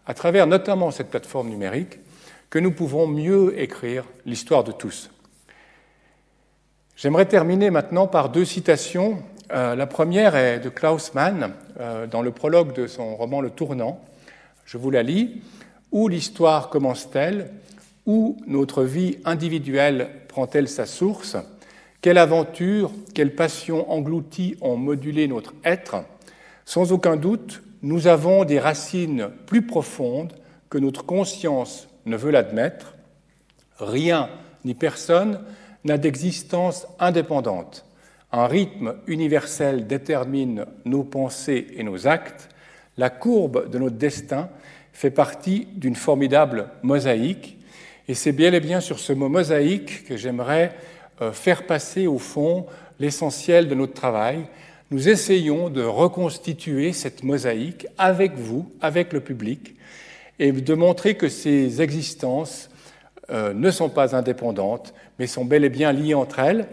à 0.07 0.14
travers 0.14 0.46
notamment 0.46 0.90
cette 0.90 1.11
plateforme 1.11 1.51
numérique, 1.51 1.98
que 2.48 2.59
nous 2.59 2.72
pouvons 2.72 3.07
mieux 3.07 3.61
écrire 3.61 4.07
l'histoire 4.24 4.64
de 4.64 4.72
tous. 4.72 5.11
J'aimerais 7.03 7.24
terminer 7.24 7.70
maintenant 7.70 8.07
par 8.07 8.28
deux 8.28 8.44
citations. 8.44 9.22
Euh, 9.53 9.74
la 9.74 9.86
première 9.86 10.36
est 10.36 10.61
de 10.61 10.68
Klaus 10.68 11.14
Mann, 11.14 11.55
euh, 11.80 12.07
dans 12.07 12.20
le 12.20 12.30
prologue 12.30 12.74
de 12.74 12.86
son 12.86 13.16
roman 13.16 13.40
Le 13.40 13.48
Tournant. 13.48 14.05
Je 14.66 14.76
vous 14.76 14.90
la 14.90 15.03
lis. 15.03 15.40
Où 15.92 16.09
l'histoire 16.09 16.68
commence-t-elle? 16.68 17.53
Où 18.05 18.36
notre 18.46 18.82
vie 18.82 19.16
individuelle 19.24 20.11
prend-elle 20.28 20.68
sa 20.68 20.84
source? 20.84 21.38
Quelle 22.03 22.18
aventure, 22.18 22.92
quelle 23.14 23.34
passion 23.34 23.90
engloutie 23.90 24.57
ont 24.61 24.76
modulé 24.76 25.26
notre 25.26 25.55
être? 25.64 26.05
Sans 26.66 26.92
aucun 26.92 27.16
doute, 27.16 27.62
nous 27.80 28.09
avons 28.09 28.44
des 28.44 28.59
racines 28.59 29.30
plus 29.46 29.62
profondes 29.62 30.34
que 30.68 30.76
notre 30.76 31.07
conscience 31.07 31.88
ne 32.05 32.18
veut 32.18 32.30
l'admettre. 32.30 32.94
Rien 33.78 34.28
ni 34.66 34.74
personne 34.74 35.40
n'a 35.85 35.99
d'existence 35.99 36.87
indépendante. 36.99 37.85
Un 38.33 38.47
rythme 38.47 38.95
universel 39.07 39.87
détermine 39.87 40.66
nos 40.85 41.03
pensées 41.03 41.66
et 41.76 41.83
nos 41.83 42.07
actes. 42.07 42.49
La 42.97 43.11
courbe 43.11 43.70
de 43.70 43.78
notre 43.78 43.97
destin 43.97 44.49
fait 44.93 45.11
partie 45.11 45.66
d'une 45.74 45.97
formidable 45.97 46.68
mosaïque. 46.83 47.59
Et 48.09 48.14
c'est 48.14 48.33
bien 48.33 48.53
et 48.53 48.61
bien 48.61 48.81
sur 48.81 48.99
ce 48.99 49.12
mot 49.12 49.28
mosaïque 49.28 50.05
que 50.05 50.16
j'aimerais 50.16 50.72
euh, 51.22 51.33
faire 51.33 51.66
passer 51.66 52.07
au 52.07 52.18
fond 52.18 52.66
l'essentiel 52.99 53.68
de 53.68 53.74
notre 53.74 53.95
travail. 53.95 54.47
Nous 54.91 55.09
essayons 55.09 55.68
de 55.68 55.83
reconstituer 55.83 56.93
cette 56.93 57.22
mosaïque 57.22 57.87
avec 57.99 58.35
vous, 58.35 58.70
avec 58.81 59.12
le 59.12 59.20
public, 59.20 59.74
et 60.39 60.53
de 60.53 60.74
montrer 60.74 61.16
que 61.16 61.28
ces 61.28 61.83
existences 61.83 62.69
euh, 63.31 63.53
ne 63.55 63.70
sont 63.70 63.89
pas 63.89 64.16
indépendantes, 64.16 64.93
mais 65.18 65.28
sont 65.28 65.45
bel 65.45 65.64
et 65.64 65.68
bien 65.68 65.93
liées 65.93 66.14
entre 66.14 66.41
elles. 66.41 66.66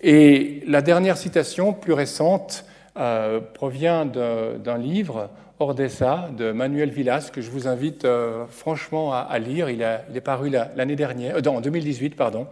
Et 0.00 0.62
la 0.66 0.80
dernière 0.80 1.16
citation, 1.16 1.72
plus 1.72 1.92
récente, 1.92 2.64
euh, 2.96 3.40
provient 3.54 4.06
d'un 4.06 4.78
livre, 4.78 5.28
Ordessa, 5.58 6.30
de 6.36 6.52
Manuel 6.52 6.90
Villas, 6.90 7.30
que 7.32 7.40
je 7.40 7.50
vous 7.50 7.66
invite 7.66 8.04
euh, 8.04 8.44
franchement 8.48 9.12
à, 9.12 9.38
lire. 9.40 9.70
Il, 9.70 9.82
est 9.82 10.20
paru 10.20 10.50
l'année 10.50 10.94
dernière, 10.94 11.36
en 11.44 11.60
2018, 11.60 12.14
pardon. 12.14 12.46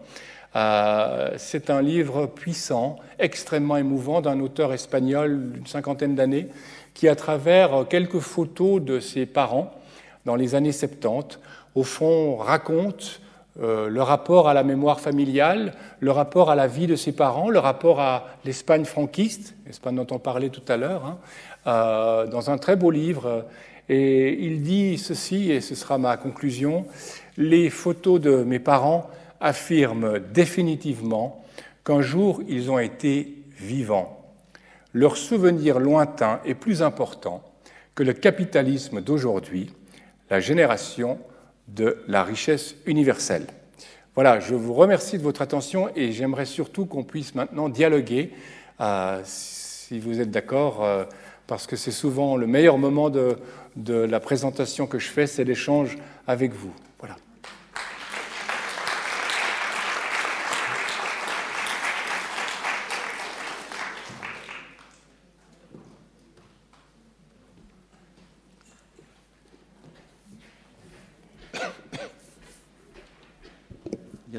C'est 1.37 1.71
un 1.71 1.83
livre 1.83 2.27
puissant, 2.27 2.97
extrêmement 3.19 3.77
émouvant, 3.77 4.23
d'un 4.23 4.41
auteur 4.41 4.73
espagnol 4.73 5.53
d'une 5.53 5.67
cinquantaine 5.67 6.17
d'années, 6.17 6.49
qui, 6.95 7.09
à 7.09 7.15
travers 7.15 7.87
quelques 7.89 8.21
photos 8.21 8.83
de 8.83 8.99
ses 8.99 9.27
parents, 9.27 9.73
dans 10.25 10.35
les 10.35 10.57
années 10.57 10.73
70, 10.73 11.39
au 11.77 11.85
fond, 11.85 12.37
raconte 12.37 13.21
euh, 13.63 13.89
le 13.89 14.03
rapport 14.03 14.49
à 14.49 14.55
la 14.55 14.63
mémoire 14.63 15.01
familiale, 15.01 15.73
le 16.01 16.11
rapport 16.11 16.51
à 16.51 16.55
la 16.55 16.67
vie 16.67 16.87
de 16.87 16.97
ses 16.97 17.13
parents, 17.13 17.49
le 17.49 17.59
rapport 17.59 18.01
à 18.01 18.27
l'Espagne 18.45 18.85
franquiste, 18.85 19.55
l'Espagne 19.67 19.97
dont 19.97 20.07
on 20.11 20.19
parlait 20.19 20.51
tout 20.51 20.63
à 20.69 20.77
l'heure, 20.77 21.05
hein, 21.05 21.19
euh, 21.67 22.27
dans 22.27 22.51
un 22.51 22.59
très 22.59 22.77
beau 22.77 22.91
livre. 22.91 23.47
Et 23.89 24.45
il 24.45 24.63
dit 24.63 24.99
ceci, 24.99 25.51
et 25.51 25.61
ce 25.61 25.75
sera 25.75 25.97
ma 25.97 26.17
conclusion, 26.17 26.87
les 27.37 27.71
photos 27.71 28.21
de 28.21 28.43
mes 28.43 28.59
parents 28.59 29.09
affirment 29.41 30.19
définitivement 30.19 31.45
qu'un 31.85 32.03
jour 32.03 32.43
ils 32.49 32.71
ont 32.71 32.79
été 32.79 33.35
vivants. 33.59 34.21
Leur 34.93 35.17
souvenir 35.17 35.79
lointain 35.79 36.41
est 36.45 36.55
plus 36.55 36.83
important 36.83 37.43
que 37.95 38.03
le 38.03 38.13
capitalisme 38.13 39.01
d'aujourd'hui 39.01 39.71
la 40.31 40.41
génération 40.41 41.19
de 41.69 41.99
la 42.07 42.23
richesse 42.23 42.77
universelle. 42.87 43.47
Voilà, 44.14 44.41
je 44.41 44.55
vous 44.55 44.73
remercie 44.73 45.19
de 45.19 45.23
votre 45.23 45.43
attention 45.43 45.91
et 45.95 46.12
j'aimerais 46.12 46.47
surtout 46.47 46.87
qu'on 46.87 47.05
puisse 47.05 47.35
maintenant 47.35 47.69
dialoguer, 47.69 48.33
euh, 48.81 49.21
si 49.25 49.99
vous 49.99 50.21
êtes 50.21 50.31
d'accord, 50.31 50.85
euh, 50.85 51.05
parce 51.47 51.67
que 51.67 51.77
c'est 51.77 51.91
souvent 51.91 52.37
le 52.37 52.47
meilleur 52.47 52.79
moment 52.79 53.11
de, 53.11 53.37
de 53.77 53.95
la 53.95 54.21
présentation 54.21 54.87
que 54.87 54.99
je 54.99 55.09
fais, 55.09 55.27
c'est 55.27 55.45
l'échange 55.45 55.99
avec 56.27 56.53
vous. 56.55 56.73
Voilà. 56.99 57.17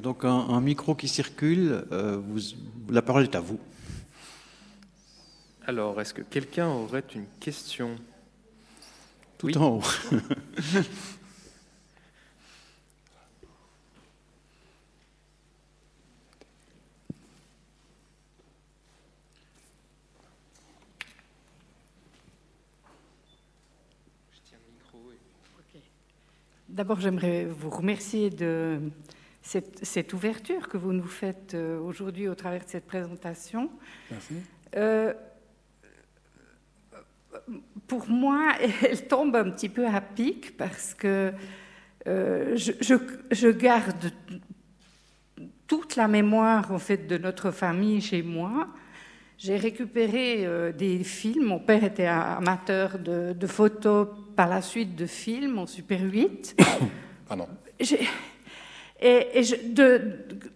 Donc 0.07 0.23
un, 0.23 0.61
micro 0.61 0.95
qui 0.95 1.09
circule. 1.09 1.83
Euh, 1.91 2.21
la 2.89 3.01
parole 3.01 3.23
est 3.23 3.35
à 3.35 3.41
vous. 3.41 3.59
Alors, 5.65 5.99
est-ce 5.99 6.13
que 6.13 6.21
quelqu'un 6.21 6.69
aurait 6.69 7.03
une 7.13 7.25
question? 7.41 7.97
Tout 9.37 9.57
en 9.57 9.79
haut. 9.79 9.83
D'abord, 26.69 27.01
j'aimerais 27.01 27.43
vous 27.43 27.69
remercier 27.69 28.29
de 28.29 28.79
cette, 29.47 30.13
ouverture 30.13 30.67
que 30.67 30.77
vous 30.77 30.93
nous 30.93 31.07
faites 31.07 31.53
euh, 31.53 31.79
aujourd'hui 31.79 32.27
au 32.27 32.35
travers 32.35 32.65
de 32.65 32.69
cette 32.69 32.85
présentation. 32.85 33.69
Merci. 34.11 34.33
Euh, 34.75 35.13
pour 37.87 38.09
moi, 38.09 38.53
elle 38.83 39.07
tombe 39.07 39.35
un 39.35 39.49
petit 39.51 39.69
peu 39.69 39.87
à 39.87 40.01
pic 40.01 40.57
parce 40.57 40.93
que 40.93 41.31
euh, 42.07 42.55
je, 42.55 43.51
garde 43.51 44.11
toute 45.65 45.95
la 45.95 46.07
mémoire 46.07 46.71
en 46.71 46.79
fait 46.79 47.07
de 47.07 47.17
notre 47.17 47.51
famille 47.51 48.01
chez 48.01 48.23
moi. 48.23 48.67
J'ai 49.37 49.55
récupéré 49.55 50.73
des 50.73 51.03
films. 51.03 51.45
Mon 51.45 51.59
père 51.59 51.83
était 51.83 52.07
amateur 52.07 52.97
de, 52.97 53.33
de, 53.33 53.47
photos, 53.47 54.07
par 54.35 54.49
la 54.49 54.63
suite 54.63 54.95
de 54.95 55.05
films 55.05 55.59
en 55.59 55.67
Super 55.67 56.01
8. 56.01 56.59
Pardon 57.27 57.47
et, 58.99 59.43
je, 59.43 59.55
de, 59.55 60.01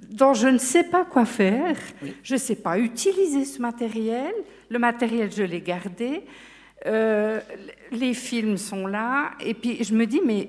dont 0.10 0.34
je 0.34 0.48
ne 0.48 0.58
sais 0.58 0.84
pas 0.84 1.06
quoi 1.06 1.26
faire. 1.26 1.78
Je 2.24 2.34
ne 2.34 2.40
sais 2.40 2.56
pas 2.56 2.78
utiliser 2.78 3.46
ce 3.46 3.62
matériel. 3.62 4.34
Le 4.70 4.80
matériel, 4.80 5.32
je 5.32 5.44
l'ai 5.44 5.62
gardé. 5.62 6.24
Euh, 6.86 7.40
les 7.92 8.14
films 8.14 8.58
sont 8.58 8.88
là. 8.88 9.32
Et 9.40 9.54
puis 9.54 9.84
je 9.84 9.94
me 9.94 10.06
dis, 10.06 10.22
mais 10.26 10.48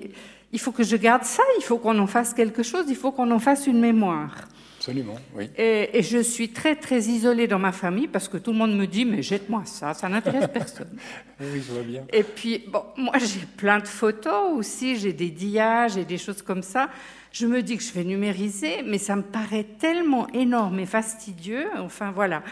il 0.51 0.59
faut 0.59 0.71
que 0.71 0.83
je 0.83 0.95
garde 0.95 1.23
ça, 1.23 1.43
il 1.57 1.63
faut 1.63 1.77
qu'on 1.77 1.97
en 1.99 2.07
fasse 2.07 2.33
quelque 2.33 2.63
chose, 2.63 2.85
il 2.87 2.95
faut 2.95 3.11
qu'on 3.11 3.29
en 3.31 3.39
fasse 3.39 3.67
une 3.67 3.79
mémoire. 3.79 4.35
Absolument, 4.83 5.15
oui. 5.33 5.49
Et, 5.57 5.97
et, 5.97 6.03
je 6.03 6.17
suis 6.17 6.49
très, 6.49 6.75
très 6.75 6.99
isolée 7.03 7.47
dans 7.47 7.57
ma 7.57 7.71
famille 7.71 8.09
parce 8.09 8.27
que 8.27 8.35
tout 8.35 8.51
le 8.51 8.57
monde 8.57 8.75
me 8.75 8.85
dit, 8.85 9.05
mais 9.05 9.21
jette-moi 9.21 9.61
ça, 9.63 9.93
ça 9.93 10.09
n'intéresse 10.09 10.49
personne. 10.53 10.97
oui, 11.39 11.63
je 11.65 11.71
vois 11.71 11.83
bien. 11.83 12.03
Et 12.11 12.23
puis, 12.23 12.65
bon, 12.67 12.83
moi, 12.97 13.13
j'ai 13.17 13.45
plein 13.55 13.79
de 13.79 13.87
photos 13.87 14.51
aussi, 14.57 14.97
j'ai 14.97 15.13
des 15.13 15.29
dias, 15.29 15.87
j'ai 15.87 16.03
des 16.03 16.17
choses 16.17 16.41
comme 16.41 16.63
ça. 16.63 16.89
Je 17.31 17.47
me 17.47 17.63
dis 17.63 17.77
que 17.77 17.83
je 17.83 17.93
vais 17.93 18.03
numériser, 18.03 18.83
mais 18.85 18.97
ça 18.97 19.15
me 19.15 19.21
paraît 19.21 19.65
tellement 19.79 20.27
énorme 20.33 20.77
et 20.79 20.85
fastidieux. 20.85 21.67
Enfin, 21.77 22.11
voilà. 22.11 22.43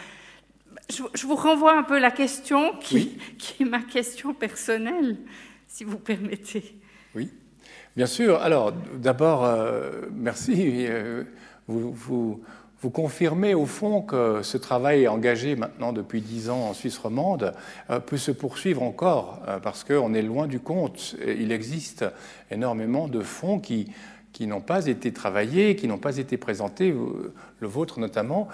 Je, 0.89 1.27
vous 1.27 1.35
renvoie 1.35 1.77
un 1.77 1.83
peu 1.83 1.99
la 1.99 2.11
question 2.11 2.77
qui, 2.79 3.17
qui, 3.37 3.63
est 3.63 3.65
ma 3.65 3.81
question 3.81 4.33
personnelle, 4.33 5.17
si 5.67 5.83
vous 5.83 5.97
permettez. 5.97 6.79
Oui, 7.13 7.29
bien 7.97 8.05
sûr. 8.05 8.37
Alors, 8.41 8.71
d'abord, 8.71 9.43
euh, 9.43 10.03
merci. 10.13 10.85
Euh, 10.87 11.25
vous, 11.67 12.41
confirmez 12.93 13.53
au 13.53 13.65
fond 13.65 14.01
que 14.01 14.41
ce 14.41 14.57
travail 14.57 15.07
engagé 15.07 15.55
maintenant 15.55 15.93
depuis 15.93 16.21
dix 16.21 16.49
ans 16.49 16.69
en 16.69 16.73
Suisse 16.73 16.97
romande 16.97 17.53
euh, 17.89 17.99
peut 17.99 18.17
se 18.17 18.31
poursuivre 18.31 18.81
encore, 18.81 19.41
parce 19.63 19.83
qu'on 19.83 20.13
est 20.13 20.21
loin 20.21 20.47
du 20.47 20.59
compte. 20.59 21.15
Il 21.25 21.51
existe 21.51 22.05
énormément 22.49 23.07
de 23.07 23.21
fonds 23.21 23.59
qui 23.59 23.91
qui 24.33 24.47
n'ont 24.47 24.61
pas 24.61 24.87
été 24.87 25.11
travaillés, 25.11 25.75
qui 25.75 25.87
n'ont 25.87 25.97
pas 25.97 26.17
été 26.17 26.37
présentés, 26.37 26.95
le 27.59 27.67
vôtre 27.67 27.99
notamment. 27.99 28.47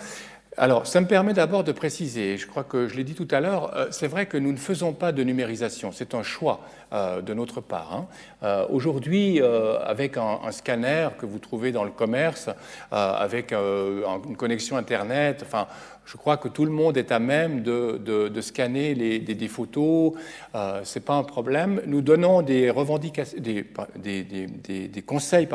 Alors, 0.60 0.88
ça 0.88 1.00
me 1.02 1.06
permet 1.06 1.34
d'abord 1.34 1.64
de 1.64 1.72
préciser, 1.72 2.36
je 2.36 2.48
crois 2.48 2.64
que 2.64 2.88
je 2.88 2.96
l'ai 2.96 3.04
dit 3.04 3.14
tout 3.14 3.28
à 3.30 3.40
l'heure, 3.40 3.78
euh, 3.78 3.86
c'est 3.92 4.08
vrai 4.08 4.26
que 4.26 4.38
nous 4.38 4.52
ne 4.52 4.58
faisons 4.58 4.92
pas 4.92 5.12
de 5.12 5.22
numérisation, 5.22 5.92
c'est 5.92 6.16
un 6.16 6.24
choix 6.24 6.62
euh, 6.94 7.22
de 7.22 7.32
notre 7.36 7.62
part. 7.62 7.94
Hein. 7.94 8.08
Euh, 8.42 8.66
aujourd'hui, 8.72 9.40
avec 9.40 10.18
un, 10.18 10.40
scanner 10.50 11.10
que 11.20 11.28
vous 11.28 11.38
trouvez 11.38 11.72
dans 11.72 11.84
le 11.84 11.92
commerce, 11.92 12.50
avec 12.92 13.52
une 13.52 14.36
connexion 14.36 14.78
Internet, 14.78 15.44
enfin, 15.46 15.68
je 16.08 16.16
crois 16.16 16.38
que 16.38 16.48
tout 16.48 16.64
le 16.64 16.72
monde 16.72 16.96
est 16.96 17.12
à 17.12 17.20
même 17.20 17.62
de, 17.62 18.32
scanner 18.40 18.96
des, 18.96 19.48
photos, 19.50 20.14
euh, 20.56 20.82
ce 20.86 20.98
n'est 20.98 21.06
pas 21.06 21.16
un 21.16 21.24
problème. 21.24 21.82
Nous 21.86 22.02
donnons 22.02 22.42
des, 22.42 22.72
conseils 25.06 25.48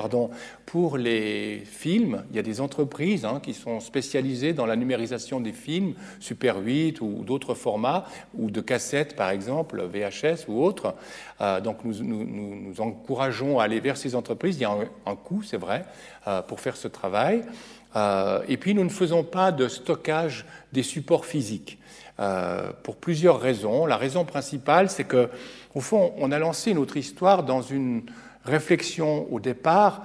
pour 0.66 0.98
les 0.98 1.62
films. 1.64 2.24
Il 2.30 2.36
y 2.36 2.38
a 2.38 2.42
des 2.42 2.60
entreprises 2.60 3.24
hein, 3.24 3.40
qui 3.42 3.54
sont 3.54 3.80
spécialisées 3.80 4.52
dans 4.52 4.66
la 4.66 4.76
numérisation 4.76 5.40
des 5.40 5.52
films, 5.52 5.94
Super 6.20 6.58
8 6.58 7.00
ou 7.00 7.24
d'autres 7.24 7.54
formats, 7.54 8.04
ou 8.34 8.50
de 8.50 8.60
cassettes 8.60 9.16
par 9.16 9.30
exemple, 9.30 9.82
VHS 9.82 10.48
ou 10.48 10.62
autres. 10.62 10.94
Euh, 11.40 11.62
donc 11.62 11.78
nous, 11.84 11.94
nous, 12.02 12.78
encourageons 12.78 13.58
à 13.58 13.64
aller 13.64 13.80
vers 13.80 13.96
ces 13.96 14.14
entreprises. 14.14 14.58
Il 14.58 14.62
y 14.62 14.66
a 14.66 14.76
un, 15.06 15.16
coût, 15.16 15.42
c'est 15.42 15.56
vrai, 15.56 15.86
euh, 16.26 16.42
pour 16.42 16.60
faire 16.60 16.76
ce 16.76 16.88
travail. 16.88 17.42
Euh, 17.96 18.42
et 18.48 18.56
puis 18.56 18.74
nous 18.74 18.84
ne 18.84 18.90
faisons 18.90 19.24
pas 19.24 19.52
de 19.52 19.68
stockage 19.68 20.44
des 20.72 20.82
supports 20.82 21.26
physiques 21.26 21.78
euh, 22.20 22.70
pour 22.82 22.96
plusieurs 22.96 23.40
raisons. 23.40 23.86
La 23.86 23.96
raison 23.96 24.24
principale, 24.24 24.90
c'est 24.90 25.04
que, 25.04 25.28
au 25.74 25.80
fond, 25.80 26.12
on 26.18 26.32
a 26.32 26.38
lancé 26.38 26.74
notre 26.74 26.96
histoire 26.96 27.42
dans 27.42 27.62
une 27.62 28.02
réflexion 28.44 29.26
au 29.32 29.40
départ. 29.40 30.04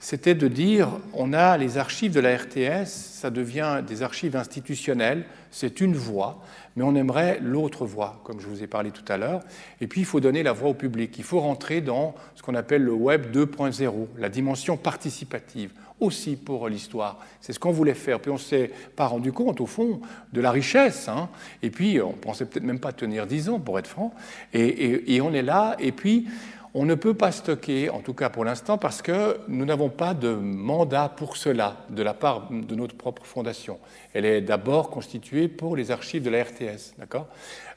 C'était 0.00 0.36
de 0.36 0.46
dire, 0.46 0.88
on 1.12 1.32
a 1.32 1.56
les 1.56 1.76
archives 1.76 2.12
de 2.12 2.20
la 2.20 2.36
RTS, 2.36 2.86
ça 2.86 3.30
devient 3.30 3.82
des 3.84 4.04
archives 4.04 4.36
institutionnelles, 4.36 5.24
c'est 5.50 5.80
une 5.80 5.94
voie, 5.94 6.38
mais 6.76 6.84
on 6.84 6.94
aimerait 6.94 7.40
l'autre 7.42 7.84
voie, 7.84 8.20
comme 8.22 8.40
je 8.40 8.46
vous 8.46 8.62
ai 8.62 8.68
parlé 8.68 8.92
tout 8.92 9.04
à 9.08 9.16
l'heure. 9.16 9.40
Et 9.80 9.88
puis, 9.88 10.02
il 10.02 10.04
faut 10.04 10.20
donner 10.20 10.44
la 10.44 10.52
voix 10.52 10.70
au 10.70 10.74
public. 10.74 11.18
Il 11.18 11.24
faut 11.24 11.40
rentrer 11.40 11.80
dans 11.80 12.14
ce 12.36 12.42
qu'on 12.42 12.54
appelle 12.54 12.84
le 12.84 12.92
Web 12.92 13.34
2.0, 13.34 14.06
la 14.18 14.28
dimension 14.28 14.76
participative 14.76 15.72
aussi 16.00 16.36
pour 16.36 16.68
l'histoire. 16.68 17.18
C'est 17.40 17.52
ce 17.52 17.58
qu'on 17.58 17.72
voulait 17.72 17.94
faire. 17.94 18.20
Puis 18.20 18.30
on 18.30 18.34
ne 18.34 18.38
s'est 18.38 18.70
pas 18.96 19.06
rendu 19.06 19.32
compte, 19.32 19.60
au 19.60 19.66
fond, 19.66 20.00
de 20.32 20.40
la 20.40 20.50
richesse. 20.50 21.08
Hein. 21.08 21.28
Et 21.62 21.70
puis 21.70 22.00
on 22.00 22.12
pensait 22.12 22.44
peut-être 22.44 22.64
même 22.64 22.80
pas 22.80 22.92
tenir 22.92 23.26
dix 23.26 23.48
ans, 23.48 23.60
pour 23.60 23.78
être 23.78 23.86
franc. 23.86 24.12
Et, 24.52 25.20
on 25.20 25.32
est 25.32 25.42
là. 25.42 25.76
Et 25.78 25.92
puis 25.92 26.26
on 26.74 26.84
ne 26.84 26.94
peut 26.94 27.14
pas 27.14 27.32
stocker, 27.32 27.90
en 27.90 28.00
tout 28.00 28.14
cas 28.14 28.28
pour 28.28 28.44
l'instant, 28.44 28.78
parce 28.78 29.02
que 29.02 29.40
nous 29.48 29.64
n'avons 29.64 29.88
pas 29.88 30.14
de 30.14 30.34
mandat 30.34 31.08
pour 31.08 31.36
cela 31.36 31.76
de 31.88 32.02
la 32.02 32.14
part 32.14 32.48
de 32.50 32.74
notre 32.74 32.94
propre 32.94 33.24
fondation. 33.24 33.78
Elle 34.12 34.24
est 34.24 34.40
d'abord 34.42 34.90
constituée 34.90 35.48
pour 35.48 35.76
les 35.76 35.90
archives 35.90 36.22
de 36.22 36.30
la 36.30 36.44
RTS, 36.44 36.94
d'accord? 36.98 37.26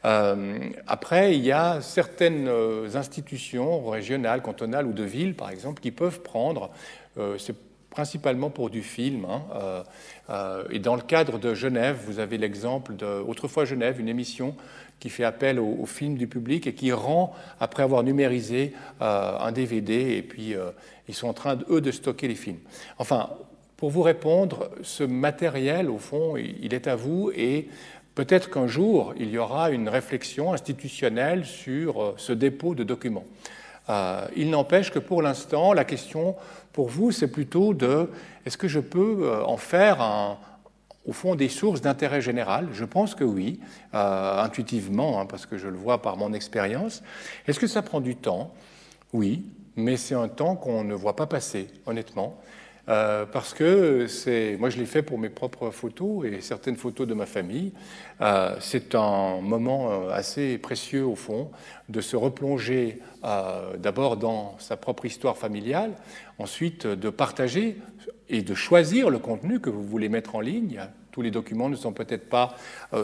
Euh, 0.04 0.60
Après, 0.88 1.36
il 1.36 1.44
y 1.44 1.52
a 1.52 1.82
certaines 1.82 2.48
euh, 2.48 2.96
institutions 2.96 3.88
régionales, 3.88 4.42
cantonales 4.42 4.86
ou 4.86 4.94
de 4.94 5.04
villes, 5.04 5.36
par 5.36 5.52
exemple, 5.52 5.82
qui 5.82 5.92
peuvent 5.92 6.22
prendre. 6.22 6.72
Euh, 7.18 7.38
principalement 7.92 8.50
pour 8.50 8.72
du 8.72 8.82
film. 8.82 9.26
Hein, 9.26 9.44
euh, 9.54 9.84
euh, 10.32 10.64
et 10.72 10.80
dans 10.80 10.96
le 10.96 11.02
cadre 11.02 11.38
de 11.38 11.54
Genève, 11.54 12.00
vous 12.08 12.20
avez 12.20 12.40
l'exemple 12.40 12.96
de 12.96 13.06
Autrefois 13.06 13.66
Genève, 13.66 14.00
une 14.00 14.10
émission 14.10 14.56
qui 15.00 15.10
fait 15.10 15.24
appel 15.24 15.60
au, 15.60 15.86
film 15.86 16.16
du 16.16 16.28
public 16.28 16.68
et 16.68 16.74
qui 16.74 16.92
rend, 16.92 17.36
après 17.60 17.84
avoir 17.84 18.04
numérisé 18.04 18.74
euh, 19.02 19.38
un 19.40 19.52
DVD, 19.52 20.16
et 20.16 20.22
puis 20.22 20.54
ils 21.08 21.14
sont 21.14 21.28
en 21.28 21.34
train, 21.34 21.58
eux, 21.70 21.82
de 21.82 21.92
stocker 21.92 22.28
les 22.28 22.36
films. 22.36 22.60
Enfin, 23.00 23.32
pour 23.78 23.90
vous 23.90 24.04
répondre, 24.04 24.70
ce 24.84 25.04
matériel, 25.04 25.90
au 25.90 25.98
fond, 25.98 26.38
il 26.38 26.74
est 26.76 26.88
à 26.88 26.96
vous 26.96 27.32
et 27.36 27.68
peut-être 28.14 28.52
qu'un 28.52 28.68
jour, 28.68 29.16
il 29.18 29.32
y 29.32 29.40
aura 29.40 29.72
une 29.72 29.90
réflexion 29.90 30.54
institutionnelle 30.54 31.46
sur 31.46 32.14
ce 32.18 32.32
dépôt 32.32 32.76
de 32.76 32.84
documents. 32.84 33.26
il 34.36 34.52
n'empêche 34.52 34.92
que 34.92 35.00
pour 35.00 35.24
l'instant, 35.24 35.74
la 35.74 35.84
question 35.84 36.36
pour 36.74 36.90
vous, 36.90 37.12
c'est 37.12 37.28
plutôt 37.28 37.74
de 37.74 38.10
est-ce 38.46 38.58
que 38.58 38.68
je 38.68 38.80
peux 38.80 39.24
euh, 39.24 39.44
en 39.44 39.58
faire 39.58 40.38
au 41.06 41.14
fond 41.14 41.36
des 41.36 41.50
sources 41.50 41.82
d'intérêt 41.82 42.22
général? 42.22 42.68
Je 42.74 42.86
pense 42.86 43.16
que 43.16 43.24
oui, 43.24 43.60
euh, 43.94 44.42
intuitivement, 44.42 45.20
hein, 45.20 45.26
parce 45.26 45.46
que 45.46 45.58
je 45.58 45.68
le 45.68 45.78
vois 45.78 46.02
par 46.02 46.18
mon 46.18 46.34
expérience. 46.34 47.04
Est-ce 47.48 47.60
que 47.60 47.68
ça 47.68 47.82
prend 47.82 48.02
du 48.02 48.16
temps? 48.16 48.54
Oui, 49.14 49.46
mais 49.76 49.98
c'est 49.98 50.16
un 50.16 50.28
temps 50.28 50.56
qu'on 50.56 50.84
ne 50.84 50.94
voit 50.94 51.16
pas 51.16 51.28
passer, 51.28 51.68
honnêtement. 51.86 52.40
Euh, 52.92 53.26
parce 53.26 53.54
que 53.54 54.06
c'est, 54.08 54.58
moi 54.60 54.70
je 54.70 54.78
l'ai 54.78 54.86
fait 54.86 55.02
pour 55.02 55.18
mes 55.18 55.30
propres 55.30 55.72
photos 55.72 56.26
et 56.26 56.42
certaines 56.42 56.76
photos 56.76 57.08
de 57.08 57.14
ma 57.14 57.26
famille. 57.26 57.72
Euh, 58.20 58.56
c'est 58.60 58.96
un 58.96 59.40
moment 59.40 59.92
euh, 59.92 60.12
assez 60.12 60.58
précieux 60.58 61.06
au 61.06 61.16
fond 61.16 61.52
de 61.88 62.02
se 62.02 62.16
replonger 62.16 63.00
d'abord 63.78 64.18
dans 64.18 64.56
sa 64.58 64.78
propre 64.78 65.06
histoire 65.06 65.38
familiale, 65.38 65.92
ensuite 66.40 66.88
de 66.88 67.10
partager 67.10 67.78
et 68.30 68.42
de 68.42 68.56
choisir 68.56 69.12
le 69.12 69.20
contenu 69.20 69.60
que 69.60 69.70
vous 69.70 69.84
voulez 69.84 70.10
mettre 70.10 70.36
en 70.36 70.40
ligne. 70.40 70.82
Tous 71.12 71.22
les 71.22 71.32
documents 71.32 71.70
ne 71.70 71.76
sont 71.76 71.92
peut-être 71.92 72.30
pas 72.30 72.56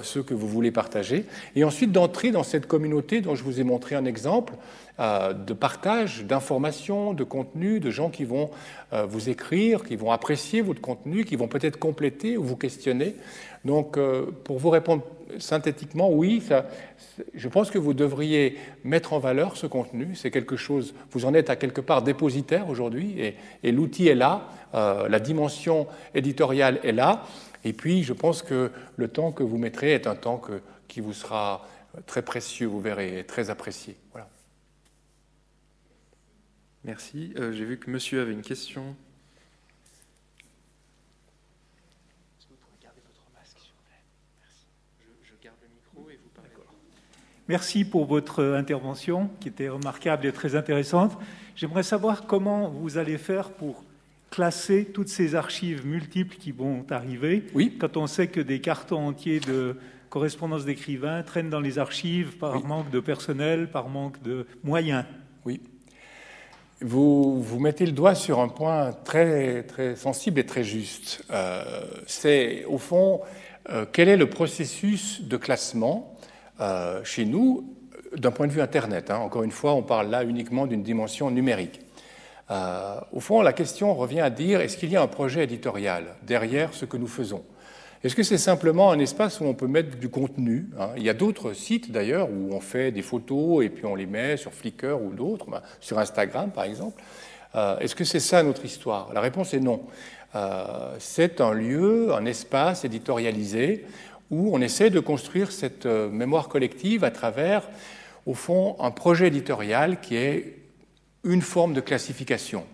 ceux 0.01 0.23
que 0.23 0.33
vous 0.33 0.47
voulez 0.47 0.71
partager. 0.71 1.25
Et 1.55 1.63
ensuite 1.63 1.91
d'entrer 1.91 2.31
dans 2.31 2.43
cette 2.43 2.67
communauté 2.67 3.21
dont 3.21 3.35
je 3.35 3.43
vous 3.43 3.59
ai 3.59 3.63
montré 3.63 3.95
un 3.95 4.05
exemple, 4.05 4.53
euh, 4.99 5.31
de 5.33 5.53
partage 5.53 6.25
d'informations, 6.25 7.13
de 7.13 7.23
contenu, 7.23 7.79
de 7.79 7.91
gens 7.91 8.09
qui 8.09 8.25
vont 8.25 8.49
euh, 8.93 9.05
vous 9.05 9.29
écrire, 9.29 9.83
qui 9.83 9.95
vont 9.95 10.11
apprécier 10.11 10.61
votre 10.61 10.81
contenu, 10.81 11.23
qui 11.23 11.35
vont 11.35 11.47
peut-être 11.47 11.77
compléter 11.77 12.35
ou 12.35 12.43
vous 12.43 12.55
questionner. 12.55 13.15
Donc, 13.63 13.95
euh, 13.95 14.25
pour 14.43 14.57
vous 14.57 14.71
répondre 14.71 15.03
synthétiquement, 15.37 16.09
oui, 16.09 16.41
je 17.35 17.47
pense 17.47 17.69
que 17.69 17.77
vous 17.77 17.93
devriez 17.93 18.57
mettre 18.83 19.13
en 19.13 19.19
valeur 19.19 19.55
ce 19.55 19.67
contenu. 19.67 20.15
C'est 20.15 20.31
quelque 20.31 20.55
chose, 20.55 20.95
vous 21.11 21.25
en 21.25 21.35
êtes 21.35 21.51
à 21.51 21.55
quelque 21.55 21.81
part 21.81 22.01
dépositaire 22.01 22.67
aujourd'hui, 22.67 23.17
et 23.63 23.71
l'outil 23.71 24.07
est 24.07 24.15
là, 24.15 24.47
la 24.73 25.19
dimension 25.19 25.85
éditoriale 26.15 26.79
est 26.83 26.93
là, 26.93 27.25
et 27.67 27.73
puis 27.73 28.03
je 28.03 28.13
pense 28.13 28.43
que 28.43 28.71
le 28.95 29.07
temps 29.09 29.31
que 29.31 29.43
vous 29.43 29.57
mettrez 29.57 29.93
est 29.93 30.07
un 30.07 30.15
temps 30.15 30.37
que, 30.37 30.61
qui 30.87 31.01
vous 31.01 31.13
sera 31.13 31.67
très 32.05 32.21
précieux, 32.21 32.67
vous 32.67 32.79
verrez, 32.79 33.19
et 33.19 33.23
très 33.25 33.49
apprécié. 33.49 33.97
Voilà. 34.11 34.29
Merci. 36.85 37.33
Euh, 37.37 37.51
j'ai 37.51 37.65
vu 37.65 37.77
que 37.77 37.91
monsieur 37.91 38.21
avait 38.21 38.31
une 38.31 38.41
question. 38.41 38.95
Est-ce 42.39 42.45
que 42.47 42.53
vous 42.53 42.59
pouvez 42.65 42.77
garder 42.81 43.01
votre 43.05 43.23
masque, 43.37 43.57
s'il 43.59 43.73
vous 43.73 43.83
plaît? 43.85 44.03
Merci. 44.39 44.67
Je, 45.23 45.33
garde 45.43 45.57
le 45.61 45.67
micro 45.67 46.09
et 46.09 46.15
vous 46.15 46.29
parlez. 46.29 46.51
Merci 47.49 47.83
pour 47.83 48.05
votre 48.05 48.43
intervention 48.43 49.29
qui 49.41 49.49
était 49.49 49.67
remarquable 49.67 50.25
et 50.25 50.31
très 50.31 50.55
intéressante. 50.55 51.17
J'aimerais 51.57 51.83
savoir 51.83 52.27
comment 52.27 52.69
vous 52.69 52.97
allez 52.97 53.17
faire 53.17 53.51
pour 53.51 53.83
classer 54.37 54.85
toutes 54.85 55.07
ces 55.07 55.33
archives 55.33 55.83
multiples 55.83 56.35
qui 56.37 56.51
vont 56.51 56.85
arriver. 56.91 57.43
Oui. 57.55 57.75
Quand 57.79 57.97
on 57.97 58.05
sait 58.05 58.27
que 58.27 58.39
des 58.39 58.61
cartons 58.61 59.07
entiers 59.07 59.39
de 59.39 59.77
correspondance 60.11 60.63
d'écrivains 60.63 61.23
traînent 61.23 61.49
dans 61.49 61.59
les 61.59 61.79
archives 61.79 62.37
par 62.37 62.63
manque 62.63 62.91
de 62.91 62.99
personnel, 62.99 63.71
par 63.71 63.89
manque 63.89 64.21
de 64.21 64.45
moyens. 64.63 65.05
Oui. 65.43 65.59
Vous, 66.81 67.41
vous 67.41 67.59
mettez 67.59 67.87
le 67.87 67.93
doigt 67.93 68.13
sur 68.13 68.39
un 68.39 68.47
point 68.47 68.91
très, 69.03 69.63
très 69.63 69.95
sensible 69.95 70.39
et 70.39 70.45
très 70.45 70.63
juste. 70.63 71.23
Euh, 71.31 71.63
c'est, 72.05 72.63
au 72.65 72.77
fond, 72.77 73.21
euh, 73.71 73.87
quel 73.91 74.07
est 74.07 74.17
le 74.17 74.29
processus 74.29 75.23
de 75.23 75.37
classement 75.37 76.15
euh, 76.61 77.03
chez 77.03 77.25
nous 77.25 77.73
d'un 78.15 78.29
point 78.29 78.45
de 78.45 78.51
vue 78.51 78.61
Internet 78.61 79.09
hein. 79.09 79.17
Encore 79.17 79.41
une 79.41 79.51
fois, 79.51 79.73
on 79.73 79.81
parle 79.81 80.11
là 80.11 80.23
uniquement 80.23 80.67
d'une 80.67 80.83
dimension 80.83 81.31
numérique. 81.31 81.79
Au 82.49 83.19
fond, 83.19 83.41
la 83.41 83.53
question 83.53 83.93
revient 83.93 84.21
à 84.21 84.29
dire, 84.29 84.61
est-ce 84.61 84.77
qu'il 84.77 84.89
y 84.89 84.95
a 84.95 85.01
un 85.01 85.07
projet 85.07 85.43
éditorial 85.43 86.15
derrière 86.23 86.73
ce 86.73 86.85
que 86.85 86.97
nous 86.97 87.07
faisons? 87.07 87.43
Est-ce 88.03 88.15
que 88.15 88.23
c'est 88.23 88.37
simplement 88.37 88.91
un 88.91 88.99
espace 88.99 89.41
où 89.41 89.45
on 89.45 89.55
peut 89.55 89.67
mettre 89.67 89.97
du 89.97 90.09
contenu 90.09 90.69
hein? 90.79 90.89
Il 90.97 91.03
y 91.03 91.09
a 91.09 91.13
d'autres 91.13 91.53
sites 91.53 91.91
d'ailleurs 91.91 92.29
où 92.29 92.53
on 92.53 92.59
fait 92.59 92.91
des 92.91 93.01
photos 93.01 93.65
et 93.65 93.69
puis 93.69 93.85
on 93.85 93.95
les 93.95 94.05
met 94.05 94.37
sur 94.37 94.53
Flickr 94.53 95.01
ou 95.01 95.13
d'autres, 95.13 95.49
ben, 95.49 95.61
sur 95.79 95.97
Instagram 95.97 96.51
par 96.51 96.65
exemple. 96.65 97.01
Euh, 97.55 97.79
est-ce 97.79 97.95
que 97.95 98.03
c'est 98.03 98.19
ça 98.19 98.43
notre 98.43 98.63
histoire? 98.65 99.11
La 99.13 99.21
réponse 99.21 99.53
est 99.53 99.59
non. 99.59 99.81
Euh, 100.35 100.95
c'est 100.99 101.41
un 101.41 101.53
lieu, 101.53 102.13
un 102.13 102.25
espace 102.25 102.85
éditorialisé 102.85 103.85
où 104.29 104.55
on 104.55 104.61
essaie 104.61 104.91
de 104.91 104.99
construire 104.99 105.51
cette 105.51 105.87
euh, 105.87 106.09
mémoire 106.09 106.49
collective 106.49 107.03
à 107.03 107.09
travers, 107.09 107.67
au 108.27 108.35
fond, 108.35 108.75
un 108.79 108.91
projet 108.91 109.27
éditorial 109.27 109.99
qui 110.01 110.17
est 110.17 110.56
une 111.23 111.41
forme 111.41 111.73
de 111.73 111.81
classification. 111.81 112.65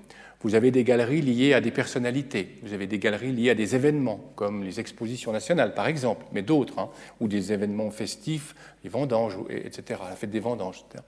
Vous 0.43 0.55
avez 0.55 0.71
des 0.71 0.83
galeries 0.83 1.21
liées 1.21 1.53
à 1.53 1.61
des 1.61 1.71
personnalités, 1.71 2.57
vous 2.63 2.73
avez 2.73 2.85
des 2.85 2.99
galeries 2.99 3.31
liées 3.31 3.51
à 3.51 3.55
des 3.55 3.75
événements, 3.75 4.19
comme 4.35 4.63
les 4.65 4.81
expositions 4.81 5.31
nationales 5.31 5.73
par 5.73 5.87
exemple, 5.87 6.25
mais 6.33 6.41
d'autres, 6.41 6.79
hein, 6.79 6.89
ou 7.21 7.29
des 7.29 7.53
événements 7.53 7.89
festifs, 7.91 8.53
les 8.83 8.89
vendanges, 8.89 9.37
etc., 9.49 10.01
la 10.09 10.17
fête 10.17 10.31
des 10.31 10.41
vendanges. 10.41 10.83
Etc. 10.89 11.01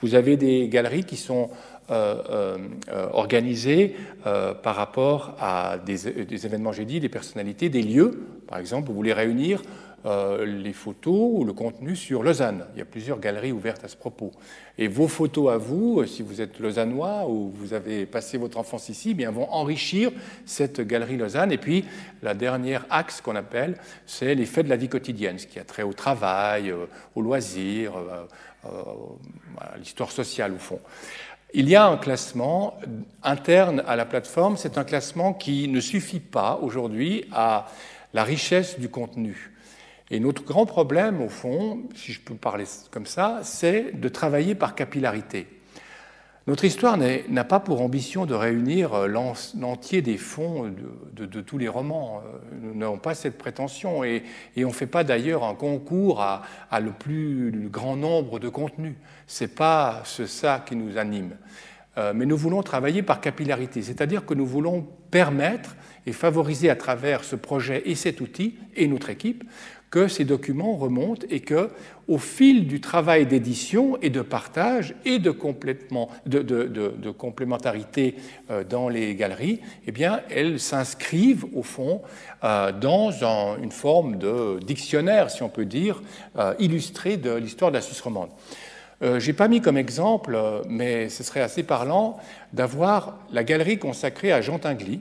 Vous 0.00 0.16
avez 0.16 0.36
des 0.36 0.68
galeries 0.68 1.04
qui 1.04 1.16
sont 1.16 1.50
euh, 1.90 2.22
euh, 2.30 2.58
euh, 2.88 3.08
organisées 3.12 3.94
par 4.24 4.74
rapport 4.74 5.36
à 5.38 5.78
des, 5.78 6.24
des 6.24 6.46
événements, 6.46 6.72
j'ai 6.72 6.84
dit, 6.84 6.98
des 6.98 7.08
personnalités, 7.08 7.68
des 7.68 7.82
lieux. 7.82 8.26
Par 8.48 8.58
exemple, 8.58 8.88
vous 8.88 8.94
voulez 8.94 9.12
réunir 9.12 9.62
euh, 10.06 10.46
les 10.46 10.72
photos 10.72 11.30
ou 11.32 11.44
le 11.44 11.52
contenu 11.52 11.94
sur 11.94 12.22
Lausanne. 12.22 12.64
Il 12.74 12.78
y 12.78 12.82
a 12.82 12.86
plusieurs 12.86 13.20
galeries 13.20 13.52
ouvertes 13.52 13.84
à 13.84 13.88
ce 13.88 13.96
propos. 13.96 14.32
Et 14.78 14.88
vos 14.88 15.08
photos 15.08 15.52
à 15.52 15.58
vous, 15.58 16.06
si 16.06 16.22
vous 16.22 16.40
êtes 16.40 16.58
lausannois 16.58 17.26
ou 17.28 17.52
vous 17.54 17.74
avez 17.74 18.06
passé 18.06 18.38
votre 18.38 18.56
enfance 18.56 18.88
ici, 18.88 19.10
eh 19.10 19.14
bien, 19.14 19.30
vont 19.30 19.50
enrichir 19.50 20.10
cette 20.46 20.80
galerie 20.80 21.18
Lausanne. 21.18 21.52
Et 21.52 21.58
puis, 21.58 21.84
la 22.22 22.32
dernière 22.32 22.86
axe 22.88 23.20
qu'on 23.20 23.36
appelle, 23.36 23.76
c'est 24.06 24.34
les 24.34 24.46
faits 24.46 24.64
de 24.64 24.70
la 24.70 24.76
vie 24.76 24.88
quotidienne, 24.88 25.38
ce 25.38 25.46
qui 25.46 25.58
a 25.58 25.64
trait 25.64 25.82
au 25.82 25.92
travail, 25.92 26.70
euh, 26.70 26.86
aux 27.14 27.20
loisirs, 27.20 27.92
euh, 27.96 28.72
à 29.58 29.76
l'histoire 29.76 30.12
sociale 30.12 30.52
au 30.54 30.58
fond. 30.58 30.80
Il 31.52 31.68
y 31.68 31.76
a 31.76 31.86
un 31.86 31.96
classement 31.96 32.78
interne 33.22 33.82
à 33.86 33.96
la 33.96 34.06
plateforme. 34.06 34.56
C'est 34.56 34.78
un 34.78 34.84
classement 34.84 35.34
qui 35.34 35.68
ne 35.68 35.80
suffit 35.80 36.20
pas 36.20 36.58
aujourd'hui 36.62 37.26
à 37.32 37.66
la 38.14 38.24
richesse 38.24 38.78
du 38.78 38.88
contenu. 38.88 39.50
Et 40.10 40.18
notre 40.18 40.44
grand 40.44 40.66
problème, 40.66 41.22
au 41.22 41.28
fond, 41.28 41.82
si 41.94 42.12
je 42.12 42.20
peux 42.20 42.34
parler 42.34 42.64
comme 42.90 43.06
ça, 43.06 43.40
c'est 43.42 43.98
de 43.98 44.08
travailler 44.08 44.54
par 44.54 44.74
capillarité. 44.74 45.46
Notre 46.46 46.64
histoire 46.64 46.96
n'a 46.96 47.44
pas 47.44 47.60
pour 47.60 47.80
ambition 47.80 48.26
de 48.26 48.34
réunir 48.34 48.94
euh, 48.94 49.06
l'entier 49.06 50.02
des 50.02 50.16
fonds 50.16 50.72
de, 51.12 51.40
tous 51.42 51.58
les 51.58 51.68
romans. 51.68 52.22
Euh, 52.24 52.38
nous 52.62 52.74
n'avons 52.74 52.98
pas 52.98 53.14
cette 53.14 53.38
prétention 53.38 54.02
et, 54.02 54.24
on 54.56 54.68
ne 54.68 54.72
fait 54.72 54.86
pas 54.86 55.04
d'ailleurs 55.04 55.44
un 55.44 55.54
concours 55.54 56.20
à, 56.22 56.42
le 56.80 56.90
plus 56.90 57.68
grand 57.70 57.94
nombre 57.94 58.40
de 58.40 58.48
contenus. 58.48 58.94
Ce 59.28 59.44
n'est 59.44 59.48
pas 59.48 60.00
ce, 60.04 60.26
ça 60.26 60.64
qui 60.66 60.74
nous 60.74 60.98
anime. 60.98 61.36
Euh, 61.98 62.12
mais 62.14 62.26
nous 62.26 62.36
voulons 62.36 62.62
travailler 62.62 63.02
par 63.02 63.20
capillarité, 63.20 63.82
c'est-à-dire 63.82 64.24
que 64.24 64.34
nous 64.34 64.46
voulons 64.46 64.88
permettre 65.10 65.76
et 66.10 66.12
favoriser 66.12 66.68
à 66.70 66.76
travers 66.76 67.22
ce 67.22 67.36
projet 67.36 67.82
et 67.86 67.94
cet 67.94 68.20
outil 68.20 68.56
et 68.74 68.88
notre 68.88 69.10
équipe 69.10 69.44
que 69.90 70.08
ces 70.08 70.24
documents 70.24 70.76
remontent 70.76 71.24
et 71.30 71.38
que, 71.40 71.70
au 72.08 72.18
fil 72.18 72.66
du 72.66 72.80
travail 72.80 73.26
d'édition 73.26 73.96
et 74.02 74.10
de 74.10 74.22
partage 74.22 74.96
et 75.04 75.20
de, 75.20 75.30
complémentarité 77.10 78.16
euh, 78.50 78.64
dans 78.64 78.88
les 78.88 79.14
galeries, 79.14 79.60
eh 79.86 79.92
bien, 79.92 80.20
elles 80.30 80.58
s'inscrivent 80.58 81.46
au 81.54 81.62
fond 81.62 82.02
euh, 82.42 82.72
dans 82.72 83.10
une 83.62 83.72
forme 83.72 84.18
de 84.18 84.58
dictionnaire, 84.60 85.30
si 85.30 85.44
on 85.44 85.48
peut 85.48 85.64
dire, 85.64 86.02
euh, 86.36 86.54
illustré 86.58 87.16
de 87.16 87.32
l'histoire 87.34 87.70
de 87.70 87.76
la 87.76 87.82
Suisse 87.82 88.00
romande. 88.00 88.30
Je 89.02 89.26
n'ai 89.26 89.32
pas 89.32 89.48
mis 89.48 89.62
comme 89.62 89.78
exemple, 89.78 90.38
mais 90.68 91.08
ce 91.08 91.22
serait 91.22 91.40
assez 91.40 91.62
parlant, 91.62 92.18
d'avoir 92.52 93.18
la 93.32 93.44
galerie 93.44 93.78
consacrée 93.78 94.30
à 94.30 94.42
Jean 94.42 94.58
Tinguely, 94.58 95.00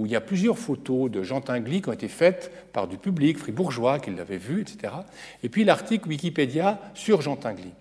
où 0.00 0.06
il 0.06 0.12
y 0.12 0.16
a 0.16 0.20
plusieurs 0.22 0.56
photos 0.56 1.10
de 1.10 1.22
Jean 1.22 1.42
Tinguely 1.42 1.82
qui 1.82 1.90
ont 1.90 1.92
été 1.92 2.08
faites 2.08 2.50
par 2.72 2.88
du 2.88 2.96
public 2.96 3.36
fribourgeois 3.36 3.98
qui 3.98 4.10
l'avait 4.10 4.38
vu, 4.38 4.62
etc. 4.62 4.94
Et 5.42 5.50
puis 5.50 5.62
l'article 5.62 6.08
Wikipédia 6.08 6.80
sur 6.94 7.20
Jean 7.20 7.36
Tinguely. 7.36 7.74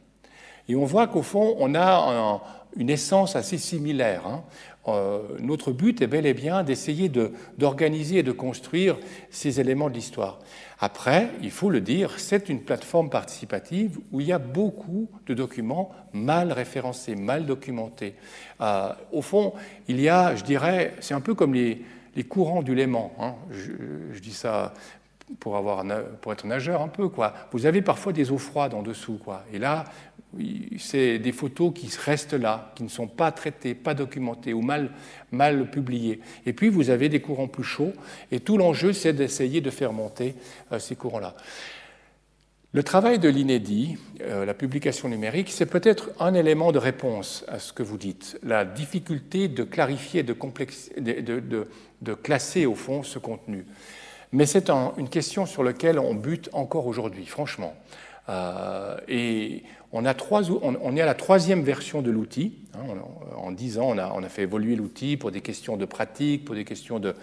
Et 0.68 0.76
on 0.76 0.84
voit 0.84 1.08
qu'au 1.08 1.22
fond, 1.22 1.56
on 1.60 1.76
a 1.76 2.42
une 2.76 2.90
essence 2.90 3.38
assez 3.38 3.58
similaire. 3.58 4.28
Hein. 4.28 4.44
Euh, 4.90 5.22
notre 5.40 5.72
but 5.72 6.02
est 6.02 6.08
bel 6.08 6.26
et 6.26 6.34
bien 6.34 6.64
d'essayer 6.64 7.10
d'organiser 7.58 8.18
et 8.18 8.24
de 8.24 8.34
construire 8.34 8.98
ces 9.30 9.62
éléments 9.62 9.90
de 9.90 9.94
l'histoire. 9.96 10.40
Après, 10.80 11.30
il 11.42 11.52
faut 11.52 11.70
le 11.70 11.80
dire, 11.80 12.20
c'est 12.20 12.50
une 12.50 12.62
plateforme 12.62 13.10
participative 13.10 13.98
où 14.12 14.20
il 14.20 14.28
y 14.28 14.34
a 14.34 14.40
beaucoup 14.40 15.10
de 15.26 15.34
documents 15.34 15.92
mal 16.12 16.52
référencés, 16.52 17.16
mal 17.16 17.46
documentés. 17.46 18.16
Euh, 18.60 18.90
au 19.14 19.22
fond, 19.22 19.54
il 19.88 20.02
y 20.02 20.10
a, 20.10 20.36
je 20.36 20.44
dirais, 20.44 20.96
c'est 21.00 21.14
un 21.14 21.22
peu 21.22 21.34
comme 21.34 21.54
les, 21.54 21.82
les 22.16 22.24
courants 22.24 22.62
du 22.62 22.76
Léman. 22.76 23.12
Hein. 23.20 23.36
Je, 23.52 24.20
dis 24.20 24.34
ça 24.34 24.74
pour, 25.40 25.58
être 26.32 26.46
nageur 26.46 26.82
un 26.82 26.88
peu. 26.88 27.10
Vous 27.52 27.66
avez 27.66 27.82
parfois 27.82 28.14
des 28.14 28.32
eaux 28.32 28.38
froides 28.38 28.74
en 28.74 28.82
dessous. 28.82 29.20
Et 29.54 29.60
là, 29.60 29.86
c'est 30.78 31.20
des 31.20 31.32
photos 31.32 31.74
qui 31.74 31.90
restent 32.04 32.34
là, 32.34 32.72
qui 32.76 32.84
ne 32.84 32.90
sont 32.90 33.08
pas 33.08 33.32
traitées, 33.32 33.74
pas 33.74 33.94
documentées 33.94 34.54
ou 34.54 34.62
mal, 34.62 34.92
mal 35.32 35.70
publiées. 35.70 36.20
Et 36.46 36.54
puis, 36.54 36.70
vous 36.70 36.90
avez 36.90 37.10
des 37.10 37.22
courants 37.22 37.48
plus 37.48 37.64
chauds. 37.64 37.94
Et 38.32 38.40
tout 38.40 38.58
l'enjeu, 38.58 38.94
c'est 38.94 39.14
d'essayer 39.14 39.62
de 39.62 39.70
faire 39.70 39.94
monter 39.94 40.36
euh, 40.72 40.80
ces 40.80 40.96
courants-là. 40.96 41.36
Le 42.72 42.84
travail 42.84 43.18
de 43.18 43.30
l'inédit, 43.30 43.98
euh, 44.22 44.46
la 44.46 44.54
publication 44.54 45.10
numérique, 45.10 45.50
c'est 45.50 45.66
peut-être 45.66 46.12
un 46.20 46.36
élément 46.36 46.72
de 46.72 46.78
réponse 46.78 47.44
à 47.48 47.58
ce 47.58 47.74
que 47.74 47.82
vous 47.82 47.98
dites, 47.98 48.38
la 48.44 48.64
difficulté 48.64 49.48
de 49.48 49.64
clarifier, 49.64 50.22
de, 50.22 50.36
de, 51.00 52.14
classer 52.14 52.68
au 52.68 52.76
fond 52.76 53.02
ce 53.02 53.18
contenu. 53.18 53.66
Mais 54.32 54.46
c'est 54.46 54.70
une 54.70 55.10
question 55.10 55.48
sur 55.48 55.64
laquelle 55.64 55.98
on 55.98 56.14
bute 56.14 56.52
encore 56.54 56.86
aujourd'hui, 56.86 57.26
franchement. 57.26 57.74
Euh, 58.30 58.98
et 59.08 59.64
on, 59.92 60.06
a 60.06 60.12
est 60.12 61.02
à 61.02 61.06
la 61.08 61.16
troisième 61.16 61.64
version 61.64 62.04
de 62.04 62.12
l'outil. 62.12 62.54
Hein, 62.76 62.84
en 63.36 63.52
dix 63.52 63.80
ans, 63.80 63.96
on 63.96 64.24
a, 64.24 64.30
fait 64.30 64.44
évoluer 64.44 64.76
l'outil 64.76 65.18
pour 65.18 65.32
des 65.32 65.42
questions 65.42 65.76
de 65.76 65.86
pratique, 65.86 66.46
pour 66.46 66.54
des 66.54 66.66
questions 66.66 67.00
de, 67.00 67.16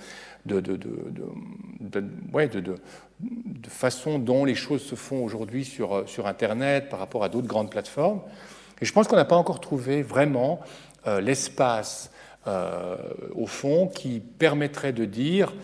de, 3.20 3.68
façon 3.68 4.18
dont 4.18 4.44
les 4.44 4.54
choses 4.54 4.82
se 4.82 4.94
font 4.94 5.24
aujourd'hui 5.24 5.64
sur, 5.64 6.08
sur 6.08 6.26
Internet 6.26 6.88
par 6.88 6.98
rapport 6.98 7.24
à 7.24 7.28
d'autres 7.28 7.48
grandes 7.48 7.70
plateformes. 7.70 8.20
Et 8.80 8.84
je 8.84 8.92
pense 8.92 9.08
qu'on 9.08 9.16
n'a 9.16 9.24
pas 9.24 9.36
encore 9.36 9.60
trouvé 9.60 10.02
vraiment 10.02 10.60
euh, 11.06 11.20
l'espace, 11.20 12.10
euh, 12.46 12.96
au 13.34 13.46
fond, 13.46 13.88
qui 13.88 14.20
permettrait 14.20 14.92
de 14.92 15.04
dire 15.04 15.54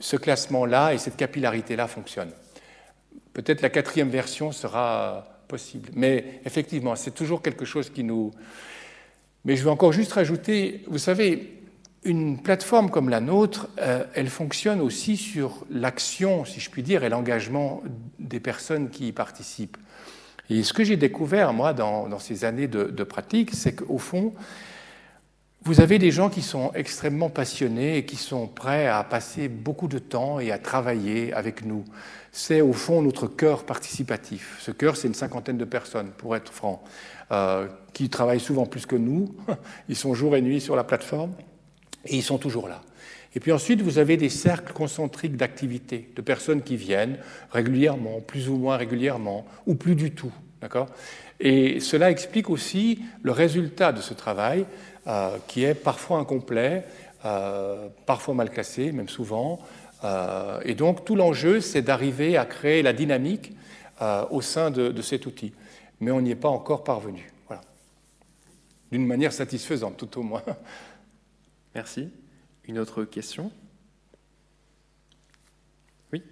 ce 0.00 0.16
classement-là 0.16 0.94
et 0.94 0.98
cette 0.98 1.16
capillarité-là 1.16 1.86
fonctionnent. 1.86 2.32
Peut-être 3.32 3.62
la 3.62 3.70
quatrième 3.70 4.10
version 4.10 4.52
sera 4.52 5.24
possible. 5.48 5.90
Mais 5.94 6.40
effectivement, 6.44 6.96
c'est 6.96 7.14
toujours 7.14 7.42
quelque 7.42 7.64
chose 7.64 7.90
qui 7.90 8.04
nous... 8.04 8.30
Mais 9.44 9.56
je 9.56 9.64
veux 9.64 9.70
encore 9.70 9.92
juste 9.92 10.12
rajouter, 10.12 10.84
vous 10.86 10.98
savez, 10.98 11.63
une 12.04 12.38
plateforme 12.38 12.90
comme 12.90 13.08
la 13.08 13.20
nôtre, 13.20 13.68
euh, 13.80 14.04
elle 14.14 14.28
fonctionne 14.28 14.80
aussi 14.80 15.16
sur 15.16 15.64
l'action, 15.70 16.44
si 16.44 16.60
je 16.60 16.70
puis 16.70 16.82
dire, 16.82 17.02
et 17.02 17.08
l'engagement 17.08 17.82
des 18.18 18.40
personnes 18.40 18.90
qui 18.90 19.08
y 19.08 19.12
participent. 19.12 19.78
Et 20.50 20.62
ce 20.62 20.74
que 20.74 20.84
j'ai 20.84 20.96
découvert, 20.96 21.54
moi, 21.54 21.72
dans, 21.72 22.18
ces 22.18 22.44
années 22.44 22.68
de, 22.68 23.04
pratique, 23.04 23.54
c'est 23.54 23.74
qu'au 23.74 23.96
fond, 23.96 24.34
vous 25.62 25.80
avez 25.80 25.98
des 25.98 26.10
gens 26.10 26.28
qui 26.28 26.42
sont 26.42 26.70
extrêmement 26.74 27.30
passionnés 27.30 27.96
et 27.96 28.04
qui 28.04 28.16
sont 28.16 28.46
prêts 28.46 28.86
à 28.86 29.02
passer 29.02 29.48
beaucoup 29.48 29.88
de 29.88 29.98
temps 29.98 30.38
et 30.40 30.52
à 30.52 30.58
travailler 30.58 31.32
avec 31.32 31.64
nous. 31.64 31.84
C'est 32.32 32.60
au 32.60 32.74
fond 32.74 33.00
notre 33.00 33.26
cœur 33.26 33.64
participatif. 33.64 34.58
Ce 34.60 34.70
cœur, 34.70 34.98
c'est 34.98 35.08
une 35.08 35.14
cinquantaine 35.14 35.56
de 35.56 35.64
personnes, 35.64 36.10
pour 36.10 36.36
être 36.36 36.52
franc, 36.52 36.84
euh, 37.32 37.66
qui 37.94 38.10
travaillent 38.10 38.40
souvent 38.40 38.66
plus 38.66 38.84
que 38.84 38.96
nous. 38.96 39.34
Ils 39.88 39.96
sont 39.96 40.12
jour 40.12 40.36
et 40.36 40.42
nuit 40.42 40.60
sur 40.60 40.76
la 40.76 40.84
plateforme 40.84 41.32
et 42.06 42.16
ils 42.16 42.22
sont 42.22 42.38
toujours 42.38 42.68
là. 42.68 42.82
Et 43.36 43.40
puis 43.40 43.52
ensuite, 43.52 43.82
vous 43.82 43.98
avez 43.98 44.16
des 44.16 44.28
cercles 44.28 44.72
concentriques 44.72 45.36
d'activités, 45.36 46.08
de 46.14 46.22
personnes 46.22 46.62
qui 46.62 46.76
viennent 46.76 47.18
régulièrement, 47.50 48.20
plus 48.20 48.48
ou 48.48 48.56
moins 48.56 48.76
régulièrement, 48.76 49.44
ou 49.66 49.74
plus 49.74 49.96
du 49.96 50.12
tout. 50.12 50.32
D'accord? 50.60 50.88
Et 51.40 51.80
cela 51.80 52.10
explique 52.10 52.48
aussi 52.48 53.00
le 53.22 53.32
résultat 53.32 53.92
de 53.92 54.00
ce 54.00 54.14
travail, 54.14 54.66
euh, 55.06 55.36
qui 55.48 55.64
est 55.64 55.74
parfois 55.74 56.18
incomplet, 56.18 56.84
euh, 57.24 57.88
parfois 58.06 58.34
mal 58.34 58.50
classé, 58.50 58.92
même 58.92 59.08
souvent. 59.08 59.60
Euh, 60.04 60.60
et 60.64 60.74
donc, 60.74 61.04
tout 61.04 61.16
l'enjeu, 61.16 61.60
c'est 61.60 61.82
d'arriver 61.82 62.36
à 62.36 62.46
créer 62.46 62.82
la 62.82 62.92
dynamique 62.92 63.52
au 64.30 64.42
sein 64.42 64.70
de, 64.70 64.88
de, 64.88 65.02
cet 65.02 65.24
outil. 65.24 65.54
Mais 66.00 66.10
on 66.10 66.20
n'y 66.20 66.32
est 66.32 66.36
pas 66.36 66.48
encore 66.48 66.84
parvenu. 66.84 67.32
Voilà. 67.46 67.62
D'une 68.92 69.06
manière 69.06 69.32
satisfaisante, 69.32 69.96
tout 69.96 70.18
au 70.18 70.22
moins. 70.22 70.42
Merci. 71.74 72.08
Une 72.66 72.78
autre 72.78 73.04
question? 73.04 73.50
Oui 76.12 76.22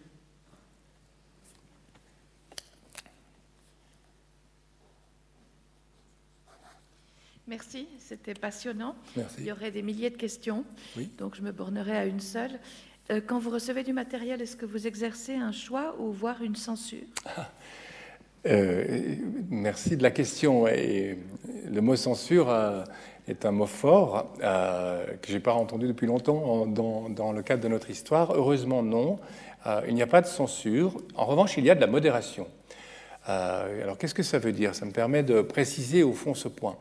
Merci, 7.48 7.88
c'était 7.98 8.34
passionnant. 8.34 8.94
Merci. 9.16 9.36
Il 9.40 9.46
y 9.46 9.52
aurait 9.52 9.72
des 9.72 9.82
milliers 9.82 10.10
de 10.10 10.16
questions, 10.16 10.64
donc 11.18 11.34
je 11.34 11.42
me 11.42 11.50
bornerai 11.50 11.96
à 11.96 12.06
une 12.06 12.20
seule. 12.20 12.60
Euh, 13.10 13.20
quand 13.20 13.40
vous 13.40 13.50
recevez 13.50 13.82
du 13.82 13.92
matériel, 13.92 14.40
est-ce 14.40 14.56
que 14.56 14.64
vous 14.64 14.86
exercez 14.86 15.34
un 15.34 15.50
choix 15.50 15.96
ou 15.98 16.12
voire 16.12 16.42
une 16.42 16.56
censure? 16.56 17.06
Euh, 18.44 19.14
Merci 19.50 19.96
de 19.96 20.02
la 20.02 20.10
question. 20.10 20.66
Et 20.66 21.16
le 21.70 21.80
mot 21.80 21.94
censure 21.94 22.50
est 23.28 23.46
un 23.46 23.52
mot 23.52 23.66
fort 23.66 24.32
euh, 24.42 25.04
que 25.20 25.28
je 25.28 25.34
n'ai 25.34 25.40
pas 25.40 25.54
entendu 25.54 25.86
depuis 25.86 26.06
longtemps 26.06 26.66
dans, 26.66 27.08
dans, 27.08 27.32
le 27.32 27.42
cadre 27.42 27.62
de 27.62 27.68
notre 27.68 27.90
histoire. 27.90 28.32
Heureusement, 28.34 28.82
non. 28.82 29.18
Euh, 29.66 29.80
il 29.86 29.94
n'y 29.94 30.02
a 30.02 30.06
pas 30.06 30.20
de 30.20 30.26
censure. 30.26 30.96
En 31.14 31.24
revanche, 31.24 31.56
il 31.56 31.64
y 31.64 31.70
a 31.70 31.74
de 31.74 31.80
la 31.80 31.86
modération. 31.86 32.48
Euh, 33.28 33.82
alors, 33.82 33.96
qu'est-ce 33.96 34.14
que 34.14 34.24
ça 34.24 34.38
veut 34.38 34.52
dire? 34.52 34.74
Ça 34.74 34.84
me 34.84 34.90
permet 34.90 35.22
de 35.22 35.40
préciser 35.42 36.02
au 36.02 36.12
fond 36.12 36.34
ce 36.34 36.48
point. 36.48 36.76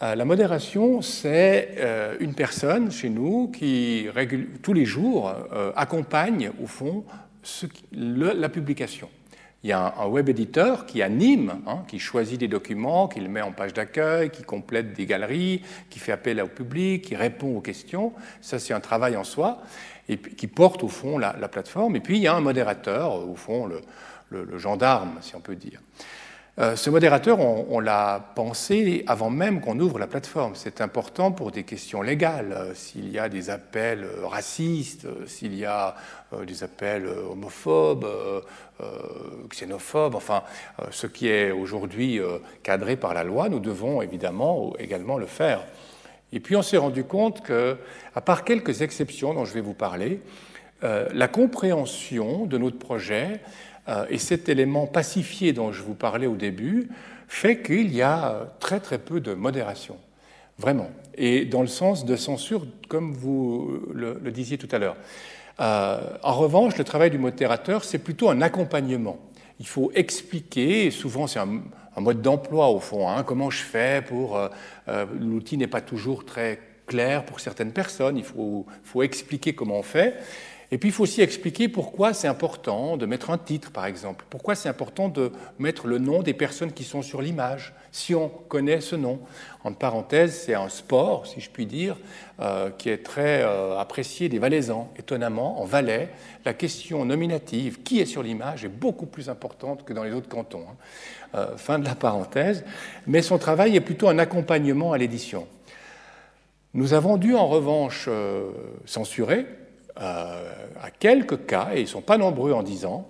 la 0.00 0.24
modération, 0.24 1.00
c'est 1.00 1.76
une 2.18 2.34
personne 2.34 2.90
chez 2.90 3.08
nous 3.08 3.52
qui, 3.52 4.08
tous 4.62 4.72
les 4.72 4.84
jours, 4.84 5.32
accompagne 5.76 6.50
au 6.60 6.66
fond 6.66 7.04
la 7.92 8.48
publication. 8.48 9.08
Il 9.64 9.70
y 9.70 9.72
a 9.72 9.94
un, 9.98 10.06
web 10.06 10.28
éditeur 10.28 10.86
qui 10.86 11.02
anime, 11.02 11.62
hein, 11.66 11.84
qui 11.86 12.00
choisit 12.00 12.38
des 12.38 12.48
documents, 12.48 13.06
qui 13.06 13.20
le 13.20 13.28
met 13.28 13.42
en 13.42 13.52
page 13.52 13.72
d'accueil, 13.72 14.30
qui 14.30 14.42
complète 14.42 14.92
des 14.92 15.06
galeries, 15.06 15.62
qui 15.88 16.00
fait 16.00 16.12
appel 16.12 16.40
au 16.40 16.48
public, 16.48 17.02
qui 17.02 17.14
répond 17.14 17.56
aux 17.56 17.60
questions. 17.60 18.12
Ça, 18.40 18.58
c'est 18.58 18.74
un 18.74 18.80
travail 18.80 19.16
en 19.16 19.24
soi, 19.24 19.62
et 20.08 20.18
qui 20.18 20.48
porte 20.48 20.82
au 20.82 20.88
fond 20.88 21.16
la, 21.16 21.32
plateforme. 21.48 21.94
Et 21.94 22.00
puis, 22.00 22.16
il 22.16 22.22
y 22.22 22.26
a 22.26 22.34
un 22.34 22.40
modérateur, 22.40 23.28
au 23.28 23.36
fond, 23.36 23.68
le 24.30 24.58
gendarme, 24.58 25.18
si 25.20 25.36
on 25.36 25.40
peut 25.40 25.56
dire. 25.56 25.80
Euh, 26.58 26.76
ce 26.76 26.90
modérateur, 26.90 27.40
on, 27.40 27.80
l'a 27.80 28.32
pensé 28.34 29.04
avant 29.06 29.30
même 29.30 29.62
qu'on 29.62 29.80
ouvre 29.80 29.98
la 29.98 30.06
plateforme. 30.06 30.52
C'est 30.54 30.82
important 30.82 31.32
pour 31.32 31.50
des 31.50 31.62
questions 31.62 32.02
légales. 32.02 32.52
Euh, 32.52 32.74
s'il 32.74 33.08
y 33.08 33.18
a 33.18 33.30
des 33.30 33.48
appels 33.48 34.04
euh, 34.04 34.26
racistes, 34.26 35.06
s'il 35.26 35.56
y 35.56 35.64
a 35.64 35.94
des 36.46 36.62
appels 36.62 37.06
homophobes, 37.06 38.06
xénophobes, 39.50 40.14
enfin, 40.14 40.42
ce 40.90 41.06
qui 41.06 41.28
est 41.28 41.50
aujourd'hui 41.50 42.18
cadré 42.62 42.96
par 42.96 43.12
la 43.12 43.22
loi, 43.22 43.50
nous 43.50 43.60
devons 43.60 44.00
évidemment 44.00 44.72
également 44.78 45.18
le 45.18 45.26
faire. 45.26 45.62
Et 46.32 46.40
puis 46.40 46.56
on 46.56 46.62
s'est 46.62 46.78
rendu 46.78 47.04
compte 47.04 47.42
que, 47.42 47.76
à 48.14 48.22
part 48.22 48.44
quelques 48.44 48.80
exceptions 48.80 49.34
dont 49.34 49.44
je 49.44 49.52
vais 49.52 49.60
vous 49.60 49.74
parler, 49.74 50.22
la 50.80 51.28
compréhension 51.28 52.46
de 52.46 52.56
notre 52.56 52.78
projet 52.78 53.42
et 54.10 54.18
cet 54.18 54.48
élément 54.48 54.86
pacifié 54.86 55.52
dont 55.52 55.72
je 55.72 55.82
vous 55.82 55.94
parlais 55.94 56.26
au 56.26 56.36
début 56.36 56.88
fait 57.32 57.62
qu'il 57.62 57.94
y 57.94 58.02
a 58.02 58.52
très 58.60 58.78
très 58.78 58.98
peu 58.98 59.18
de 59.20 59.32
modération, 59.32 59.96
vraiment, 60.58 60.90
et 61.16 61.46
dans 61.46 61.62
le 61.62 61.66
sens 61.66 62.04
de 62.04 62.14
censure, 62.14 62.66
comme 62.88 63.12
vous 63.14 63.80
le, 63.92 64.30
disiez 64.30 64.58
tout 64.58 64.68
à 64.70 64.78
l'heure. 64.78 64.96
Euh, 65.58 66.00
en 66.22 66.34
revanche, 66.34 66.76
le 66.76 66.84
travail 66.84 67.10
du 67.10 67.16
modérateur, 67.16 67.84
c'est 67.84 67.98
plutôt 67.98 68.28
un 68.28 68.42
accompagnement. 68.42 69.18
Il 69.60 69.66
faut 69.66 69.90
expliquer, 69.94 70.86
et 70.86 70.90
souvent 70.90 71.26
c'est 71.26 71.38
un, 71.38 71.62
mode 71.96 72.20
d'emploi 72.20 72.68
au 72.68 72.80
fond, 72.80 73.08
hein, 73.08 73.22
comment 73.22 73.50
je 73.50 73.62
fais 73.62 74.02
pour... 74.06 74.36
Euh, 74.36 75.06
l'outil 75.18 75.56
n'est 75.56 75.66
pas 75.66 75.80
toujours 75.80 76.26
très 76.26 76.60
clair 76.86 77.24
pour 77.24 77.40
certaines 77.40 77.72
personnes, 77.72 78.18
il 78.18 78.24
faut 78.24 79.02
expliquer 79.02 79.54
comment 79.54 79.78
on 79.78 79.82
fait. 79.82 80.18
Et 80.72 80.78
puis 80.78 80.88
il 80.88 80.92
faut 80.92 81.02
aussi 81.02 81.20
expliquer 81.20 81.68
pourquoi 81.68 82.14
c'est 82.14 82.28
important 82.28 82.96
de 82.96 83.04
mettre 83.04 83.28
un 83.28 83.36
titre, 83.36 83.70
par 83.70 83.84
exemple. 83.84 84.24
Pourquoi 84.30 84.54
c'est 84.54 84.70
important 84.70 85.10
de 85.10 85.30
mettre 85.58 85.86
le 85.86 85.98
nom 85.98 86.22
des 86.22 86.32
personnes 86.32 86.72
qui 86.72 86.82
sont 86.82 87.02
sur 87.02 87.20
l'image, 87.20 87.74
si 87.92 88.14
on 88.14 88.30
connaît 88.30 88.80
ce 88.80 88.96
nom. 88.96 89.20
En 89.64 89.74
parenthèse, 89.74 90.34
c'est 90.34 90.54
un 90.54 90.70
sport, 90.70 91.26
si 91.26 91.42
je 91.42 91.50
puis 91.50 91.66
dire, 91.66 91.98
euh, 92.40 92.70
qui 92.70 92.88
est 92.88 93.04
très 93.04 93.42
euh, 93.42 93.78
apprécié 93.78 94.30
des 94.30 94.38
Valaisans. 94.38 94.90
Étonnamment, 94.98 95.60
en 95.60 95.66
Valais, 95.66 96.08
la 96.46 96.54
question 96.54 97.04
nominative, 97.04 97.82
qui 97.82 98.00
est 98.00 98.06
sur 98.06 98.22
l'image, 98.22 98.64
est 98.64 98.70
beaucoup 98.70 99.06
plus 99.06 99.28
importante 99.28 99.84
que 99.84 99.92
dans 99.92 100.04
les 100.04 100.12
autres 100.14 100.30
cantons. 100.30 100.64
Hein. 100.66 100.76
Euh, 101.34 101.56
fin 101.58 101.78
de 101.78 101.84
la 101.84 101.94
parenthèse. 101.94 102.64
Mais 103.06 103.20
son 103.20 103.36
travail 103.36 103.76
est 103.76 103.82
plutôt 103.82 104.08
un 104.08 104.18
accompagnement 104.18 104.94
à 104.94 104.98
l'édition. 104.98 105.46
Nous 106.72 106.94
avons 106.94 107.18
dû 107.18 107.34
en 107.34 107.46
revanche 107.46 108.08
censurer 108.86 109.44
à 110.02 110.90
quelques 110.98 111.46
cas, 111.46 111.70
et 111.74 111.78
ils 111.78 111.84
ne 111.84 111.88
sont 111.88 112.00
pas 112.00 112.18
nombreux 112.18 112.52
en 112.52 112.62
dix 112.62 112.84
ans. 112.84 113.08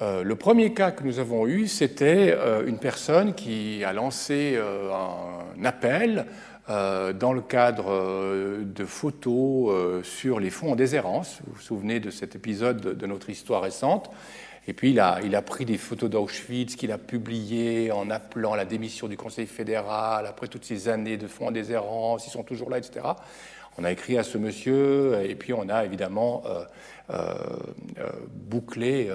Euh, 0.00 0.22
le 0.22 0.36
premier 0.36 0.74
cas 0.74 0.92
que 0.92 1.02
nous 1.02 1.18
avons 1.18 1.46
eu, 1.46 1.66
c'était 1.66 2.32
euh, 2.36 2.66
une 2.66 2.78
personne 2.78 3.34
qui 3.34 3.82
a 3.82 3.92
lancé 3.92 4.58
un 4.58 5.64
appel 5.64 6.26
dans 6.68 7.32
le 7.32 7.40
cadre 7.40 8.62
de 8.62 8.84
photos 8.84 10.04
sur 10.04 10.38
les 10.38 10.50
fonds 10.50 10.72
en 10.72 10.76
déshérence. 10.76 11.38
Vous 11.46 11.54
vous 11.54 11.62
souvenez 11.62 11.98
de 11.98 12.10
cet 12.10 12.36
épisode 12.36 12.98
de 12.98 13.06
notre 13.06 13.30
histoire 13.30 13.62
récente? 13.62 14.10
Et 14.68 14.74
puis 14.74 14.90
il 14.90 15.00
a, 15.00 15.42
pris 15.42 15.64
des 15.64 15.78
photos 15.78 16.10
d'Auschwitz 16.10 16.76
qu'il 16.76 16.92
a 16.92 16.98
publiées 16.98 17.90
en 17.90 18.10
appelant 18.10 18.54
la 18.54 18.66
démission 18.66 19.08
du 19.08 19.16
Conseil 19.16 19.46
fédéral 19.46 20.26
après 20.26 20.46
toutes 20.46 20.66
ces 20.66 20.90
années 20.90 21.16
de 21.16 21.26
fonds 21.26 21.48
en 21.48 21.50
déshérence, 21.50 22.26
ils 22.26 22.30
sont 22.30 22.42
toujours 22.42 22.68
là, 22.68 22.76
etc. 22.76 23.00
On 23.80 23.84
a 23.84 23.92
écrit 23.92 24.18
à 24.18 24.24
ce 24.24 24.38
monsieur 24.38 25.22
et 25.24 25.36
puis 25.36 25.52
on 25.52 25.68
a 25.68 25.84
évidemment 25.84 26.42
euh, 26.46 26.64
euh, 27.10 27.34
euh, 28.00 28.10
bouclé 28.28 29.08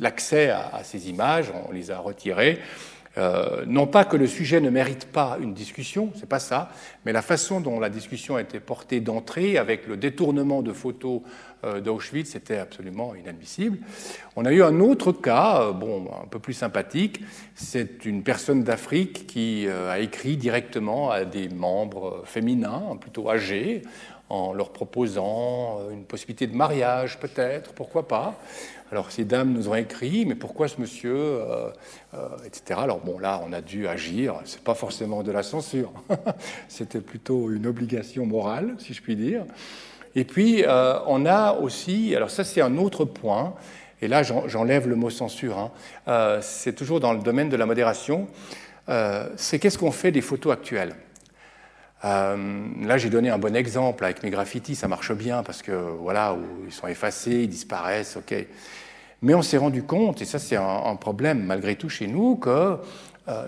l'accès 0.00 0.48
à, 0.48 0.80
ces 0.82 1.10
images, 1.10 1.52
on 1.68 1.72
les 1.72 1.90
a 1.90 1.98
retirées. 1.98 2.58
Non 3.66 3.86
pas 3.86 4.04
que 4.04 4.16
le 4.16 4.26
sujet 4.26 4.60
ne 4.60 4.68
mérite 4.68 5.06
pas 5.06 5.38
une 5.40 5.54
discussion, 5.54 6.10
c'est 6.16 6.28
pas 6.28 6.38
ça, 6.38 6.70
mais 7.04 7.12
la 7.12 7.22
façon 7.22 7.60
dont 7.60 7.80
la 7.80 7.88
discussion 7.88 8.36
a 8.36 8.42
été 8.42 8.60
portée 8.60 9.00
d'entrée, 9.00 9.56
avec 9.56 9.86
le 9.86 9.96
détournement 9.96 10.62
de 10.62 10.72
photos 10.72 11.22
euh, 11.64 11.80
d'Auschwitz, 11.80 12.30
c'était 12.30 12.58
absolument 12.58 13.14
inadmissible. 13.14 13.78
On 14.36 14.44
a 14.44 14.52
eu 14.52 14.62
un 14.62 14.80
autre 14.80 15.12
cas, 15.12 15.62
euh, 15.62 15.72
bon, 15.72 16.08
un 16.22 16.26
peu 16.26 16.38
plus 16.38 16.52
sympathique. 16.52 17.20
C'est 17.54 18.04
une 18.04 18.22
personne 18.22 18.62
d'Afrique 18.62 19.26
qui 19.26 19.66
euh, 19.66 19.90
a 19.90 19.98
écrit 19.98 20.36
directement 20.36 21.10
à 21.10 21.24
des 21.24 21.48
membres 21.48 22.22
féminins, 22.24 22.96
plutôt 23.00 23.30
âgés, 23.30 23.82
en 24.28 24.52
leur 24.52 24.70
proposant 24.70 25.78
une 25.92 26.04
possibilité 26.04 26.46
de 26.46 26.56
mariage, 26.56 27.18
peut-être, 27.20 27.72
pourquoi 27.72 28.08
pas. 28.08 28.38
Alors 28.92 29.10
ces 29.10 29.24
dames 29.24 29.52
nous 29.52 29.68
ont 29.68 29.74
écrit, 29.74 30.24
mais 30.26 30.34
pourquoi 30.34 30.68
ce 30.68 30.80
monsieur, 30.80 31.40
etc. 32.44 32.80
Alors 32.82 33.00
bon, 33.00 33.18
là, 33.18 33.42
on 33.46 33.52
a 33.52 33.60
dû 33.60 33.88
agir. 33.88 34.34
C'est 34.44 34.62
pas 34.62 34.74
forcément 34.74 35.22
de 35.22 35.32
la 35.32 35.42
censure. 35.42 35.92
C'était 36.68 37.00
plutôt 37.00 37.50
une 37.50 37.66
obligation 37.66 38.26
morale, 38.26 38.76
si 38.78 38.94
je 38.94 39.02
puis 39.02 39.16
dire. 39.16 39.44
Et 40.16 40.24
puis, 40.24 40.64
euh, 40.64 40.98
on 41.06 41.26
a 41.26 41.52
aussi, 41.52 42.16
alors 42.16 42.30
ça 42.30 42.42
c'est 42.42 42.62
un 42.62 42.78
autre 42.78 43.04
point, 43.04 43.54
et 44.00 44.08
là 44.08 44.22
j'enlève 44.22 44.88
le 44.88 44.96
mot 44.96 45.10
censure, 45.10 45.58
hein. 45.58 45.70
euh, 46.08 46.38
c'est 46.40 46.72
toujours 46.72 47.00
dans 47.00 47.12
le 47.12 47.18
domaine 47.20 47.50
de 47.50 47.56
la 47.56 47.66
modération, 47.66 48.26
euh, 48.88 49.28
c'est 49.36 49.58
qu'est-ce 49.58 49.76
qu'on 49.76 49.90
fait 49.90 50.12
des 50.12 50.22
photos 50.22 50.54
actuelles? 50.54 50.94
Là, 52.02 52.96
j'ai 52.96 53.10
donné 53.10 53.30
un 53.30 53.38
bon 53.38 53.54
exemple 53.56 54.04
avec 54.04 54.22
mes 54.22 54.30
graffitis, 54.30 54.74
ça 54.74 54.88
marche 54.88 55.12
bien 55.12 55.42
parce 55.42 55.62
que 55.62 55.72
voilà, 55.72 56.36
ils 56.66 56.72
sont 56.72 56.86
effacés, 56.86 57.42
ils 57.42 57.48
disparaissent, 57.48 58.16
ok. 58.16 58.34
Mais 59.22 59.34
on 59.34 59.42
s'est 59.42 59.56
rendu 59.56 59.82
compte, 59.82 60.20
et 60.20 60.24
ça 60.24 60.38
c'est 60.38 60.56
un, 60.56 60.96
problème 60.96 61.42
malgré 61.42 61.74
tout 61.76 61.88
chez 61.88 62.06
nous, 62.06 62.36
que 62.36 62.76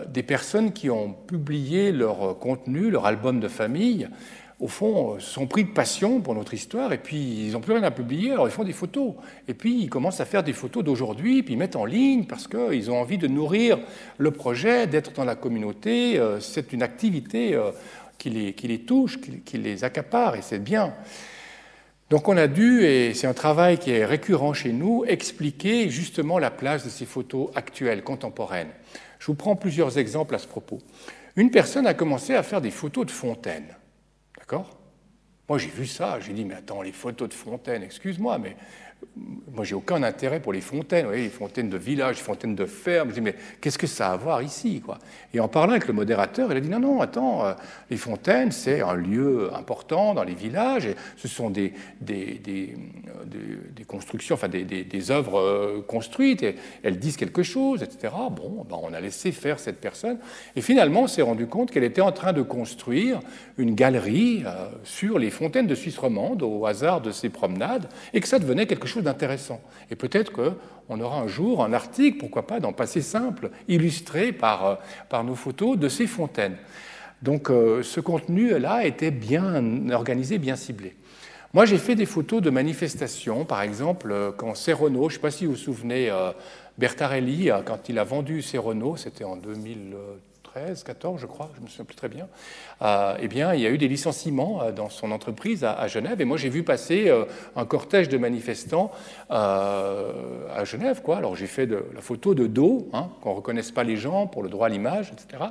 des 0.09 0.23
personnes 0.23 0.73
qui 0.73 0.91
ont 0.91 1.13
publié 1.13 1.93
leur 1.93 2.39
contenu, 2.39 2.91
leur 2.91 3.07
album 3.07 3.39
de 3.39 3.49
famille, 3.49 4.09
au 4.61 4.67
fond, 4.67 5.21
sont 5.21 5.47
pris 5.47 5.65
de 5.65 5.71
passion 5.71 6.21
pour 6.21 6.35
notre 6.35 6.53
histoire, 6.53 6.93
et 6.93 6.99
puis 6.99 7.47
ils 7.47 7.53
n'ont 7.53 7.61
plus 7.61 7.75
rien 7.75 7.85
à 7.85 7.93
publier, 7.93 8.33
alors 8.33 8.49
ils 8.49 8.51
font 8.51 8.65
des 8.65 8.73
photos. 8.73 9.15
Et 9.47 9.55
puis 9.55 9.83
ils 9.83 9.89
commencent 9.89 10.21
à 10.21 10.25
faire 10.25 10.43
des 10.43 10.53
photos 10.53 10.83
d'aujourd'hui, 10.83 11.45
puis 11.45 11.55
ils 11.55 11.57
mettent 11.57 11.77
en 11.77 11.85
ligne 11.85 12.25
parce 12.25 12.49
qu'ils 12.49 12.91
ont 12.91 13.01
envie 13.01 13.19
de 13.19 13.29
nourrir 13.29 13.79
le 14.19 14.31
projet, 14.33 14.89
d'être 14.89 15.13
dans 15.13 15.25
la 15.25 15.37
communauté. 15.37 16.19
Euh, 16.19 16.41
c'est 16.41 16.73
une 16.73 16.83
activité 16.83 17.55
euh, 17.55 17.71
qui 18.19 18.31
les, 18.31 18.53
qui 18.53 18.69
les 18.69 18.81
touche, 18.81 19.19
qui, 19.21 19.59
les 19.59 19.85
accapare, 19.85 20.37
et 20.37 20.43
c'est 20.43 20.59
bien. 20.59 20.95
Donc 22.11 22.29
on 22.29 22.37
a 22.37 22.47
dû, 22.47 22.85
et 22.85 23.15
c'est 23.15 23.27
un 23.27 23.35
travail 23.35 23.79
qui 23.79 23.91
est 23.91 24.05
récurrent 24.05 24.53
chez 24.55 24.73
nous, 24.73 25.05
expliquer 25.07 25.89
justement 25.89 26.39
la 26.39 26.51
place 26.51 26.85
de 26.85 26.91
ces 26.91 27.07
photos 27.07 27.51
actuelles, 27.55 28.03
contemporaines. 28.03 28.71
Je 29.19 29.27
vous 29.27 29.35
prends 29.35 29.57
plusieurs 29.57 29.99
exemples 29.99 30.35
à 30.35 30.39
ce 30.39 30.47
propos. 30.47 30.79
Une 31.37 31.51
personne 31.51 31.87
a 31.87 31.95
commencé 31.95 32.35
à 32.35 32.43
faire 32.43 32.61
des 32.61 32.71
photos 32.71 33.07
de 33.07 33.11
fontaines. 33.11 33.77
D'accord? 34.39 34.77
Moi, 35.49 35.59
j'ai 35.59 35.69
vu 35.69 35.87
ça, 35.87 36.19
j'ai 36.21 36.33
dit, 36.33 36.45
mais 36.45 36.55
attends, 36.55 36.83
les 36.83 36.93
photos 36.93 37.29
de 37.29 37.35
fontaines, 37.35 37.83
excuse-moi, 37.83 38.39
mais 38.39 38.57
moi, 39.53 39.65
j'ai 39.65 39.75
aucun 39.75 40.03
intérêt 40.03 40.41
pour 40.41 40.53
les 40.53 40.61
fontaines, 40.61 41.11
les 41.11 41.29
fontaines 41.29 41.69
de 41.69 41.77
village, 41.77 42.17
les 42.17 42.23
fontaines 42.23 42.55
de 42.55 42.65
ferme. 42.65 43.09
Je 43.09 43.15
dis, 43.15 43.21
mais 43.21 43.35
qu'est-ce 43.61 43.79
que 43.79 43.87
ça 43.87 44.11
a 44.11 44.13
à 44.13 44.17
voir 44.17 44.43
ici 44.43 44.81
quoi? 44.81 44.99
Et 45.35 45.41
en 45.41 45.49
parlant 45.49 45.73
avec 45.73 45.89
le 45.89 45.95
modérateur, 45.95 46.51
il 46.53 46.57
a 46.57 46.61
dit, 46.61 46.69
non, 46.69 46.79
non, 46.79 47.01
attends, 47.01 47.45
euh, 47.45 47.55
les 47.91 47.97
fontaines, 47.97 48.53
c'est 48.53 48.81
un 48.81 48.95
lieu 48.95 49.51
important 49.55 50.15
dans 50.15 50.23
les 50.23 50.35
villages, 50.35 50.89
ce 51.17 51.29
sont 51.29 51.51
des, 51.51 51.73
des, 52.01 52.35
des, 52.35 52.77
des 53.75 53.85
constructions, 53.85 54.35
enfin 54.35 54.49
des, 54.49 55.11
œuvres 55.11 55.41
euh, 55.41 55.85
construites, 55.87 56.43
et 56.43 56.55
elles 56.83 56.99
disent 56.99 57.17
quelque 57.17 57.43
chose, 57.43 57.83
etc. 57.83 58.15
Bon, 58.31 58.65
ben, 58.69 58.77
on 58.81 58.93
a 58.93 59.01
laissé 59.01 59.33
faire 59.33 59.59
cette 59.59 59.81
personne, 59.81 60.19
et 60.55 60.61
finalement, 60.61 61.03
on 61.03 61.09
s'est 61.09 61.23
rendu 61.23 61.47
compte 61.47 61.71
qu'elle 61.71 61.85
était 61.85 62.01
en 62.01 62.13
train 62.13 62.33
de 62.33 62.43
construire 62.43 63.21
une 63.57 63.75
galerie 63.75 64.45
euh, 64.47 64.69
sur 64.85 65.19
les 65.19 65.31
fontaines 65.31 65.67
de 65.67 65.75
Suisse 65.75 65.99
romande, 65.99 66.43
au 66.43 66.67
hasard 66.67 67.01
de 67.01 67.11
ses 67.11 67.29
promenades, 67.29 67.89
et 68.13 68.21
que 68.21 68.29
ça 68.29 68.39
devenait 68.39 68.67
quelque 68.67 68.88
chose 68.89 69.05
d'intéressant. 69.05 69.61
Et 69.91 69.97
peut-être 69.97 70.33
qu'on 70.33 71.01
aura 71.01 71.21
un 71.21 71.29
jour 71.29 71.65
un 71.65 71.73
article, 71.73 72.19
pourquoi 72.19 72.47
pas, 72.47 72.61
dans 72.61 72.73
Passé 72.73 73.03
simple, 73.03 73.51
illustré 73.69 74.33
par, 74.33 74.67
euh, 74.67 74.75
par 75.09 75.25
nos 75.25 75.35
photos 75.35 75.79
de 75.79 75.89
ces 75.89 76.07
fontaines. 76.07 76.57
Donc 77.23 77.49
ce 77.49 77.99
contenu-là 77.99 78.87
était 78.87 79.11
bien 79.11 79.91
organisé, 79.91 80.39
bien 80.39 80.55
ciblé. 80.55 80.95
Moi, 81.53 81.65
j'ai 81.65 81.79
fait 81.79 81.97
des 81.97 82.07
photos 82.07 82.41
de 82.41 82.49
manifestations, 82.49 83.45
par 83.45 83.63
exemple, 83.63 84.15
quand 84.37 84.55
Serrano, 84.55 85.09
je 85.09 85.15
ne 85.15 85.17
sais 85.17 85.19
pas 85.19 85.33
si 85.33 85.45
vous 85.45 85.53
vous 85.53 85.59
souvenez, 85.59 86.13
Bertarelli, 86.79 87.51
quand 87.65 87.89
il 87.89 87.99
a 87.99 88.05
vendu 88.05 88.41
Serrano, 88.41 88.97
c'était 88.97 89.25
en 89.25 89.35
2000. 89.35 89.97
13, 90.55 90.83
14, 90.83 91.21
je 91.21 91.27
crois, 91.27 91.51
je 91.55 91.61
ne 91.61 91.65
me 91.65 91.69
souviens 91.69 91.85
plus 91.85 91.97
très 91.97 92.09
bien, 92.09 92.25
euh, 92.25 92.29
eh 92.81 93.29
bien, 93.29 93.55
il 93.55 93.61
y 93.61 93.67
a 93.67 93.71
eu 93.71 93.79
des 93.79 93.89
licenciements 93.89 94.63
euh, 94.63 94.73
dans 94.73 94.89
son 94.89 95.11
entreprise 95.11 95.65
à, 95.65 95.87
Genève. 95.89 96.21
Et 96.21 96.25
moi, 96.25 96.37
j'ai 96.37 96.49
vu 96.49 96.63
passer 96.63 97.09
euh, 97.09 97.25
un 97.57 97.65
cortège 97.65 98.09
de 98.09 98.19
manifestants 98.19 98.91
à 99.31 100.65
Genève. 100.65 101.03
Quoi. 101.03 101.17
Alors, 101.17 101.37
j'ai 101.37 101.47
fait 101.47 101.67
de, 101.67 101.85
la 101.95 102.01
photo 102.01 102.35
de 102.35 102.47
dos, 102.47 102.89
hein, 102.93 103.09
qu'on 103.21 103.31
ne 103.31 103.37
reconnaisse 103.37 103.71
pas 103.71 103.85
les 103.85 103.97
gens 103.97 104.27
pour 104.27 104.43
le 104.43 104.49
droit 104.49 104.67
à 104.67 104.71
l'image, 104.71 105.13
etc. 105.13 105.45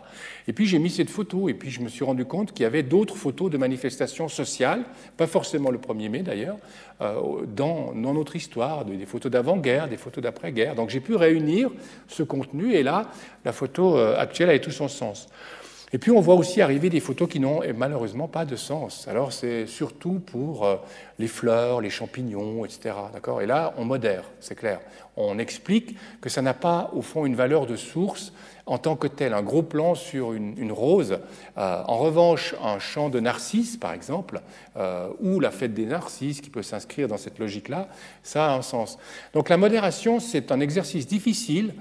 Et 0.47 0.53
puis, 0.53 0.65
j'ai 0.65 0.79
mis 0.79 0.89
cette 0.89 1.09
photo. 1.09 1.49
Et 1.49 1.53
puis, 1.53 1.69
je 1.69 1.81
me 1.81 1.89
suis 1.89 2.05
rendu 2.05 2.25
compte 2.25 2.53
qu'il 2.53 2.63
y 2.63 2.65
avait 2.65 2.83
d'autres 2.83 3.15
photos 3.15 3.51
de 3.51 3.57
manifestations 3.57 4.27
sociales, 4.29 4.83
pas 5.15 5.27
forcément 5.27 5.69
le 5.69 5.77
1er 5.77 6.09
mai 6.09 6.23
d'ailleurs, 6.23 6.57
dans, 6.99 7.93
dans, 7.93 8.13
notre 8.13 8.35
histoire, 8.35 8.83
des 8.85 9.05
photos 9.05 9.31
d'avant-guerre, 9.31 9.87
des 9.87 9.97
photos 9.97 10.23
d'après-guerre. 10.23 10.73
Donc, 10.73 10.89
j'ai 10.89 11.01
pu 11.01 11.15
réunir 11.15 11.69
ce 12.07 12.23
contenu. 12.23 12.73
Et 12.73 12.81
là, 12.81 13.11
la 13.45 13.51
photo 13.51 13.97
actuelle 13.97 14.49
a 14.49 14.57
tout 14.57 14.71
son 14.71 14.87
sens. 14.87 15.27
Et 15.93 15.99
puis 15.99 16.11
on 16.11 16.19
voit 16.19 16.35
aussi 16.35 16.61
arriver 16.61 16.89
des 16.89 16.99
photos 16.99 17.29
qui 17.29 17.39
n'ont 17.39 17.61
malheureusement 17.75 18.27
pas 18.27 18.43
de 18.43 18.57
sens. 18.57 19.07
Alors 19.07 19.31
c'est 19.31 19.67
surtout 19.67 20.19
pour 20.19 20.65
euh, 20.65 20.75
les 21.17 21.27
fleurs, 21.27 21.79
les 21.79 21.89
champignons, 21.89 22.65
etc. 22.65 22.93
D'accord? 23.13 23.41
Et 23.41 23.45
là, 23.45 23.73
on 23.77 23.85
modère, 23.85 24.23
c'est 24.41 24.55
clair. 24.55 24.81
On 25.15 25.39
explique 25.39 25.95
que 26.19 26.27
ça 26.27 26.41
n'a 26.41 26.53
pas, 26.53 26.91
au 26.93 27.01
fond, 27.01 27.25
une 27.25 27.35
valeur 27.35 27.65
de 27.67 27.77
source 27.77 28.33
en 28.65 28.77
tant 28.77 28.97
que 28.97 29.07
tel. 29.07 29.33
Un 29.33 29.41
gros 29.41 29.63
plan 29.63 29.95
sur 29.95 30.33
une, 30.33 30.71
rose. 30.73 31.19
Euh, 31.57 31.83
en 31.87 31.97
revanche, 31.97 32.53
un 32.61 32.79
champ 32.79 33.09
de 33.09 33.21
narcisses, 33.21 33.77
par 33.77 33.93
exemple, 33.93 34.41
euh, 34.75 35.07
ou 35.21 35.39
la 35.39 35.51
fête 35.51 35.73
des 35.73 35.85
narcisses, 35.85 36.41
qui 36.41 36.49
peut 36.49 36.63
s'inscrire 36.63 37.07
dans 37.07 37.17
cette 37.17 37.39
logique-là, 37.39 37.87
ça 38.23 38.51
a 38.51 38.57
un 38.57 38.61
sens. 38.61 38.99
Donc 39.33 39.47
la 39.47 39.57
modération, 39.57 40.19
c'est 40.19 40.51
un 40.51 40.59
exercice 40.59 41.07
difficile 41.07 41.73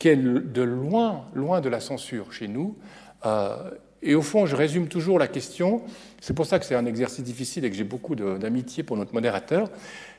qui 0.00 0.08
est 0.08 0.16
de 0.16 0.62
loin, 0.62 1.26
loin 1.32 1.60
de 1.60 1.68
la 1.68 1.78
censure 1.78 2.32
chez 2.32 2.48
nous. 2.48 2.76
Euh, 3.24 3.70
et 4.02 4.14
au 4.14 4.22
fond, 4.22 4.46
je 4.46 4.56
résume 4.56 4.88
toujours 4.88 5.18
la 5.18 5.28
question, 5.28 5.82
c'est 6.20 6.34
pour 6.34 6.46
ça 6.46 6.58
que 6.58 6.64
c'est 6.64 6.74
un 6.74 6.86
exercice 6.86 7.22
difficile 7.22 7.64
et 7.64 7.70
que 7.70 7.76
j'ai 7.76 7.84
beaucoup 7.84 8.16
d'amitié 8.16 8.82
pour 8.82 8.96
notre 8.96 9.14
modérateur, 9.14 9.70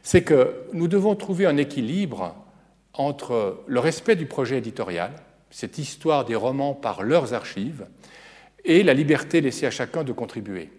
c'est 0.03 0.23
que 0.23 0.63
nous 0.71 0.87
devons 0.87 1.15
trouver 1.15 1.45
un 1.45 1.57
équilibre 1.57 2.33
entre 2.93 3.63
le 3.67 3.79
respect 3.79 4.15
du 4.15 4.25
projet 4.25 4.57
éditorial, 4.57 5.11
cette 5.49 5.77
histoire 5.77 6.23
des 6.23 6.35
romans 6.35 6.73
par 6.73 7.03
leurs 7.03 7.33
archives, 7.33 7.85
et 8.63 8.83
la 8.83 8.93
liberté 8.93 9.41
laissée 9.41 9.65
à 9.65 9.71
chacun 9.71 10.05
de 10.05 10.13
contribuer. 10.13 10.69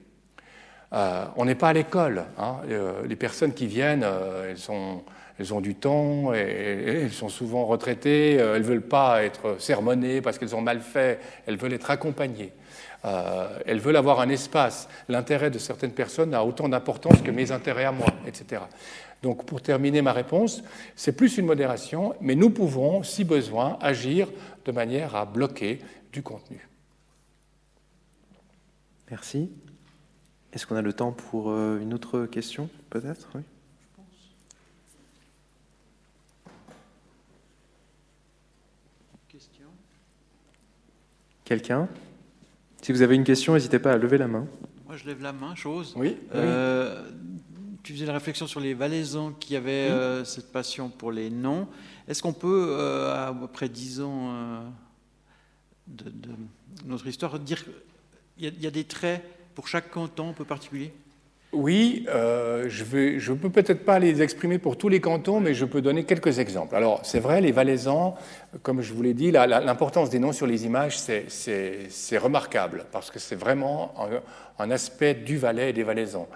Euh, 0.94 1.26
on 1.36 1.44
n'est 1.44 1.54
pas 1.54 1.68
à 1.68 1.72
l'école. 1.74 2.24
Hein. 2.38 2.56
Euh, 2.70 3.06
les 3.06 3.16
personnes 3.16 3.52
qui 3.52 3.66
viennent, 3.66 4.06
elles 4.48 4.56
sont 4.56 5.02
elles 5.38 5.52
ont 5.52 5.60
du 5.60 5.74
temps, 5.74 6.32
et, 6.34 7.02
elles 7.02 7.12
sont 7.12 7.28
souvent 7.28 7.64
retraitées, 7.64 8.38
euh, 8.38 8.54
elles 8.54 8.62
ne 8.62 8.66
veulent 8.66 8.82
pas 8.82 9.24
être 9.24 9.56
sermonnées 9.58 10.20
parce 10.20 10.38
qu'elles 10.38 10.54
ont 10.54 10.60
mal 10.60 10.80
fait, 10.80 11.20
elles 11.46 11.56
veulent 11.56 11.72
être 11.72 11.90
accompagnées. 11.90 12.52
Euh, 13.04 13.58
elles 13.66 13.80
veulent 13.80 13.96
avoir 13.96 14.20
un 14.20 14.28
espace. 14.28 14.88
L'intérêt 15.08 15.50
de 15.50 15.58
certaines 15.58 15.92
personnes 15.92 16.34
a 16.34 16.44
autant 16.44 16.68
d'importance 16.68 17.20
que 17.20 17.30
mes 17.30 17.52
intérêts 17.52 17.84
à 17.84 17.92
moi, 17.92 18.08
etc. 18.26 18.62
Donc 19.22 19.44
pour 19.44 19.60
terminer 19.60 20.02
ma 20.02 20.12
réponse, 20.12 20.62
c'est 20.96 21.12
plus 21.12 21.36
une 21.36 21.46
modération, 21.46 22.14
mais 22.20 22.34
nous 22.34 22.50
pouvons, 22.50 23.02
si 23.02 23.24
besoin, 23.24 23.78
agir 23.80 24.28
de 24.64 24.72
manière 24.72 25.16
à 25.16 25.26
bloquer 25.26 25.80
du 26.12 26.22
contenu. 26.22 26.66
Merci. 29.10 29.50
Est-ce 30.52 30.66
qu'on 30.66 30.76
a 30.76 30.82
le 30.82 30.92
temps 30.92 31.12
pour 31.12 31.50
euh, 31.50 31.80
une 31.80 31.92
autre 31.92 32.26
question, 32.26 32.70
peut-être? 32.90 33.28
Oui 33.34 33.42
Quelqu'un? 41.44 41.88
Si 42.80 42.92
vous 42.92 43.02
avez 43.02 43.14
une 43.14 43.24
question, 43.24 43.54
n'hésitez 43.54 43.78
pas 43.78 43.92
à 43.92 43.98
lever 43.98 44.18
la 44.18 44.28
main. 44.28 44.46
Moi, 44.86 44.96
je 44.96 45.04
lève 45.06 45.22
la 45.22 45.32
main, 45.32 45.54
chose. 45.54 45.94
Oui. 45.96 46.16
Euh, 46.34 47.10
tu 47.82 47.92
faisais 47.92 48.06
la 48.06 48.14
réflexion 48.14 48.46
sur 48.46 48.60
les 48.60 48.74
Valaisans 48.74 49.32
qui 49.32 49.56
avaient 49.56 49.90
euh, 49.90 50.24
cette 50.24 50.50
passion 50.52 50.88
pour 50.88 51.12
les 51.12 51.30
noms. 51.30 51.68
Est-ce 52.08 52.22
qu'on 52.22 52.32
peut, 52.32 52.76
euh, 52.78 53.32
après 53.44 53.68
dix 53.68 54.00
ans 54.00 54.64
de, 55.86 56.10
notre 56.86 57.06
histoire, 57.06 57.38
dire 57.38 57.62
qu'il 57.64 58.62
y, 58.62 58.66
a 58.66 58.70
des 58.70 58.84
traits 58.84 59.22
pour 59.54 59.68
chaque 59.68 59.90
canton 59.90 60.30
un 60.30 60.32
peu 60.32 60.44
particulier 60.44 60.92
oui, 61.54 62.06
euh, 62.08 62.66
je 62.68 63.32
ne 63.32 63.36
peux 63.36 63.50
peut-être 63.50 63.84
pas 63.84 63.98
les 63.98 64.22
exprimer 64.22 64.58
pour 64.58 64.76
tous 64.76 64.88
les 64.88 65.00
cantons, 65.00 65.40
mais 65.40 65.54
je 65.54 65.64
peux 65.64 65.80
donner 65.80 66.04
quelques 66.04 66.38
exemples. 66.38 66.76
Alors, 66.76 67.00
c'est 67.04 67.20
vrai, 67.20 67.40
les 67.40 67.52
Valaisans, 67.52 68.16
comme 68.62 68.82
je 68.82 68.92
vous 68.92 69.02
l'ai 69.02 69.14
dit, 69.14 69.30
l'importance 69.30 70.10
des 70.10 70.18
noms 70.18 70.32
sur 70.32 70.46
les 70.46 70.66
images, 70.66 70.98
c'est 70.98 72.18
remarquable, 72.18 72.84
parce 72.92 73.10
que 73.10 73.18
c'est 73.18 73.36
vraiment 73.36 73.94
un, 73.98 74.64
un, 74.64 74.70
aspect 74.70 75.14
du 75.14 75.36
Valais 75.36 75.70
et 75.70 75.72
des 75.72 75.82
Valaisans. 75.82 76.28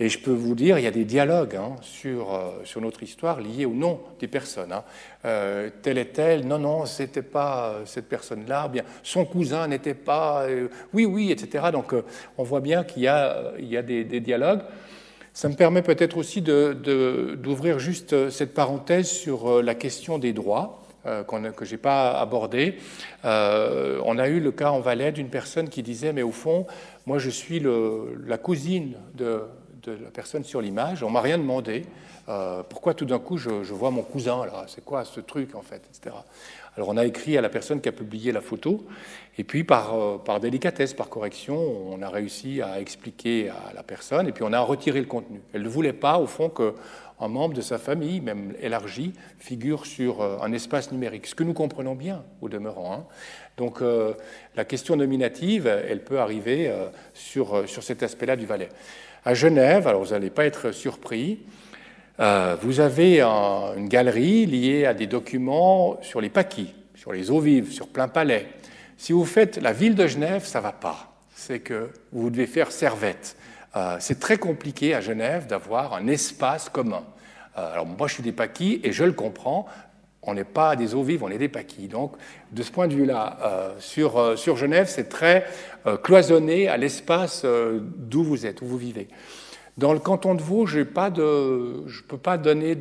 Et 0.00 0.08
je 0.08 0.18
peux 0.18 0.32
vous 0.32 0.54
dire, 0.54 0.78
il 0.78 0.84
y 0.84 0.86
a 0.86 0.92
des 0.92 1.04
dialogues 1.04 1.56
hein, 1.56 1.76
sur, 1.82 2.34
euh, 2.34 2.50
sur 2.64 2.80
notre 2.80 3.02
histoire 3.02 3.40
liés 3.40 3.66
au 3.66 3.74
nom 3.74 4.00
des 4.18 4.28
personnes. 4.28 4.72
Hein. 4.72 4.84
Euh, 5.24 5.70
tel 5.82 5.98
et 5.98 6.06
tel, 6.06 6.46
non, 6.46 6.58
non, 6.58 6.86
c'était 6.86 7.22
pas 7.22 7.68
euh, 7.68 7.82
cette 7.84 8.08
personne-là, 8.08 8.68
bien, 8.68 8.84
son 9.02 9.24
cousin 9.24 9.68
n'était 9.68 9.94
pas, 9.94 10.46
oui, 10.92 11.04
oui, 11.04 11.30
etc. 11.30 11.66
Donc 11.72 11.94
on 12.38 12.42
voit 12.42 12.60
bien 12.60 12.84
qu'il 12.84 13.02
y 13.02 13.08
a, 13.08 13.52
il 13.58 13.68
y 13.68 13.76
a 13.76 13.82
des, 13.82 14.20
dialogues. 14.20 14.62
Ça 15.32 15.48
me 15.48 15.54
permet 15.54 15.82
peut-être 15.82 16.16
aussi 16.16 16.42
d'ouvrir 16.42 17.78
juste 17.78 18.30
cette 18.30 18.54
parenthèse 18.54 19.08
sur 19.08 19.62
la 19.62 19.74
question 19.74 20.18
des 20.18 20.32
droits. 20.32 20.82
que 21.04 21.64
je 21.64 21.72
n'ai 21.72 21.78
pas 21.78 22.18
abordé. 22.18 22.76
on 23.24 24.18
a 24.18 24.28
eu 24.28 24.40
le 24.40 24.52
cas 24.52 24.70
en 24.70 24.80
Valais 24.80 25.12
d'une 25.12 25.30
personne 25.30 25.68
qui 25.68 25.82
disait, 25.82 26.12
mais 26.12 26.22
au 26.22 26.32
fond, 26.32 26.66
moi 27.06 27.18
je 27.18 27.30
suis 27.30 27.62
la 28.26 28.38
cousine 28.38 28.94
de, 29.14 29.42
de 29.84 29.92
la 29.92 30.10
personne 30.10 30.44
sur 30.44 30.60
l'image. 30.60 31.02
On 31.02 31.10
m'a 31.10 31.20
rien 31.20 31.38
demandé. 31.38 31.84
Euh, 32.28 32.62
pourquoi 32.62 32.94
tout 32.94 33.04
d'un 33.04 33.18
coup 33.18 33.36
je, 33.36 33.50
vois 33.50 33.90
mon 33.90 34.02
cousin 34.02 34.46
là? 34.46 34.64
C'est 34.68 34.84
quoi 34.84 35.04
ce 35.04 35.18
truc 35.18 35.56
en 35.56 35.62
fait 35.62 35.82
etc. 35.90 36.14
Alors 36.76 36.88
on 36.88 36.96
a 36.96 37.04
écrit 37.04 37.36
à 37.36 37.40
la 37.40 37.48
personne 37.48 37.80
qui 37.80 37.88
a 37.88 37.92
publié 37.92 38.30
la 38.30 38.40
photo, 38.40 38.86
et 39.36 39.44
puis 39.44 39.64
par, 39.64 39.94
euh, 39.94 40.18
par 40.18 40.38
délicatesse, 40.38 40.94
par 40.94 41.08
correction, 41.08 41.56
on 41.56 42.00
a 42.00 42.08
réussi 42.08 42.62
à 42.62 42.80
expliquer 42.80 43.50
à 43.50 43.72
la 43.74 43.82
personne, 43.82 44.28
et 44.28 44.32
puis 44.32 44.44
on 44.44 44.52
a 44.52 44.60
retiré 44.60 45.00
le 45.00 45.06
contenu. 45.06 45.42
Elle 45.52 45.62
ne 45.62 45.68
voulait 45.68 45.92
pas, 45.92 46.18
au 46.18 46.26
fond, 46.26 46.48
qu'un 46.48 47.28
membre 47.28 47.54
de 47.54 47.60
sa 47.60 47.76
famille, 47.76 48.20
même 48.20 48.54
élargi, 48.60 49.12
figure 49.38 49.84
sur 49.84 50.22
euh, 50.22 50.38
un 50.40 50.52
espace 50.52 50.92
numérique, 50.92 51.26
ce 51.26 51.34
que 51.34 51.44
nous 51.44 51.54
comprenons 51.54 51.96
bien 51.96 52.24
au 52.40 52.48
demeurant. 52.48 52.94
Hein. 52.94 53.04
Donc 53.58 53.82
la 54.56 54.64
question 54.64 54.96
nominative, 54.96 55.66
elle 55.66 56.02
peut 56.02 56.20
arriver 56.20 56.72
sur, 57.12 57.68
sur 57.68 57.82
cet 57.82 58.02
aspect-là 58.02 58.34
du 58.34 58.46
Valais. 58.46 58.70
À 59.24 59.34
Genève, 59.34 59.86
alors 59.86 60.02
vous 60.02 60.10
n'allez 60.10 60.30
pas 60.30 60.46
être 60.46 60.72
surpris, 60.72 61.38
euh, 62.18 62.56
vous 62.60 62.80
avez 62.80 63.20
une 63.22 63.88
galerie 63.88 64.46
liée 64.46 64.84
à 64.84 64.94
des 64.94 65.06
documents 65.06 66.02
sur 66.02 66.20
les 66.20 66.28
paquis, 66.28 66.74
sur 66.96 67.12
les 67.12 67.30
eaux 67.30 67.38
vives, 67.38 67.70
sur 67.70 67.86
plein 67.86 68.08
palais. 68.08 68.48
Si 68.96 69.12
vous 69.12 69.24
faites 69.24 69.58
la 69.58 69.72
ville 69.72 69.94
de 69.94 70.08
Genève, 70.08 70.44
ça 70.44 70.58
ne 70.58 70.64
va 70.64 70.72
pas. 70.72 71.14
C'est 71.36 71.60
que 71.60 71.90
vous 72.10 72.30
devez 72.30 72.48
faire 72.48 72.72
servette. 72.72 73.36
Euh, 73.76 73.96
c'est 74.00 74.18
très 74.18 74.38
compliqué 74.38 74.92
à 74.92 75.00
Genève 75.00 75.46
d'avoir 75.46 75.94
un 75.94 76.08
espace 76.08 76.68
commun. 76.68 77.04
Euh, 77.56 77.72
alors 77.72 77.86
moi, 77.86 78.08
je 78.08 78.14
suis 78.14 78.22
des 78.24 78.32
paquis 78.32 78.80
et 78.82 78.90
je 78.90 79.04
le 79.04 79.12
comprends 79.12 79.66
on 80.22 80.34
n'est 80.34 80.44
pas 80.44 80.76
des 80.76 80.94
eaux 80.94 81.02
vives, 81.02 81.24
on 81.24 81.30
est 81.30 81.38
des 81.38 81.48
paquis. 81.48 81.88
Donc, 81.88 82.12
de 82.52 82.62
ce 82.62 82.70
point 82.70 82.86
de 82.86 82.94
vue-là, 82.94 83.38
euh, 83.42 83.74
sur, 83.78 84.18
euh, 84.18 84.36
sur, 84.36 84.56
Genève, 84.56 84.88
c'est 84.88 85.08
très 85.08 85.46
euh, 85.86 85.96
cloisonné 85.96 86.68
à 86.68 86.76
l'espace 86.76 87.44
d'où 87.44 88.22
vous 88.22 88.46
êtes, 88.46 88.62
où 88.62 88.66
vous 88.66 88.78
vivez. 88.78 89.08
Dans 89.78 89.92
le 89.92 89.98
canton 89.98 90.34
de 90.34 90.42
Vaud, 90.42 90.66
je 90.66 90.78
ne 90.80 90.84
peux 90.84 92.18
pas 92.18 92.38
donner 92.38 92.76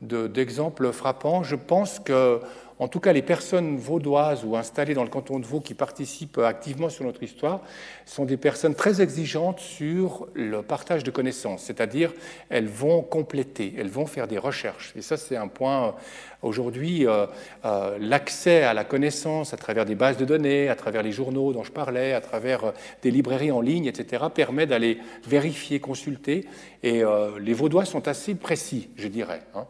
d'exemple 0.00 0.86
de, 0.86 0.90
frappant. 0.90 1.42
Je 1.42 1.56
pense 1.56 2.00
que 2.00 2.40
en 2.78 2.88
tout 2.88 3.00
cas 3.00 3.12
les 3.12 3.22
personnes 3.22 3.76
vaudoises 3.76 4.44
ou 4.44 4.56
installées 4.56 4.94
dans 4.94 5.04
le 5.04 5.08
canton 5.08 5.38
de 5.38 5.46
Vaud 5.46 5.60
qui 5.60 5.74
participent 5.74 6.38
activement 6.38 6.88
sur 6.88 7.04
notre 7.04 7.22
histoire, 7.22 7.60
sont 8.04 8.24
des 8.24 8.36
personnes 8.36 8.74
très 8.74 9.00
exigeantes 9.00 9.60
sur 9.60 10.28
le 10.34 10.62
partage 10.62 11.04
de 11.04 11.10
connaissances, 11.10 11.62
c'est-à-dire 11.64 12.12
elles 12.48 12.68
vont 12.68 13.02
compléter, 13.02 13.74
elles 13.78 13.88
vont 13.88 14.06
faire 14.06 14.28
des 14.28 14.38
recherches. 14.38 14.92
Et 14.96 15.02
ça, 15.02 15.16
c'est 15.16 15.36
un 15.36 15.48
point 15.48 15.94
aujourd'hui, 16.42 17.06
euh, 17.06 17.26
euh, 17.64 17.98
l'accès 18.00 18.62
à 18.62 18.74
la 18.74 18.84
connaissance 18.84 19.52
à 19.52 19.56
travers 19.56 19.84
des 19.84 19.94
bases 19.94 20.16
de 20.16 20.24
données, 20.24 20.68
à 20.68 20.76
travers 20.76 21.02
les 21.02 21.12
journaux 21.12 21.52
dont 21.52 21.64
je 21.64 21.72
parlais, 21.72 22.12
à 22.12 22.20
travers 22.20 22.64
euh, 22.64 22.72
des 23.02 23.10
librairies 23.10 23.52
en 23.52 23.60
ligne, 23.60 23.86
etc., 23.86 24.24
permet 24.34 24.66
d'aller 24.66 24.98
vérifier, 25.26 25.80
consulter. 25.80 26.46
Et 26.82 27.02
les 27.40 27.52
Vaudois 27.52 27.84
sont 27.84 28.06
assez 28.06 28.34
précis, 28.36 28.90
je 28.96 29.08
dirais. 29.08 29.40
Hein. 29.54 29.66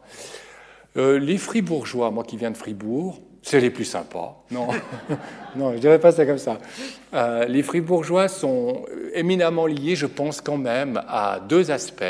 Les 0.97 1.37
Fribourgeois, 1.37 2.11
moi 2.11 2.23
qui 2.23 2.37
viens 2.37 2.51
de 2.51 2.57
Fribourg, 2.57 3.21
C'est 3.41 3.61
les 3.61 3.69
plus 3.69 3.85
sympas. 3.85 4.43
Non, 4.51 4.67
non 5.55 5.69
je 5.69 5.75
ne 5.75 5.79
dirais 5.79 5.99
pas 5.99 6.11
ça 6.11 6.25
comme 6.25 6.37
ça. 6.37 6.57
Euh, 7.13 7.45
les 7.45 7.63
fribourgeois 7.63 8.27
sont 8.27 8.85
éminemment 9.13 9.67
liés, 9.67 9.95
je 9.95 10.05
pense 10.05 10.41
quand 10.41 10.57
même, 10.57 11.01
à 11.07 11.39
deux 11.39 11.71
aspects. 11.71 12.03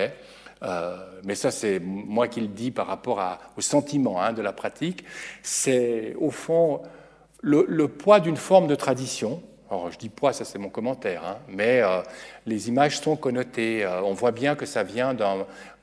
Euh, 0.64 0.98
mais 1.24 1.36
ça, 1.36 1.52
c'est 1.52 1.80
moi 1.80 2.28
qui 2.28 2.42
le 2.42 2.48
dis 2.48 2.72
par 2.72 2.88
rapport 2.88 3.22
au 3.56 3.62
sentiment 3.62 4.20
hein, 4.20 4.34
de 4.34 4.42
la 4.42 4.52
pratique. 4.52 5.04
C'est 5.44 6.16
au 6.20 6.32
fond 6.32 6.82
le 7.42 7.88
poids 7.88 8.20
d'une 8.20 8.38
forme 8.38 8.66
de 8.66 8.76
tradition 8.76 9.44
je 9.92 9.98
dis 9.98 10.10
poids, 10.10 10.34
ça 10.34 10.46
c'est 10.46 10.60
mon 10.60 10.70
commentaire, 10.70 11.24
hein, 11.26 11.38
mais 11.48 11.82
euh, 11.82 12.02
les 12.46 12.70
images 12.70 13.00
sont 13.00 13.16
connotées. 13.16 13.84
Euh, 13.84 14.02
on 14.02 14.14
voit 14.14 14.32
bien 14.32 14.56
que 14.56 14.66
ça 14.66 14.84
vient 14.84 15.16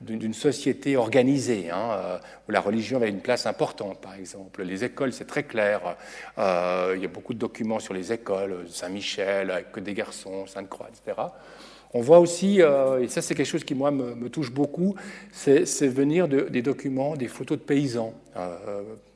d'une 0.01 0.35
société 0.35 0.97
organisée, 0.97 1.71
hein, 1.71 1.91
euh, 1.93 2.19
où 2.49 2.53
la 2.53 2.61
religion 2.61 2.97
avait 2.97 3.11
une 3.11 3.21
place 3.21 3.47
importante, 3.47 4.01
par 4.01 4.15
exemple. 4.15 4.63
Les 4.63 4.85
écoles, 4.85 5.13
c'est 5.13 5.27
très 5.27 5.45
clair. 5.45 5.97
il 6.39 7.01
y 7.01 7.05
a 7.05 7.09
beaucoup 7.13 7.35
de 7.35 7.39
documents 7.39 7.79
sur 7.79 7.95
les 7.95 8.13
écoles, 8.13 8.67
Saint-Michel, 8.69 9.65
que 9.73 9.81
des 9.81 9.95
garçons, 9.95 10.47
Sainte-Croix, 10.47 10.89
etc. 10.89 11.21
On 11.95 12.01
voit 12.01 12.19
aussi, 12.19 12.59
et 12.59 13.09
ça 13.09 13.23
c'est 13.23 13.35
quelque 13.35 13.47
chose 13.47 13.65
qui 13.65 13.75
moi 13.75 13.91
me, 13.91 14.29
touche 14.29 14.53
beaucoup, 14.53 14.97
c'est 15.33 15.87
venir 15.87 16.27
de, 16.29 16.41
des 16.43 16.61
documents, 16.61 17.15
des 17.15 17.29
photos 17.29 17.57
de 17.57 17.63
paysans 17.63 18.15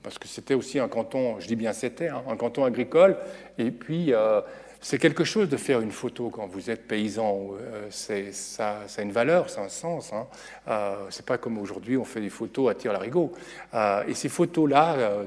parce 0.08 0.18
que 0.18 0.26
c'était 0.26 0.54
aussi 0.54 0.78
un 0.78 0.88
canton, 0.88 1.38
je 1.38 1.46
dis 1.46 1.54
bien 1.54 1.74
c'était, 1.74 2.08
hein, 2.08 2.22
un 2.28 2.36
canton 2.36 2.64
agricole, 2.64 3.18
et 3.58 3.70
puis 3.70 4.14
euh, 4.14 4.40
c'est 4.80 4.98
quelque 4.98 5.24
chose 5.24 5.48
de 5.48 5.56
faire 5.56 5.80
une 5.80 5.90
photo 5.90 6.30
quand 6.30 6.46
vous 6.46 6.70
êtes 6.70 6.86
paysan, 6.86 7.48
euh, 7.60 7.88
ça, 7.90 8.14
ça, 8.32 8.86
a 8.96 9.02
une 9.02 9.10
valeur, 9.10 9.50
ça 9.50 9.62
a 9.62 9.64
un 9.64 9.68
sens. 9.68 10.12
Hein. 10.12 10.26
Euh, 10.68 10.96
c'est 11.10 11.26
pas 11.26 11.36
comme 11.36 11.58
aujourd'hui, 11.58 11.96
on 11.96 12.04
fait 12.04 12.20
des 12.20 12.30
photos 12.30 12.70
à 12.70 12.74
tir 12.74 12.92
larigot. 12.92 13.32
Euh, 13.74 14.04
et 14.06 14.14
ces 14.14 14.28
photos-là, 14.28 15.24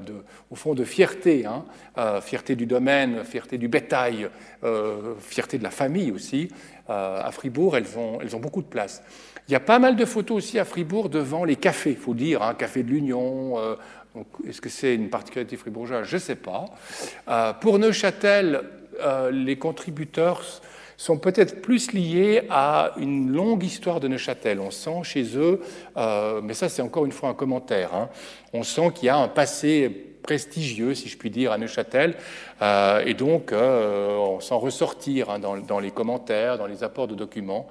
au 0.50 0.54
fond, 0.54 0.74
de 0.74 0.84
fierté, 0.84 1.44
hein, 1.44 1.64
fierté 2.22 2.56
du 2.56 2.66
domaine, 2.66 3.24
fierté 3.24 3.58
du 3.58 3.68
bétail, 3.68 4.28
fierté 5.20 5.58
de 5.58 5.62
la 5.62 5.70
famille 5.70 6.12
aussi, 6.12 6.48
à 6.92 7.30
Fribourg, 7.32 7.76
elles 7.76 7.86
ont, 7.96 8.40
beaucoup 8.40 8.62
de 8.62 8.66
place. 8.66 9.02
Il 9.48 9.52
y 9.52 9.56
a 9.56 9.60
pas 9.60 9.78
mal 9.78 9.96
de 9.96 10.04
photos 10.04 10.38
aussi 10.38 10.58
à 10.58 10.64
Fribourg 10.64 11.08
devant 11.08 11.44
les 11.44 11.56
cafés, 11.56 11.90
il 11.90 11.96
faut 11.96 12.14
dire, 12.14 12.42
hein, 12.42 12.54
Café 12.54 12.82
de 12.82 12.90
l'Union, 12.90 13.56
est-ce 14.46 14.60
que 14.60 14.68
c'est 14.68 14.94
une 14.94 15.08
particularité 15.08 15.56
fribourgeoise? 15.56 16.06
Je 16.06 16.16
ne 16.16 16.20
sais 16.20 16.36
pas. 16.36 16.66
Euh, 17.28 17.52
pour 17.54 17.78
Neuchâtel, 17.78 18.62
euh, 19.00 19.30
les 19.30 19.56
contributeurs 19.56 20.42
sont 20.96 21.18
peut-être 21.18 21.62
plus 21.62 21.92
liés 21.92 22.42
à 22.50 22.92
une 22.98 23.32
longue 23.32 23.64
histoire 23.64 24.00
de 24.00 24.08
Neuchâtel. 24.08 24.60
On 24.60 24.70
sent 24.70 25.02
chez 25.04 25.36
eux, 25.36 25.60
euh, 25.96 26.40
mais 26.42 26.54
ça 26.54 26.68
c'est 26.68 26.82
encore 26.82 27.06
une 27.06 27.12
fois 27.12 27.30
un 27.30 27.34
commentaire, 27.34 27.94
hein, 27.94 28.08
on 28.52 28.62
sent 28.62 28.92
qu'il 28.94 29.06
y 29.06 29.08
a 29.08 29.16
un 29.16 29.28
passé 29.28 30.11
prestigieux, 30.22 30.94
si 30.94 31.08
je 31.08 31.18
puis 31.18 31.30
dire, 31.30 31.52
à 31.52 31.58
Neuchâtel, 31.58 32.16
et 32.60 33.14
donc 33.14 33.52
on 33.52 34.40
sent 34.40 34.54
ressortir 34.54 35.30
hein, 35.30 35.38
dans, 35.38 35.80
les 35.80 35.90
commentaires, 35.90 36.58
dans 36.58 36.66
les 36.66 36.84
apports 36.84 37.08
de 37.08 37.14
documents. 37.14 37.66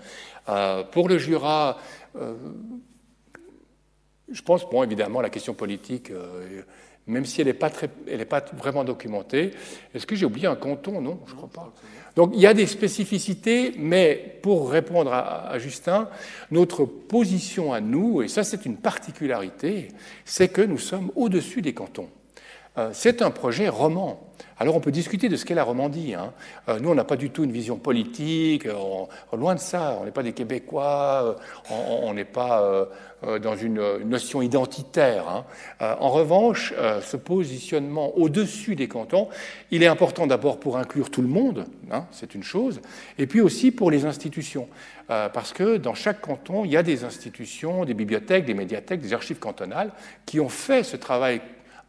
pour 0.92 1.08
le 1.08 1.18
Jura, 1.18 1.78
je 4.32 4.42
pense, 4.42 4.68
bon, 4.70 4.84
évidemment, 4.84 5.22
la 5.22 5.30
question 5.30 5.54
politique, 5.54 6.10
euh, 6.10 6.62
même 7.08 7.26
si 7.26 7.42
elle 7.42 7.48
n'est 7.48 7.54
pas, 7.54 7.70
pas 7.70 8.46
vraiment 8.54 8.84
documentée, 8.84 9.52
est-ce 9.94 10.06
que 10.06 10.16
j'ai 10.16 10.26
oublié 10.26 10.48
un 10.48 10.56
canton? 10.56 11.02
Non, 11.02 11.20
je 11.26 11.32
ne 11.32 11.38
crois 11.38 11.50
pas. 11.50 11.74
Donc 12.16 12.32
il 12.34 12.42
y 12.42 12.48
a 12.48 12.54
des 12.54 12.68
spécificités, 12.68 13.74
mais 13.78 14.40
pour 14.42 14.70
répondre 14.70 15.14
à, 15.14 15.58
Justin, 15.60 16.10
notre 16.52 16.86
position 16.86 17.74
à 17.74 17.80
nous, 17.82 18.22
et 18.22 18.28
ça 18.28 18.44
c'est 18.44 18.66
une 18.66 18.78
particularité, 18.78 19.90
c'est 20.26 20.50
que 20.50 20.62
nous 20.62 20.78
sommes 20.78 21.12
au-dessus 21.16 21.62
des 21.62 21.74
cantons. 21.74 22.10
Euh, 22.78 22.90
c'est 22.94 23.22
un 23.22 23.32
projet 23.32 23.68
roman. 23.68 24.32
Alors 24.58 24.76
on 24.76 24.80
peut 24.80 24.92
discuter 24.92 25.28
de 25.28 25.36
ce 25.36 25.46
qu'est 25.46 25.56
la 25.56 25.64
Romandie. 25.64 26.14
Hein. 26.14 26.34
Euh, 26.70 26.80
nous, 26.80 26.90
on 26.90 26.96
n'a 26.96 27.04
pas 27.04 27.18
du 27.18 27.30
tout 27.30 27.44
une 27.44 27.52
vision 27.52 27.78
politique, 27.78 28.68
loin 29.34 29.56
de 29.56 29.60
ça, 29.60 29.98
on 30.00 30.06
n'est 30.06 30.12
pas 30.12 30.24
des 30.24 30.34
Québécois, 30.34 31.36
on 31.70 32.14
n'est 32.14 32.26
pas 32.26 32.88
euh, 33.24 33.38
dans 33.38 33.56
une, 33.56 34.00
notion 34.04 34.42
identitaire. 34.42 35.30
Hein. 35.30 35.46
Euh, 35.82 35.94
en 36.00 36.10
revanche, 36.10 36.74
euh, 36.76 37.02
ce 37.02 37.18
positionnement 37.18 38.18
au-dessus 38.18 38.76
des 38.76 38.88
cantons, 38.88 39.28
il 39.70 39.84
est 39.84 39.88
important 39.88 40.26
d'abord 40.26 40.60
pour 40.60 40.78
inclure 40.78 41.12
tout 41.12 41.22
le 41.22 41.28
monde, 41.28 41.66
hein, 41.92 42.08
c'est 42.12 42.34
une 42.34 42.42
chose, 42.42 42.82
et 43.20 43.28
puis 43.28 43.40
aussi 43.40 43.72
pour 43.72 43.92
les 43.92 44.06
institutions. 44.06 44.68
Parce 45.08 45.52
que 45.52 45.76
dans 45.76 45.94
chaque 45.94 46.22
canton, 46.22 46.64
il 46.64 46.72
y 46.72 46.78
a 46.78 46.84
des 46.84 47.04
institutions, 47.04 47.84
des 47.84 47.94
bibliothèques, 47.94 48.46
des 48.46 48.54
médiathèques, 48.54 49.02
des 49.02 49.12
archives 49.12 49.40
cantonales 49.40 49.92
qui 50.26 50.40
ont 50.40 50.48
fait 50.48 50.84
ce 50.84 50.96
travail 50.96 51.42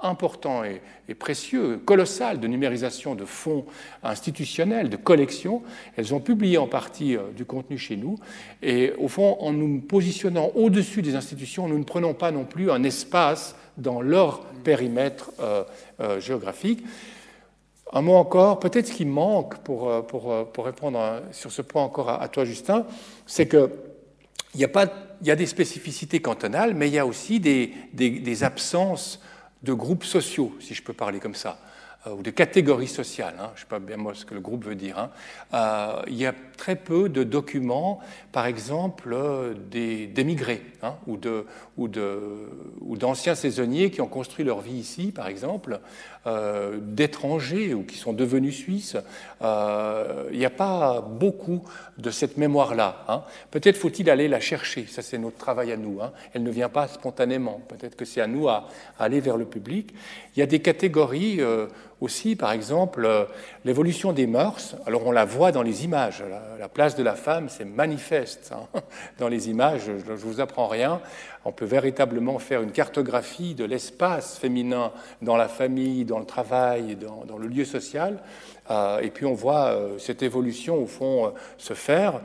important 0.03 0.65
et, 0.65 0.81
précieux, 1.15 1.79
colossal 1.85 2.41
de 2.41 2.47
numérisation 2.49 3.15
de 3.15 3.25
fonds 3.25 3.67
institutionnels, 4.03 4.89
de 4.89 4.97
collections. 4.97 5.63
Elles 5.97 6.15
ont 6.15 6.21
publié 6.21 6.57
en 6.59 6.67
partie 6.67 7.17
euh, 7.17 7.31
du 7.37 7.45
contenu 7.45 7.77
chez 7.77 7.97
nous. 7.97 8.19
Et 8.63 8.93
au 8.99 9.09
fond, 9.09 9.37
en 9.41 9.53
nous 9.53 9.81
positionnant 9.81 10.51
au-dessus 10.55 11.03
des 11.03 11.15
institutions, 11.15 11.69
nous 11.69 11.79
ne 11.79 11.85
prenons 11.85 12.15
pas 12.15 12.31
non 12.31 12.45
plus 12.45 12.71
un 12.71 12.83
espace 12.83 13.57
dans 13.77 14.01
leur 14.01 14.41
périmètre 14.65 15.33
euh, 15.41 15.65
euh, 16.01 16.19
géographique. 16.19 16.83
Un 17.93 18.01
mot 18.01 18.15
encore, 18.15 18.59
peut-être 18.59 18.87
ce 18.87 18.93
qui 18.93 19.05
manque 19.05 19.59
pour, 19.59 20.07
pour, 20.07 20.51
pour 20.51 20.65
répondre 20.65 21.21
sur 21.31 21.53
ce 21.53 21.61
point 21.61 21.83
encore 21.83 22.09
à, 22.09 22.27
toi, 22.29 22.47
Justin, 22.47 22.87
c'est 23.27 23.47
que 23.47 23.71
il 24.55 24.61
y, 24.61 24.65
a 24.65 24.69
y 25.23 25.31
a 25.31 25.37
des 25.37 25.47
spécificités 25.47 26.21
cantonales, 26.21 26.75
mais 26.75 26.89
il 26.89 26.95
y 26.95 26.99
a 26.99 27.07
aussi 27.07 27.39
des, 27.39 27.73
des 27.93 28.45
absences 28.45 29.21
de 29.63 29.73
groupes 29.73 30.05
sociaux, 30.05 30.55
si 30.61 30.75
je 30.75 30.83
peux 30.83 30.93
parler 30.93 31.21
comme 31.21 31.35
ça, 31.35 31.59
euh, 32.07 32.15
ou 32.15 32.23
de 32.23 32.31
catégories 32.31 32.89
sociales, 32.89 33.37
hein, 33.39 33.51
je 33.55 33.61
ne 33.61 33.65
sais 33.65 33.69
pas 33.69 33.79
bien 33.79 33.97
moi 33.97 34.13
ce 34.15 34.25
que 34.25 34.35
le 34.35 34.41
groupe 34.41 34.65
veut 34.65 34.75
dire. 34.75 34.99
Hein. 34.99 35.11
Euh, 35.55 36.03
il 36.09 36.17
y 36.17 36.27
a 36.27 36.35
très 36.57 36.75
peu 36.75 37.09
de 37.09 37.23
documents, 37.23 38.01
par 38.33 38.47
exemple, 38.47 39.13
euh, 39.13 39.55
d'émigrés 39.55 40.63
hein, 40.83 40.97
ou, 41.07 41.17
de, 41.17 41.47
ou, 41.77 41.87
de, 41.87 42.49
ou 42.81 42.97
d'anciens 42.97 43.37
saisonniers 43.37 43.93
qui 43.93 44.01
ont 44.01 44.09
construit 44.09 44.45
leur 44.45 44.61
vie 44.61 44.75
ici, 44.75 45.13
par 45.13 45.29
exemple, 45.29 45.81
d'étrangers 46.25 47.75
ou 47.75 47.83
qui 47.83 47.97
sont 47.97 48.13
devenus 48.13 48.57
suisses. 48.57 48.97
il 49.41 50.39
n'y 50.39 50.45
a 50.45 50.51
pas 50.51 51.01
beaucoup 51.01 51.63
de 51.99 52.11
cette 52.11 52.37
mémoire-là. 52.37 53.05
Hein. 53.09 53.23
Peut-être 53.51 53.77
faut-il 53.77 54.11
aller 54.11 54.29
la 54.29 54.41
chercher, 54.41 54.87
ça 54.87 55.03
c'est 55.03 55.19
notre 55.19 55.37
travail 55.37 55.73
à 55.73 55.77
nous. 55.77 56.01
Hein. 56.01 56.13
Elle 56.33 56.43
ne 56.43 56.51
vient 56.51 56.69
pas 56.69 56.89
spontanément, 56.89 57.61
peut-être 57.69 57.97
que 57.97 58.05
c'est 58.05 58.21
à 58.21 58.27
nous 58.27 58.49
à, 58.49 58.69
aller 58.99 59.21
vers 59.21 59.37
le 59.37 59.45
public. 59.45 59.95
Il 60.37 60.41
y 60.41 60.43
a 60.43 60.47
des 60.47 60.61
catégories 60.61 61.41
euh, 61.41 61.67
aussi, 62.03 62.35
par 62.35 62.51
exemple, 62.51 63.05
euh, 63.05 63.25
l'évolution 63.65 64.13
des 64.13 64.27
mœurs. 64.27 64.75
Alors 64.87 65.07
on 65.07 65.13
la 65.13 65.25
voit 65.25 65.53
dans 65.53 65.63
les 65.63 65.85
images. 65.85 66.23
La, 66.59 66.69
place 66.69 66.97
de 66.97 67.03
la 67.03 67.15
femme, 67.15 67.49
c'est 67.49 67.65
manifeste 67.65 68.53
hein. 68.53 68.81
dans 69.19 69.29
les 69.29 69.49
images. 69.49 69.83
Je 69.85 70.11
ne 70.11 70.17
vous 70.17 70.41
apprends 70.41 70.67
rien. 70.67 71.01
On 71.45 71.53
peut 71.53 71.65
véritablement 71.65 72.41
faire 72.41 72.61
une 72.61 72.73
cartographie 72.73 73.55
de 73.55 73.65
l'espace 73.65 74.37
féminin 74.37 74.91
dans 75.23 75.37
la 75.37 75.47
famille, 75.47 76.05
dans 76.05 76.19
le 76.19 76.25
travail, 76.25 76.97
dans, 76.97 77.39
le 77.39 77.47
lieu 77.47 77.65
social. 77.65 78.19
Euh, 78.71 78.99
et 78.99 79.11
puis 79.11 79.25
on 79.25 79.35
voit 79.35 79.67
euh, 79.67 79.99
cette 79.99 80.25
évolution, 80.25 80.83
au 80.83 80.87
fond, 80.87 81.33
se 81.57 81.75
faire. 81.75 82.21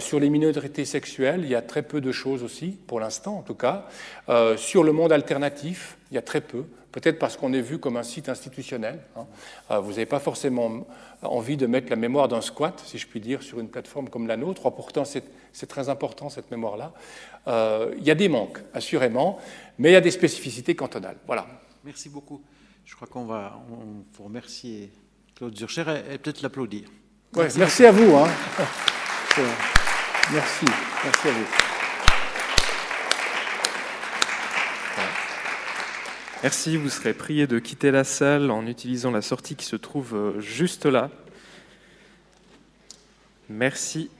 sur 0.00 0.18
les 0.18 0.30
minorités 0.30 0.86
sexuelles, 0.86 1.42
il 1.44 1.50
y 1.50 1.54
a 1.54 1.62
très 1.62 1.82
peu 1.82 2.00
de 2.00 2.10
choses 2.10 2.42
aussi, 2.42 2.78
pour 2.86 3.00
l'instant 3.00 3.36
en 3.36 3.42
tout 3.42 3.54
cas. 3.54 3.84
sur 4.56 4.82
le 4.82 4.92
monde 4.92 5.12
alternatif, 5.12 5.98
il 6.10 6.14
y 6.14 6.18
a 6.18 6.22
très 6.22 6.40
peu, 6.40 6.64
peut-être 6.94 7.18
parce 7.18 7.36
qu'on 7.36 7.52
est 7.52 7.60
vu 7.60 7.78
comme 7.78 7.96
un 7.96 8.04
site 8.04 8.28
institutionnel. 8.28 9.00
Hein. 9.16 9.80
vous 9.80 9.90
n'avez 9.90 10.06
pas 10.06 10.20
forcément 10.20 10.86
envie 11.22 11.56
de 11.56 11.66
mettre 11.66 11.90
la 11.90 11.96
mémoire 11.96 12.28
d'un 12.28 12.40
squat, 12.40 12.80
si 12.86 12.98
je 12.98 13.06
puis 13.08 13.20
dire, 13.20 13.42
sur 13.42 13.58
une 13.58 13.68
plateforme 13.68 14.08
comme 14.08 14.28
la 14.28 14.36
nôtre. 14.36 14.70
Pourtant, 14.70 15.04
c'est 15.04 15.66
très 15.66 15.88
important, 15.88 16.30
cette 16.30 16.52
mémoire-là. 16.52 16.92
il 17.98 18.04
y 18.04 18.12
a 18.12 18.14
des 18.14 18.28
manques, 18.28 18.58
assurément, 18.72 19.40
mais 19.78 19.90
il 19.90 19.92
y 19.92 19.96
a 19.96 20.00
des 20.00 20.12
spécificités 20.12 20.76
cantonales. 20.76 21.16
Voilà. 21.26 21.46
Merci 21.82 22.08
beaucoup. 22.08 22.40
Je 22.84 22.94
crois 22.94 23.08
qu'on 23.08 23.24
va 23.24 23.60
on, 23.70 24.22
remercier 24.22 24.92
Claude 25.34 25.56
Zurcher 25.56 25.84
et, 26.12 26.18
peut-être 26.18 26.42
l'applaudir. 26.42 26.88
merci. 27.56 27.84
à 27.84 27.90
vous. 27.90 28.14
Hein. 28.16 28.28
Merci, 30.32 30.64
merci 31.04 31.28
à 31.28 31.32
vous. 31.32 31.73
Merci, 36.44 36.76
vous 36.76 36.90
serez 36.90 37.14
prié 37.14 37.46
de 37.46 37.58
quitter 37.58 37.90
la 37.90 38.04
salle 38.04 38.50
en 38.50 38.66
utilisant 38.66 39.10
la 39.10 39.22
sortie 39.22 39.56
qui 39.56 39.64
se 39.64 39.76
trouve 39.76 40.14
euh, 40.14 40.40
juste 40.42 40.84
là. 40.84 41.08
Merci. 43.48 44.10